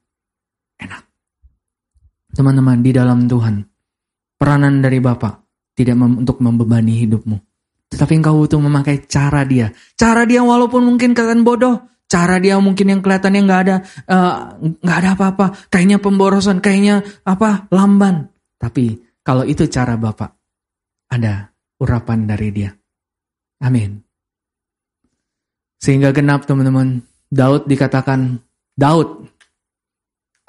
enak. 0.75 1.07
Teman-teman, 2.35 2.83
di 2.83 2.91
dalam 2.91 3.31
Tuhan, 3.31 3.63
peranan 4.35 4.83
dari 4.83 4.99
Bapak 4.99 5.39
tidak 5.71 5.95
mem 5.95 6.19
untuk 6.19 6.43
membebani 6.43 6.99
hidupmu. 6.99 7.48
Tetapi 7.89 8.21
engkau 8.21 8.37
butuh 8.45 8.61
memakai 8.61 9.03
cara 9.09 9.41
dia. 9.43 9.73
Cara 9.97 10.23
dia 10.29 10.45
walaupun 10.45 10.85
mungkin 10.85 11.17
kelihatan 11.17 11.41
bodoh. 11.41 11.89
Cara 12.09 12.41
dia 12.41 12.57
mungkin 12.57 12.89
yang 12.89 13.01
kelihatannya 13.05 13.41
nggak 13.45 13.61
ada 13.65 13.75
eh, 13.85 14.35
nggak 14.81 14.97
uh, 14.97 15.01
ada 15.01 15.09
apa-apa. 15.13 15.45
Kayaknya 15.69 15.97
pemborosan, 16.01 16.57
kayaknya 16.57 17.05
apa 17.25 17.69
lamban. 17.69 18.29
Tapi 18.57 18.97
kalau 19.21 19.45
itu 19.45 19.69
cara 19.69 19.93
Bapak, 19.93 20.33
ada 21.13 21.53
urapan 21.77 22.25
dari 22.25 22.49
dia. 22.49 22.69
Amin. 23.61 24.01
Sehingga 25.79 26.11
genap 26.11 26.43
teman-teman, 26.49 27.05
Daud 27.29 27.69
dikatakan, 27.69 28.41
Daud, 28.75 29.29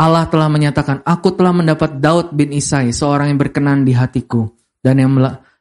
Allah 0.01 0.27
telah 0.27 0.49
menyatakan, 0.51 1.05
aku 1.07 1.37
telah 1.37 1.55
mendapat 1.55 2.03
Daud 2.03 2.35
bin 2.35 2.51
Isai, 2.51 2.91
seorang 2.91 3.31
yang 3.31 3.39
berkenan 3.39 3.87
di 3.87 3.95
hatiku, 3.95 4.49
dan 4.83 4.99
yang 4.99 5.13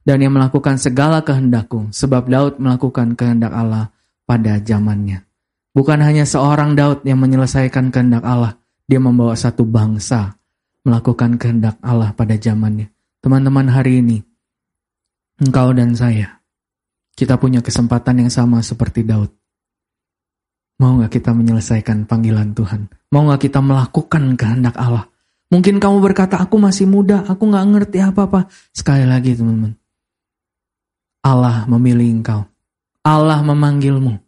dan 0.10 0.26
yang 0.26 0.34
melakukan 0.34 0.82
segala 0.82 1.22
kehendakku, 1.22 1.94
sebab 1.94 2.26
Daud 2.26 2.58
melakukan 2.58 3.14
kehendak 3.14 3.54
Allah 3.54 3.94
pada 4.26 4.58
zamannya. 4.58 5.22
Bukan 5.70 6.02
hanya 6.02 6.26
seorang 6.26 6.74
Daud 6.74 7.06
yang 7.06 7.22
menyelesaikan 7.22 7.94
kehendak 7.94 8.26
Allah, 8.26 8.58
dia 8.90 8.98
membawa 8.98 9.38
satu 9.38 9.70
bangsa 9.70 10.34
melakukan 10.82 11.38
kehendak 11.38 11.78
Allah 11.86 12.10
pada 12.18 12.34
zamannya. 12.42 12.90
Teman-teman 13.22 13.70
hari 13.70 14.02
ini, 14.02 14.18
engkau 15.46 15.78
dan 15.78 15.94
saya, 15.94 16.42
kita 17.14 17.38
punya 17.38 17.62
kesempatan 17.62 18.26
yang 18.26 18.34
sama 18.34 18.66
seperti 18.66 19.06
Daud. 19.06 19.30
Mau 20.82 20.98
gak 21.06 21.22
kita 21.22 21.38
menyelesaikan 21.38 22.10
panggilan 22.10 22.58
Tuhan? 22.58 22.90
Mau 23.14 23.30
gak 23.30 23.46
kita 23.46 23.62
melakukan 23.62 24.34
kehendak 24.34 24.74
Allah? 24.74 25.06
Mungkin 25.54 25.78
kamu 25.78 26.02
berkata, 26.02 26.42
aku 26.42 26.58
masih 26.58 26.90
muda, 26.90 27.22
aku 27.30 27.46
gak 27.54 27.68
ngerti 27.78 28.02
apa-apa. 28.02 28.50
Sekali 28.74 29.06
lagi 29.06 29.38
teman-teman, 29.38 29.78
Allah 31.24 31.68
memilih 31.68 32.20
engkau. 32.20 32.48
Allah 33.04 33.40
memanggilmu. 33.44 34.20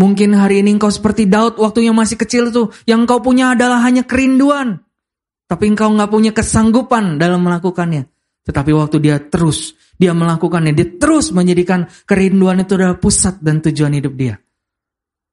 Mungkin 0.00 0.32
hari 0.32 0.64
ini 0.64 0.80
engkau 0.80 0.88
seperti 0.88 1.28
Daud 1.28 1.60
waktu 1.60 1.84
yang 1.84 1.96
masih 1.96 2.16
kecil 2.16 2.48
tuh. 2.48 2.72
Yang 2.88 3.08
engkau 3.08 3.18
punya 3.20 3.52
adalah 3.52 3.84
hanya 3.84 4.04
kerinduan. 4.08 4.80
Tapi 5.44 5.68
engkau 5.68 5.92
nggak 5.92 6.08
punya 6.08 6.32
kesanggupan 6.32 7.20
dalam 7.20 7.44
melakukannya. 7.44 8.08
Tetapi 8.42 8.72
waktu 8.72 8.96
dia 8.98 9.20
terus, 9.20 9.76
dia 10.00 10.16
melakukannya. 10.16 10.72
Dia 10.72 10.88
terus 10.96 11.30
menjadikan 11.30 11.86
kerinduan 12.08 12.64
itu 12.64 12.74
adalah 12.74 12.96
pusat 12.96 13.38
dan 13.44 13.60
tujuan 13.60 13.92
hidup 13.92 14.16
dia. 14.16 14.34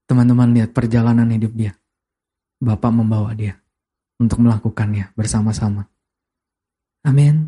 Teman-teman 0.06 0.52
lihat 0.52 0.76
perjalanan 0.76 1.30
hidup 1.32 1.56
dia. 1.56 1.72
Bapak 2.60 2.92
membawa 2.92 3.32
dia 3.32 3.56
untuk 4.20 4.44
melakukannya 4.44 5.16
bersama-sama. 5.16 5.88
Amin. 7.08 7.48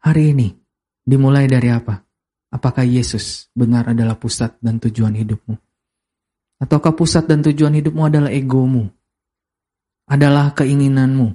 Hari 0.00 0.32
ini 0.32 0.48
dimulai 1.04 1.44
dari 1.44 1.68
apa? 1.68 2.07
Apakah 2.48 2.84
Yesus 2.84 3.52
benar 3.52 3.92
adalah 3.92 4.16
pusat 4.16 4.56
dan 4.64 4.80
tujuan 4.80 5.12
hidupmu? 5.12 5.56
Ataukah 6.58 6.96
pusat 6.96 7.28
dan 7.28 7.44
tujuan 7.44 7.76
hidupmu 7.76 8.08
adalah 8.08 8.32
egomu? 8.32 8.88
Adalah 10.08 10.56
keinginanmu, 10.56 11.28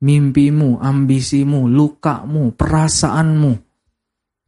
mimpimu, 0.00 0.78
ambisimu, 0.78 1.66
lukamu, 1.66 2.54
perasaanmu. 2.54 3.52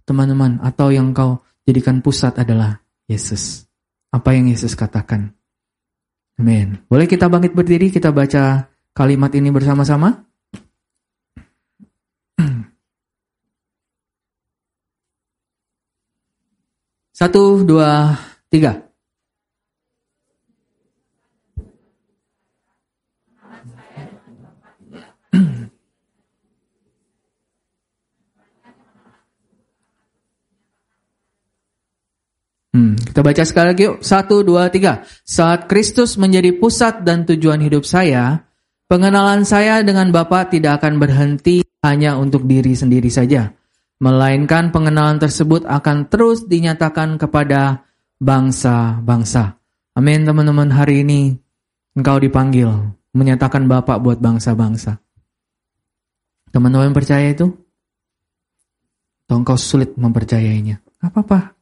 teman-teman, 0.07 0.63
atau 0.63 0.95
yang 0.95 1.11
kau 1.11 1.43
jadikan 1.67 1.99
pusat 1.99 2.39
adalah 2.39 2.79
Yesus. 3.11 3.67
Apa 4.15 4.39
yang 4.39 4.47
Yesus 4.47 4.79
katakan? 4.79 5.35
Amin. 6.39 6.79
Boleh 6.87 7.11
kita 7.11 7.27
bangkit 7.27 7.59
berdiri, 7.59 7.91
kita 7.91 8.15
baca 8.15 8.71
kalimat 8.95 9.35
ini 9.35 9.51
bersama-sama? 9.51 10.23
Satu, 17.17 17.65
dua, 17.65 18.13
tiga. 18.53 18.77
Hmm, 32.77 33.01
kita 33.01 33.25
baca 33.25 33.49
sekali 33.49 33.73
lagi 33.73 33.89
yuk. 33.89 34.05
Satu, 34.05 34.45
dua, 34.45 34.69
tiga. 34.69 35.01
Saat 35.25 35.73
Kristus 35.73 36.21
menjadi 36.21 36.53
pusat 36.61 37.01
dan 37.01 37.25
tujuan 37.25 37.65
hidup 37.65 37.89
saya, 37.89 38.45
pengenalan 38.93 39.49
saya 39.49 39.81
dengan 39.81 40.13
Bapa 40.13 40.53
tidak 40.53 40.85
akan 40.85 41.01
berhenti 41.01 41.65
hanya 41.81 42.21
untuk 42.21 42.45
diri 42.45 42.77
sendiri 42.77 43.09
saja. 43.09 43.57
Melainkan 43.97 44.77
pengenalan 44.77 45.17
tersebut 45.17 45.65
akan 45.65 46.13
terus 46.13 46.45
dinyatakan 46.45 47.17
kepada 47.17 47.89
bangsa-bangsa. 48.21 49.57
Amin 49.97 50.29
teman-teman 50.29 50.69
hari 50.69 51.01
ini 51.01 51.33
engkau 51.97 52.21
dipanggil 52.21 52.69
menyatakan 53.17 53.65
Bapak 53.65 54.05
buat 54.05 54.21
bangsa-bangsa. 54.21 55.01
Teman-teman 56.53 56.93
percaya 56.93 57.33
itu? 57.33 57.49
Atau 59.25 59.37
engkau 59.41 59.57
sulit 59.57 59.97
mempercayainya? 59.97 60.85
Apa-apa. 61.01 61.57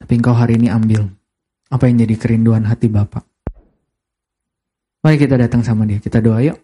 Tapi 0.00 0.12
engkau 0.16 0.32
hari 0.32 0.56
ini 0.56 0.72
ambil 0.72 1.04
apa 1.68 1.84
yang 1.88 2.00
jadi 2.00 2.14
kerinduan 2.16 2.64
hati 2.64 2.88
Bapak. 2.88 3.28
Mari 5.04 5.16
kita 5.20 5.36
datang 5.36 5.60
sama 5.60 5.84
dia, 5.84 6.00
kita 6.00 6.24
doa 6.24 6.40
yuk. 6.40 6.56